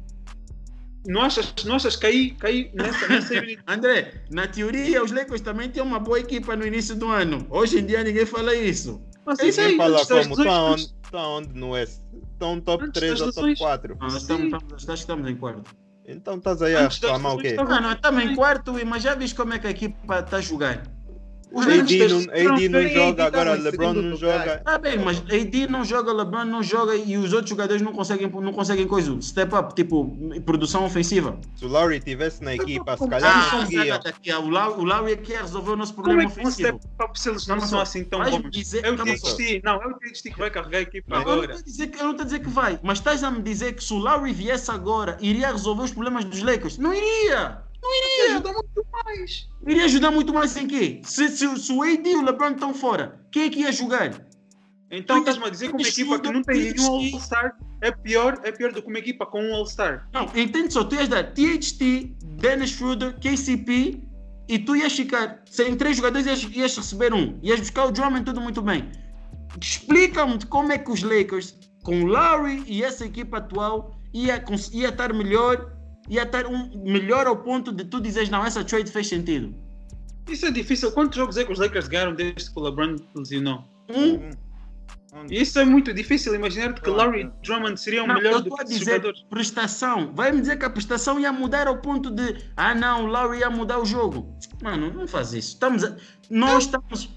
[1.07, 3.33] Não achas, não achas que aí, que aí nessa, nessa
[3.65, 7.47] André, na teoria, os Lakers também têm uma boa equipa no início do ano.
[7.49, 9.01] Hoje em dia, ninguém fala isso.
[9.25, 10.19] Mas isso aí, fala como?
[10.19, 12.01] Estão lesões, onde, tão onde no Oeste?
[12.33, 13.59] Estão top Antes 3 das ou top lesões.
[13.59, 13.97] 4.
[13.99, 14.17] Nós Sim.
[14.17, 14.45] estamos,
[14.77, 15.75] estamos, estamos em quarto.
[16.05, 17.55] Então estás aí a Antes das reclamar o quê?
[17.55, 20.83] Não, estamos em quarto, mas já viste como é que a equipa está a jogar?
[21.57, 24.57] Os AD não, AD não AD joga, tá agora LeBron não joga.
[24.59, 28.29] Tá bem, mas AD não joga, LeBron não joga e os outros jogadores não conseguem,
[28.29, 30.15] não conseguem coisa, step up, tipo,
[30.45, 31.39] produção ofensiva.
[31.55, 34.39] Se o Larry estivesse na equipa, se Ah, calhar não sai conseguia.
[34.39, 36.79] o Larry, o Larry é que ia resolver o nosso Como problema é que ofensivo.
[36.79, 37.81] step up se eles não são só.
[37.81, 38.51] assim tão bons?
[38.51, 39.03] dizer- É só.
[39.03, 41.51] TXT, não, é o TXT que vai carregar a equipa Eu não agora.
[41.53, 43.97] eu não estou a dizer que vai, mas estás a me dizer que se o
[43.97, 46.77] Larry viesse agora, iria resolver os problemas dos Lakers?
[46.77, 47.65] Não iria!
[48.29, 49.49] Ajuda muito mais.
[49.65, 51.01] Iria ajudar muito mais em quê?
[51.03, 54.27] Se, se, se o AD e o LeBron estão fora, quem é que ia jogar?
[54.89, 58.51] Então estás-me a dizer que uma equipa que não tem nenhum All-Star é pior, é
[58.51, 60.07] pior do que uma equipa com um All-Star.
[60.13, 64.01] Não, entende só, tu ias dar THT, Dennis Schroeder, KCP
[64.47, 67.37] e tu ias ficar sem três jogadores ias, ias receber um.
[67.43, 68.89] Ias buscar o Drummond tudo muito bem.
[69.61, 74.41] Explica-me como é que os Lakers, com o Larry e essa equipa atual, ia,
[74.71, 75.76] ia estar melhor,
[76.09, 79.53] ia estar um, melhor ao ponto de tu dizeres, não, essa trade fez sentido.
[80.29, 80.91] Isso é difícil.
[80.91, 83.63] Quantos jogos é que os Lakers ganharam desde que o LeBron lesionou?
[83.89, 84.29] Um,
[85.31, 86.35] Isso é muito difícil.
[86.35, 89.21] Imaginar que Larry Drummond seria um Não, melhor eu do estou que dizer jogadores.
[89.29, 90.11] prestação.
[90.13, 93.49] Vai-me dizer que a prestação ia mudar ao ponto de ah não, o Larry ia
[93.49, 94.37] mudar o jogo.
[94.61, 95.53] Mano, não faz isso.
[95.53, 95.95] Estamos a-
[96.29, 97.09] Nós estamos.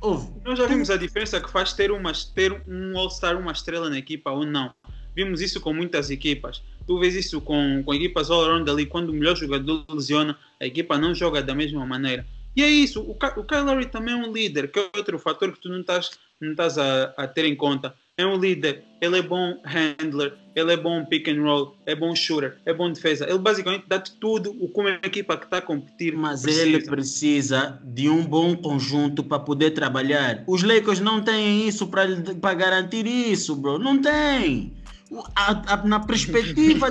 [0.00, 3.90] Ouve, Nós já vimos a diferença que faz ter, uma, ter um All-Star, uma estrela
[3.90, 4.72] na equipa ou não.
[5.16, 6.62] Vimos isso com muitas equipas.
[6.86, 10.98] Tu vês isso com, com equipas all-around ali, quando o melhor jogador lesiona, a equipa
[10.98, 12.26] não joga da mesma maneira.
[12.56, 15.18] E é isso, o, Ka- o Kyle Lowry também é um líder, que é outro
[15.18, 17.94] fator que tu não estás, não estás a, a ter em conta.
[18.16, 22.14] É um líder, ele é bom handler, ele é bom pick and roll, é bom
[22.14, 23.28] shooter, é bom defesa.
[23.28, 26.66] Ele basicamente dá-te tudo o que uma equipa que está a competir Mas precisa.
[26.68, 30.44] ele precisa de um bom conjunto para poder trabalhar.
[30.46, 33.80] Os Lakers não têm isso para garantir isso, bro.
[33.80, 34.72] Não tem.
[35.36, 36.90] A- a- na perspectiva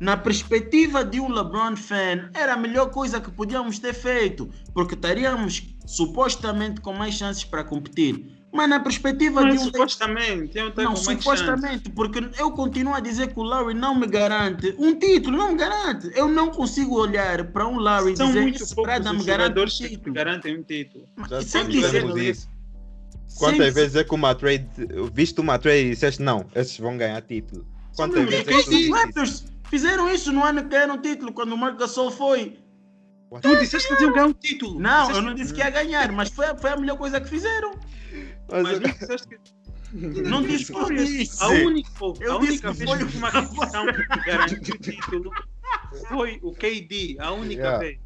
[0.00, 4.94] na perspectiva de um LeBron fan, era a melhor coisa que podíamos ter feito, porque
[4.94, 8.26] estaríamos supostamente com mais chances para competir.
[8.52, 11.22] Mas na perspectiva Mas de um supostamente, eu não tenho não, mais chance.
[11.22, 15.52] supostamente, porque eu continuo a dizer que o Larry não me garante um título, não
[15.52, 16.10] me garante.
[16.14, 19.58] Eu não consigo olhar para um Larry e São dizer muito esse Prada me garante
[19.60, 20.14] um que título.
[20.14, 21.08] garantem um título.
[21.16, 22.50] Mas sem dizer isso.
[23.32, 23.38] Isso.
[23.38, 24.66] Quantas Sem- vezes é que uma trade,
[25.12, 27.66] viste uma trade e disseste não, esses vão ganhar título?
[27.96, 28.92] Quantas Sim, vezes é que tu Os isso?
[28.92, 32.58] Raptors fizeram isso no ano que ganharam o título, quando o Marc Gasol foi.
[33.40, 34.78] Tu disseste que eles iam ganhar um título.
[34.78, 37.28] Não, Disseste- eu não disse que ia ganhar, mas foi, foi a melhor coisa que
[37.28, 37.72] fizeram.
[38.50, 39.38] Mas, Mas não disseste que
[39.94, 41.42] Não que disse.
[41.42, 41.90] A única,
[42.20, 43.86] Eu a disse única que vez foi que uma aquisição
[44.26, 45.30] garantiu o título
[46.08, 47.78] foi o KD, a única Yeah.
[47.78, 47.98] vez.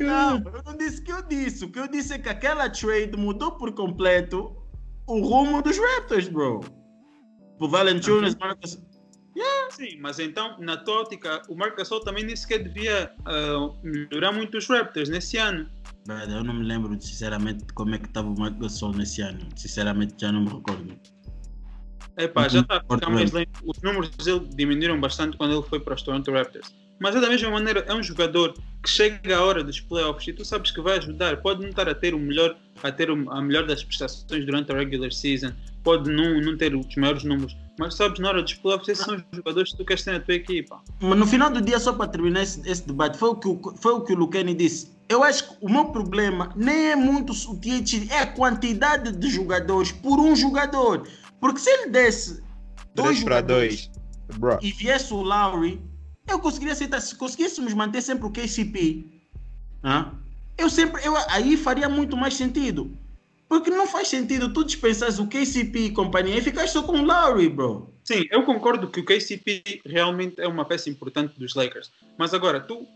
[0.00, 1.64] Não, eu não disse que eu disse.
[1.64, 4.56] O que eu disse é que aquela trade mudou por completo
[5.06, 6.60] o rumo dos Raptors, bro.
[7.60, 8.78] O Valanciunas, Marcus.
[9.70, 14.30] Sim, mas então, na tua ótica, o Marc Gasol também nem sequer devia ah, melhorar
[14.32, 15.68] muito os Raptors nesse ano.
[16.08, 19.40] Eu não me lembro sinceramente como é que estava o Marc Gasol nesse ano.
[19.56, 20.96] Sinceramente, já não me recordo.
[22.16, 23.50] Epá, já Uhum, está a mais lento.
[23.64, 26.72] Os números dele diminuíram bastante quando ele foi para os Toronto Raptors.
[27.00, 30.32] Mas é da mesma maneira, é um jogador que chega à hora dos playoffs e
[30.32, 31.38] tu sabes que vai ajudar.
[31.38, 34.76] Pode não estar a ter o melhor, a ter a melhor das prestações durante a
[34.76, 38.88] regular season, pode não, não ter os maiores números, mas sabes, na hora dos playoffs,
[38.88, 40.80] esses são os jogadores que tu queres ter na tua equipa.
[41.00, 43.74] Mas no final do dia, só para terminar esse, esse debate, foi o, que, o-
[43.76, 44.94] foi o que o Lucani disse.
[45.08, 49.28] Eu acho que o meu problema nem é muito o THC, é a quantidade de
[49.28, 51.06] jogadores por um jogador.
[51.44, 52.42] Porque se ele desse
[52.94, 53.90] dois 3 para jogadores
[54.28, 54.38] 2.
[54.38, 55.78] Bro, e viesse o Lowry,
[56.26, 56.98] eu conseguiria aceitar.
[57.02, 59.04] Se conseguíssemos manter sempre o KCP,
[59.84, 60.14] hã?
[60.56, 62.96] eu sempre, eu, aí faria muito mais sentido.
[63.46, 67.04] Porque não faz sentido tu dispensares o KCP e companhia e ficar só com o
[67.04, 67.92] Lowry, bro.
[68.02, 71.90] Sim, eu concordo que o KCP realmente é uma peça importante dos Lakers.
[72.16, 72.86] Mas agora, tu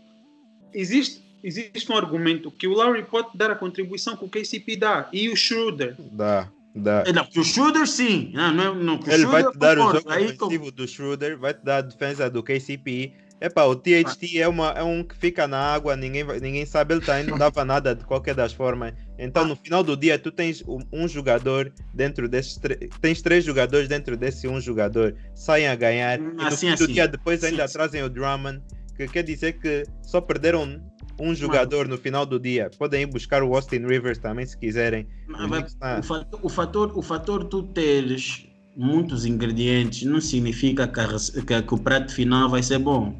[0.73, 5.07] existe, existe um argumento que o Lowry pode dar a contribuição que o KCP dá
[5.13, 5.95] e o Schroeder.
[6.11, 8.31] dá, É, Não, que o Shooter sim.
[8.33, 11.37] Não, não, não, que o Ele Schroeder vai te dar o jogo Aí do Schroeder,
[11.37, 13.13] vai te dar a defesa do KCP.
[13.41, 17.01] Epá, o THT é, uma, é um que fica na água, ninguém, ninguém sabe, ele
[17.01, 18.93] tá, não dava nada de qualquer das formas.
[19.17, 22.89] Então, no final do dia, tu tens um, jogador dentro desses três.
[22.99, 26.19] Tens três jogadores dentro desse um jogador, saem a ganhar.
[26.19, 26.93] Hum, e no assim, fim do assim.
[26.93, 27.73] dia, depois ainda Sim.
[27.73, 28.61] trazem o Drummond,
[28.97, 30.81] que quer dizer que só perderam
[31.19, 32.69] um jogador no final do dia.
[32.77, 35.07] Podem ir buscar o Austin Rivers também, se quiserem.
[35.27, 40.99] Mas tá- o, fator, o, fator, o fator tu teres muitos ingredientes não significa que,
[40.99, 41.07] a
[41.45, 43.17] que- que o prato final vai ser bom.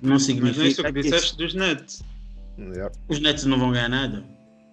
[0.00, 2.04] Não Mas não é isso significa que disseste dos Nets.
[2.58, 4.24] Yeah, os Nets não vão ganhar nada.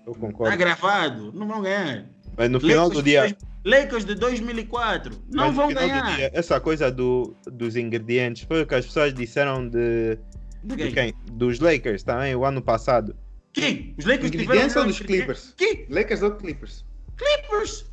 [0.05, 0.57] eu Está concordo.
[0.57, 2.05] gravado, não vão ganhar.
[2.37, 3.21] Mas no final do Lakers dia.
[3.27, 6.15] de dois- Lakers de 2004 não Mas no vão do ganhar.
[6.15, 10.19] dia, essa coisa do, dos ingredientes foi o que as pessoas disseram de,
[10.65, 11.13] De de quem?
[11.13, 11.13] quem?
[11.33, 13.15] Dos Lakers também, o ano passado.
[13.53, 13.95] Quem?
[13.97, 15.53] Os Lakers tiveram ou dos Clippers?
[15.55, 15.85] Que?
[15.89, 16.85] Lakers ou Clippers?
[17.15, 17.85] Clippers?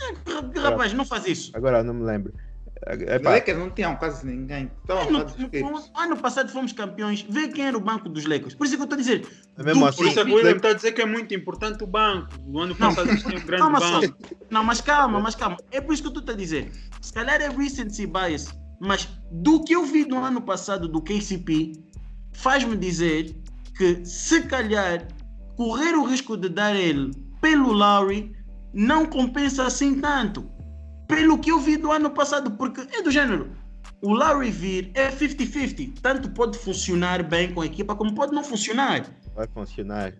[0.00, 1.50] É, Rapaz, não faz isso.
[1.54, 2.34] Agora não me lembro.
[2.86, 4.70] Os Epá, Lakers não tinham quase ninguém.
[4.88, 7.24] Ano, ano passado fomos campeões.
[7.28, 8.54] Vê quem era o banco dos Lakers.
[8.54, 9.26] Por isso que eu estou a dizer.
[9.56, 11.34] mesmo do assim, Por isso é que o William está a dizer que é muito
[11.34, 12.28] importante o banco.
[12.46, 14.00] O ano passado eles tinham um grande Calma só.
[14.02, 14.16] banco.
[14.50, 15.56] Não, mas calma, mas calma.
[15.70, 16.70] É por isso que eu estou a dizer.
[17.00, 18.48] Se calhar é recency bias,
[18.78, 21.72] mas do que eu vi no ano passado do KCP,
[22.36, 23.34] faz-me dizer
[23.76, 25.06] que se calhar
[25.56, 27.10] correr o risco de dar ele
[27.40, 28.32] pelo Lowry
[28.72, 30.48] não compensa assim tanto.
[31.08, 33.50] Pelo que eu vi do ano passado, porque é do género.
[34.02, 35.94] O Lowry vir é 50-50.
[36.02, 39.06] Tanto pode funcionar bem com a equipa, como pode não funcionar.
[39.34, 40.12] vai funcionar.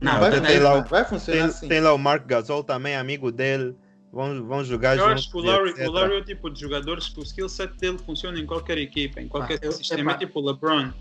[0.00, 1.68] Não, vai, tem lá vai funcionar Tem, assim.
[1.68, 3.74] tem lá o Mark Gasol também, amigo dele.
[4.12, 5.24] Vão, vão jogar Eu juntos.
[5.24, 7.76] acho que o Larry, o Larry é o tipo de jogadores que o skill set
[7.78, 10.12] dele funciona em qualquer equipa, em qualquer Ah, eu- sistema.
[10.12, 10.92] É tipo o LeBron.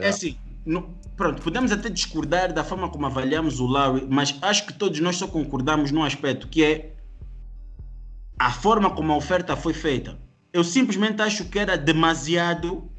[0.00, 4.66] É assim, no- pronto, podemos até discordar da forma como avaliamos o Larry, mas acho
[4.66, 6.92] que todos nós só concordamos num aspecto que é
[8.38, 10.18] a forma como a oferta foi feita.
[10.52, 12.90] Eu simplesmente acho que era demasiado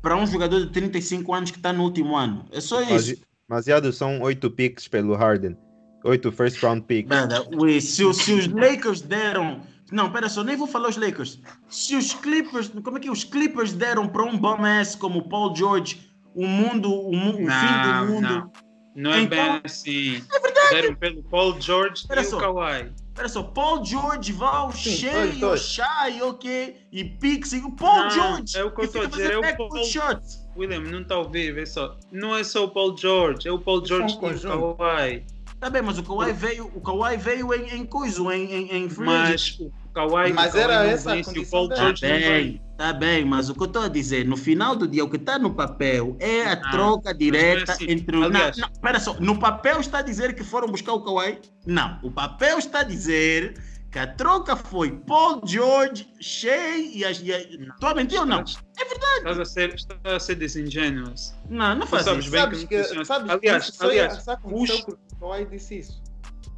[0.00, 2.44] para um jogador de 35 anos que está no último ano.
[2.52, 3.16] É só isso.
[3.48, 5.56] Demasiado são oito picks pelo Harden.
[6.04, 7.08] Oito first round picks.
[7.10, 7.44] Nada,
[7.80, 9.60] se, os- se os Lakers deram.
[9.90, 11.40] Não, pera só, nem vou falar os Lakers.
[11.68, 12.68] Se os Clippers.
[12.68, 13.10] Como é que é?
[13.10, 17.30] os Clippers deram para um bum ass como o Paul George o mundo, o, mu-
[17.32, 18.20] o fim do mundo?
[18.22, 18.52] Não,
[18.94, 20.16] não é Então- bem assim.
[20.34, 20.70] É verdade.
[20.70, 22.36] Deram pelo Paul George Espera e só.
[22.36, 22.92] o Kawhi.
[23.08, 25.56] Espera só, Paul George, Val, Shea.
[25.56, 28.56] Shai, ok, e Pixie, o Paul Não, George.
[28.56, 30.46] é o que eu estou a dizer, é o Paul- shots.
[30.56, 31.96] William, não está a ouvir, vê só.
[32.12, 35.24] Não é só o Paul George, é o Paul é George e o Kawhi.
[35.58, 38.88] Tá bem, mas o Kawhi veio, o Kawhi veio em, em coisa, em, em, em.
[38.98, 41.80] Mas o Kawhi, Mas o Kawhi era não essa a vence, o condição Paul dele.
[41.80, 42.42] Tá George não vem.
[42.52, 45.10] bem, tá bem, mas o que eu estou a dizer, no final do dia, o
[45.10, 47.90] que está no papel é a Não, troca direta assim.
[47.90, 48.24] entre os.
[48.24, 51.40] Aliás- Não, não, espera só, no papel está a dizer que foram buscar o Kawhi?
[51.66, 53.60] Não, o papel está a dizer
[53.90, 57.20] que a troca foi Paul George, Shea e as.
[57.20, 58.42] Estou a mentir ou não?
[58.44, 61.12] Estás a ser, estás a ser desingênuo.
[61.50, 62.30] Não, não faz sabes isso.
[62.30, 66.02] bem Sabes que que, sabes Aliás, que aliás, porque o Kawhi disse isso.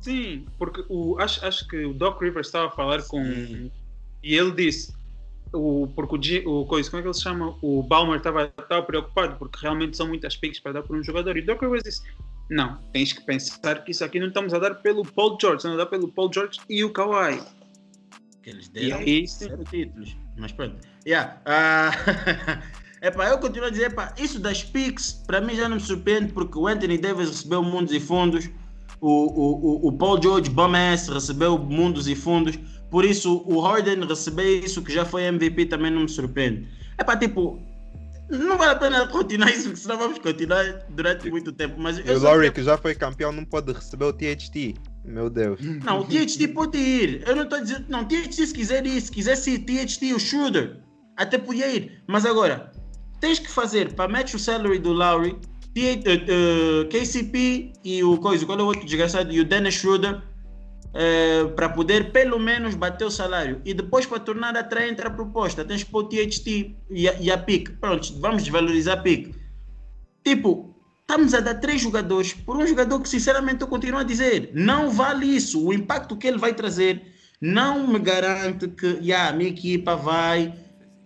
[0.03, 3.25] Sim, porque o, acho, acho que o Doc Rivers estava a falar com.
[3.25, 3.71] Sim.
[4.23, 4.93] E ele disse.
[5.53, 7.57] O, porque o, o coisa, como é que ele se chama?
[7.61, 8.49] O Balmer estava,
[8.83, 11.37] preocupado porque realmente são muitas picks para dar por um jogador.
[11.37, 12.03] E o Doc Rivers disse:
[12.49, 15.79] Não, tens que pensar que isso aqui não estamos a dar pelo Paul George, estamos
[15.79, 17.43] a dar pelo Paul George e o Kawhi.
[18.43, 19.49] Que eles E deram aí, sim.
[19.49, 20.17] zero títulos.
[20.39, 20.77] Mas pronto.
[21.07, 21.41] Yeah.
[21.45, 21.91] ah,
[23.03, 26.33] epá, eu continuo a dizer, epá, isso das picks, para mim já não me surpreende,
[26.33, 28.49] porque o Anthony Davis recebeu mundos e fundos,
[29.01, 32.59] o, o, o, Paul George Bum-ass recebeu mundos e fundos,
[32.91, 36.69] por isso o Harden receber isso, que já foi MVP, também não me surpreende.
[36.99, 37.59] Epá, tipo,
[38.31, 41.75] não vale a pena continuar isso, porque senão vamos continuar durante muito tempo.
[41.79, 44.75] Mas eu o Laurie, que já foi campeão, não pode receber o THT.
[45.05, 45.61] Meu Deus.
[45.85, 47.27] não, o THT pode ir.
[47.27, 47.87] Eu não estou dizendo.
[47.89, 50.81] Não, THT se quiser ir, se quiser ser THT, o Schroeder,
[51.17, 52.03] até podia ir.
[52.07, 52.71] Mas agora,
[53.21, 55.37] tens que fazer para match o salary do Lowry,
[56.91, 59.33] KCP e o coisa, qual é o outro desgraçado?
[59.33, 60.21] E o Dennis Schroeder,
[60.93, 63.61] eh, para poder pelo menos bater o salário.
[63.65, 67.39] E depois, para tornar atraente a proposta, tens que pôr o THT e a, a
[67.39, 67.73] PIC.
[67.73, 69.35] Pronto, vamos desvalorizar a PIC.
[70.25, 74.51] Tipo, estamos a dar três jogadores por um jogador que, sinceramente, eu continuo a dizer,
[74.53, 75.65] não vale isso.
[75.65, 77.03] O impacto que ele vai trazer
[77.41, 80.53] não me garante que yeah, a minha equipa vai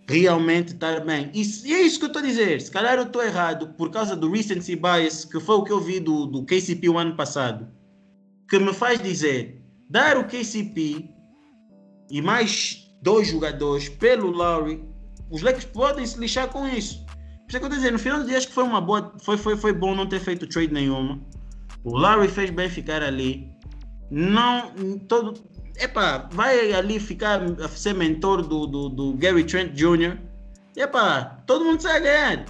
[0.07, 1.31] realmente estar bem.
[1.33, 2.61] E, e é isso que eu estou a dizer.
[2.61, 5.79] Se calhar eu estou errado por causa do recency bias, que foi o que eu
[5.79, 7.67] vi do, do KCP o ano passado,
[8.49, 11.09] que me faz dizer, dar o KCP
[12.09, 14.83] e mais dois jogadores pelo Lowry,
[15.29, 17.03] os Lakers podem se lixar com isso.
[17.05, 18.81] Por isso é que eu estou dizendo, no final do dia acho que foi uma
[18.81, 21.19] boa, foi, foi, foi bom não ter feito trade nenhuma.
[21.83, 23.47] O Larry fez bem ficar ali.
[24.09, 24.71] Não,
[25.07, 25.33] todo,
[25.77, 30.17] epá, vai ali ficar a ser mentor do, do, do Gary Trent Jr.
[30.75, 32.45] E epá, todo mundo sai a ganhar.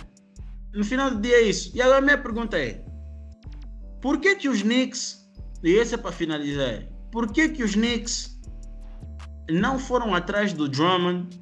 [0.74, 1.72] No final do dia é isso.
[1.76, 2.84] E agora a minha pergunta é,
[4.02, 5.26] por que que os Knicks,
[5.64, 8.40] e esse é para finalizar, por que que os Knicks
[9.50, 11.40] não foram atrás do Drummond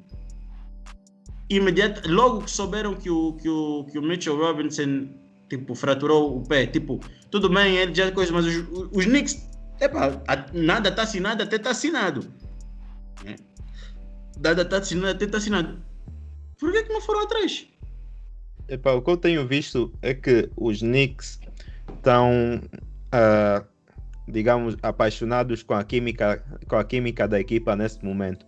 [1.48, 5.08] imediato, logo que souberam que o, que o, que o Mitchell Robinson
[5.48, 7.00] tipo, fraturou o pé, tipo,
[7.30, 9.36] tudo bem, ele já é coisa, mas os, os Knicks,
[9.80, 10.22] epa,
[10.52, 12.26] nada está assinado, até está assinado.
[13.24, 13.36] né?
[14.42, 15.78] Nada está assinado, até está assinado.
[16.58, 17.66] Por que, que não foram atrás?
[18.68, 21.38] Epá, o que eu tenho visto é que os Knicks
[21.96, 22.60] estão,
[23.12, 23.62] ah,
[24.26, 28.46] digamos, apaixonados com a química, com a química da equipa nesse momento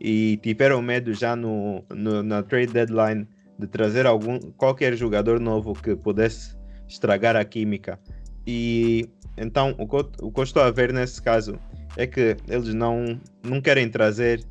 [0.00, 3.28] e tiveram medo já no, no- na trade deadline
[3.58, 6.56] de trazer algum qualquer jogador novo que pudesse
[6.88, 7.98] estragar a química.
[8.46, 11.58] E então o que, eu, o que eu estou a ver nesse caso
[11.96, 14.44] é que eles não, não querem trazer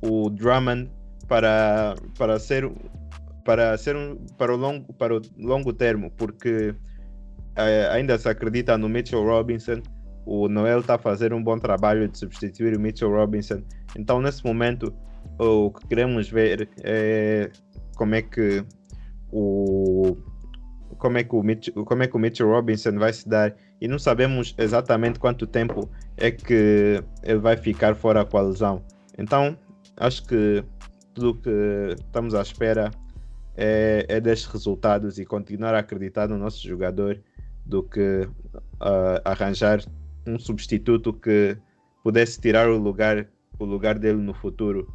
[0.00, 0.90] o Drummond
[1.28, 2.70] para, para ser
[3.44, 6.74] para ser um, para o longo para o longo termo porque
[7.56, 9.82] eh, ainda se acredita no Mitchell Robinson
[10.26, 13.62] o Noel está a fazer um bom trabalho de substituir o Mitchell Robinson.
[13.96, 14.94] Então nesse momento
[15.38, 17.50] o que queremos ver é
[17.96, 18.64] como é que
[19.30, 20.16] o
[20.98, 23.54] como é que o Mitchell, como é que o Mitchell Robinson vai se dar
[23.84, 28.82] e não sabemos exatamente quanto tempo é que ele vai ficar fora com a lesão
[29.18, 29.58] então
[29.96, 30.64] acho que
[31.12, 32.90] tudo que estamos à espera
[33.56, 37.20] é, é destes resultados e continuar a acreditar no nosso jogador
[37.64, 38.28] do que
[38.80, 39.80] ah, arranjar
[40.26, 41.56] um substituto que
[42.02, 43.26] pudesse tirar o lugar,
[43.58, 44.92] o lugar dele no futuro.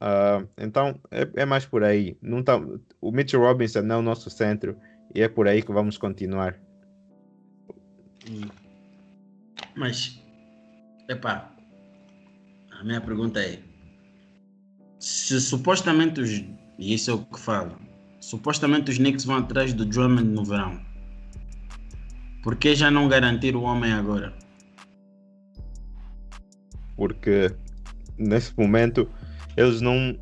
[0.00, 2.16] Ah, então é, é mais por aí.
[2.22, 2.60] Não tá,
[3.00, 4.76] o Mitchell Robinson não é o nosso centro
[5.14, 6.58] e é por aí que vamos continuar.
[9.74, 10.20] Mas,
[11.08, 11.50] epá,
[12.78, 13.60] a minha pergunta é:
[14.98, 16.30] se supostamente os.
[16.78, 17.76] E isso é o que falo.
[18.20, 20.80] Supostamente os Knicks vão atrás do Drummond no verão.
[22.42, 24.34] Por que já não garantir o homem agora?
[27.00, 27.50] porque
[28.18, 29.08] nesse momento
[29.56, 30.14] eles não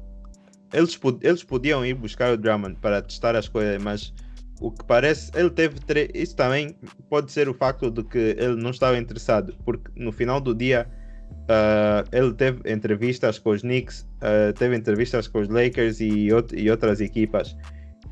[0.72, 4.14] eles, eles podiam ir buscar o Drummond para testar as coisas, mas
[4.60, 6.76] o que parece, ele teve tre- isso também
[7.08, 10.86] pode ser o facto de que ele não estava interessado, porque no final do dia
[11.30, 16.70] uh, ele teve entrevistas com os Knicks, uh, teve entrevistas com os Lakers e, e,
[16.70, 17.56] outras equipas.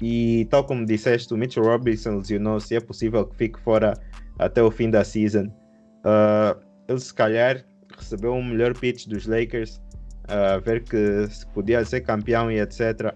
[0.01, 2.75] E tal como disseste, o Mitchell Robinson lesionou-se.
[2.75, 3.95] É possível que fique fora
[4.39, 5.47] até o fim da season.
[6.05, 7.65] Uh, ele se calhar
[7.97, 9.81] recebeu um melhor pitch dos Lakers,
[10.25, 13.15] uh, ver que se podia ser campeão e etc.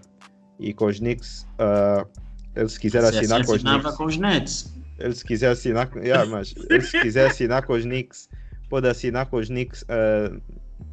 [0.59, 2.07] E com os Knicks, uh,
[2.55, 3.95] ele se quiser se assinar com os Knicks.
[3.95, 4.73] com os Nets.
[4.99, 8.29] Ele se quiser assinar, yeah, mas ele se quiser assinar com os Knicks,
[8.69, 10.39] pode assinar com os Knicks uh,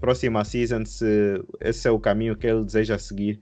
[0.01, 3.40] próxima season se esse é o caminho que ele deseja seguir.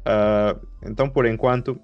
[0.00, 1.78] Uh, então, por enquanto,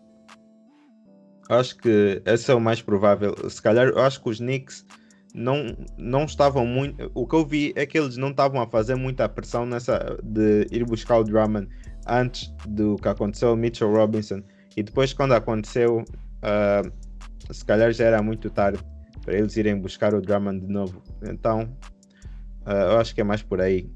[1.49, 3.35] acho que esse é o mais provável.
[3.51, 4.87] Se calhar, eu acho que os Knicks
[5.35, 7.11] não, não estavam muito.
[7.15, 10.67] O que eu vi é que eles não estavam a fazer muita pressão nessa de
[10.71, 11.69] ir buscar o Drummond
[12.07, 14.43] antes do que aconteceu o Mitchell Robinson.
[14.77, 16.93] E depois, quando aconteceu, uh,
[17.51, 18.79] se calhar já era muito tarde
[19.25, 21.03] para eles irem buscar o Drummond de novo.
[21.23, 21.63] Então,
[22.67, 23.91] uh, eu acho que é mais por aí.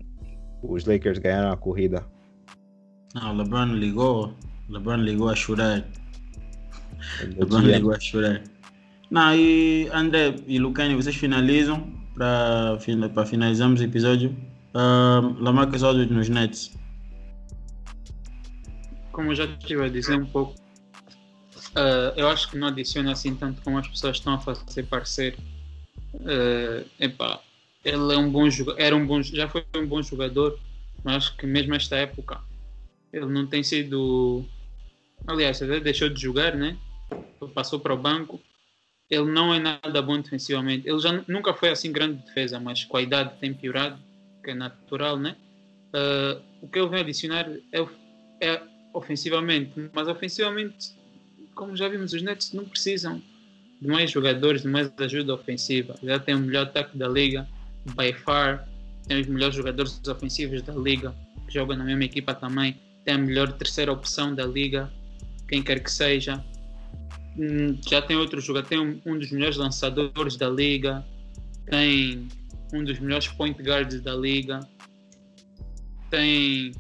[0.63, 2.05] Os Lakers ganharam a corrida.
[3.15, 4.35] Não, o LeBron ligou.
[4.69, 5.85] LeBron ligou a chorar.
[7.37, 8.43] LeBron ligou a chorar.
[9.11, 12.79] Não, e André e Lucani, vocês finalizam para
[13.27, 14.37] finalizarmos o episódio.
[14.75, 16.79] Uh, Lamarcus Aldridge nos Nets.
[19.11, 20.55] Como eu já estive a dizer um pouco,
[21.77, 25.37] uh, eu acho que não adiciona assim tanto como as pessoas estão a fazer parecer.
[26.15, 27.41] Uh, epá,
[27.85, 30.59] ele é um bom jogador, era um bom, já foi um bom jogador,
[31.05, 32.41] mas acho que mesmo esta época
[33.13, 34.45] ele não tem sido.
[35.27, 36.77] Aliás, até deixou de jogar, né?
[37.55, 38.41] Passou para o banco
[39.11, 40.89] ele não é nada bom defensivamente.
[40.89, 44.01] Ele já nunca foi assim grande defesa, mas com a idade tem piorado,
[44.43, 45.37] que é natural, né?
[45.93, 47.87] Uh, o que ele vem adicionar é,
[48.41, 48.63] é,
[48.95, 50.95] ofensivamente, mas ofensivamente,
[51.61, 53.23] como já vimos, os Nets não precisam
[53.83, 55.95] de mais jogadores, de mais ajuda ofensiva.
[56.03, 57.47] Já tem o melhor ataque da liga,
[57.95, 58.67] by far,
[59.07, 61.15] tem os melhores jogadores ofensivos da liga,
[61.47, 64.91] que jogam na mesma equipa também, tem a melhor terceira opção da liga,
[65.49, 66.43] quem quer que seja.
[67.39, 71.05] Hum, já tem outro jogador, tem um, dos melhores lançadores da liga,
[71.67, 72.27] tem
[72.73, 74.61] um dos melhores point guards da liga,
[76.09, 76.73] tem,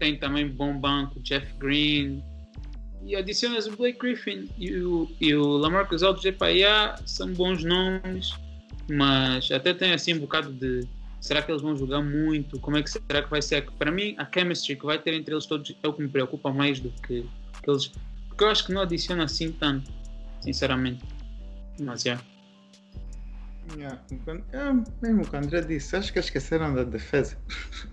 [0.00, 2.20] tem também bom banco, Jeff Green,
[3.04, 8.34] e adicionas o Blake Griffin e o, e o Lamarcus Aldridge, yeah, são bons nomes,
[8.90, 10.86] mas até tem assim um bocado de
[11.20, 12.58] será que eles vão jogar muito?
[12.60, 13.70] Como é que será que vai ser?
[13.78, 16.52] Para mim, a chemistry que vai ter entre eles todos é o que me preocupa
[16.52, 17.26] mais do que,
[17.62, 17.90] que eles
[18.34, 19.92] porque eu acho que não adiciona assim tanto,
[20.40, 21.04] sinceramente.
[21.80, 22.20] Mas já.
[23.76, 24.00] Yeah.
[24.52, 27.38] É mesmo o que o André disse, acho que esqueceram da defesa.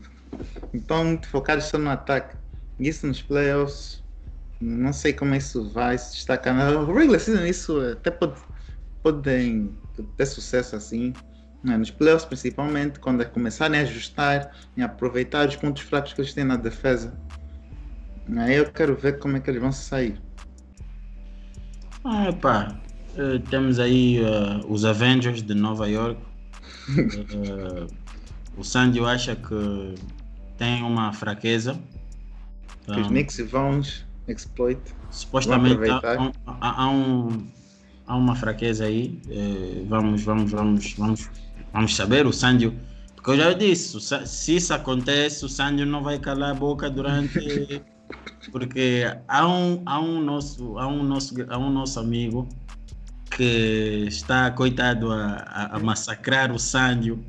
[0.74, 2.36] então muito focados só no ataque.
[2.80, 4.01] Isso nos playoffs,
[4.62, 6.54] não sei como isso vai se destacar.
[6.54, 8.40] Na regular season isso até pode,
[9.02, 9.22] pode
[10.16, 11.14] ter sucesso assim.
[11.64, 11.78] Né?
[11.78, 16.34] Nos playoffs principalmente, quando é começarem a ajustar e aproveitar os pontos fracos que eles
[16.34, 17.14] têm na defesa.
[18.38, 20.20] Aí eu quero ver como é que eles vão sair.
[22.04, 22.76] Ah, pá,
[23.16, 26.22] uh, temos aí uh, os Avengers de Nova York.
[26.90, 27.88] uh,
[28.58, 29.96] o Sandy acha que
[30.58, 31.80] tem uma fraqueza.
[32.86, 33.82] Que os Knicks vão
[34.32, 34.80] exploit.
[35.10, 36.32] Supostamente há,
[36.62, 37.48] há, há, um,
[38.08, 39.22] há uma fraqueza aí.
[39.88, 41.30] vamos, vamos, vamos, vamos,
[41.74, 42.26] vamos saber.
[42.26, 42.72] O Sandy,
[43.16, 47.82] porque eu já disse, se isso acontece, o Sandy não vai calar a boca durante
[48.52, 52.48] porque há um, há um, nosso, há um, nosso, há um nosso amigo
[53.30, 57.24] que está, coitado, a, a, massacrar o Sândio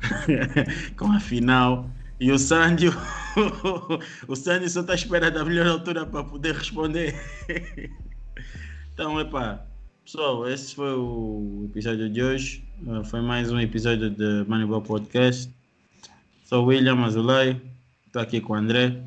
[0.96, 1.88] com a final.
[2.20, 2.92] E o Sândio,
[4.28, 7.14] o Sândio só está esperando a melhor altura para poder responder.
[8.92, 9.64] então, epá,
[10.04, 12.62] pessoal, esse foi o episódio de hoje.
[12.86, 15.50] Uh, foi mais um episódio de Moneyball Podcast.
[16.44, 17.58] Sou William Azulay,
[18.06, 19.02] estou aqui com o André.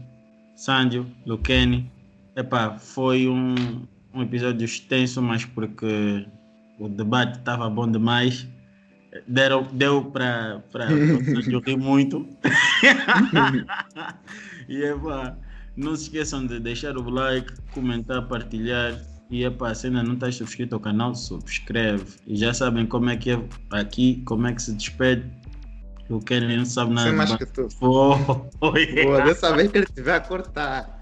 [0.56, 1.92] Sandio, Luquene.
[2.36, 6.26] Epá, foi um, um episódio extenso, mas porque
[6.80, 8.48] o debate estava bom demais.
[9.28, 12.28] Deram, deu para o rir muito.
[14.68, 15.38] e epá,
[15.76, 19.00] não se esqueçam de deixar o like, comentar, partilhar.
[19.30, 22.06] E epá, se ainda não está subscrito ao canal, subscreve.
[22.28, 25.26] E já sabem como é que é aqui, como é que se despede.
[26.10, 27.10] O Kenny não sabe nada.
[27.10, 27.70] Você mais que tu.
[27.70, 28.18] Foi.
[28.60, 31.02] Pô, dessa vez que ele tiver a cortar.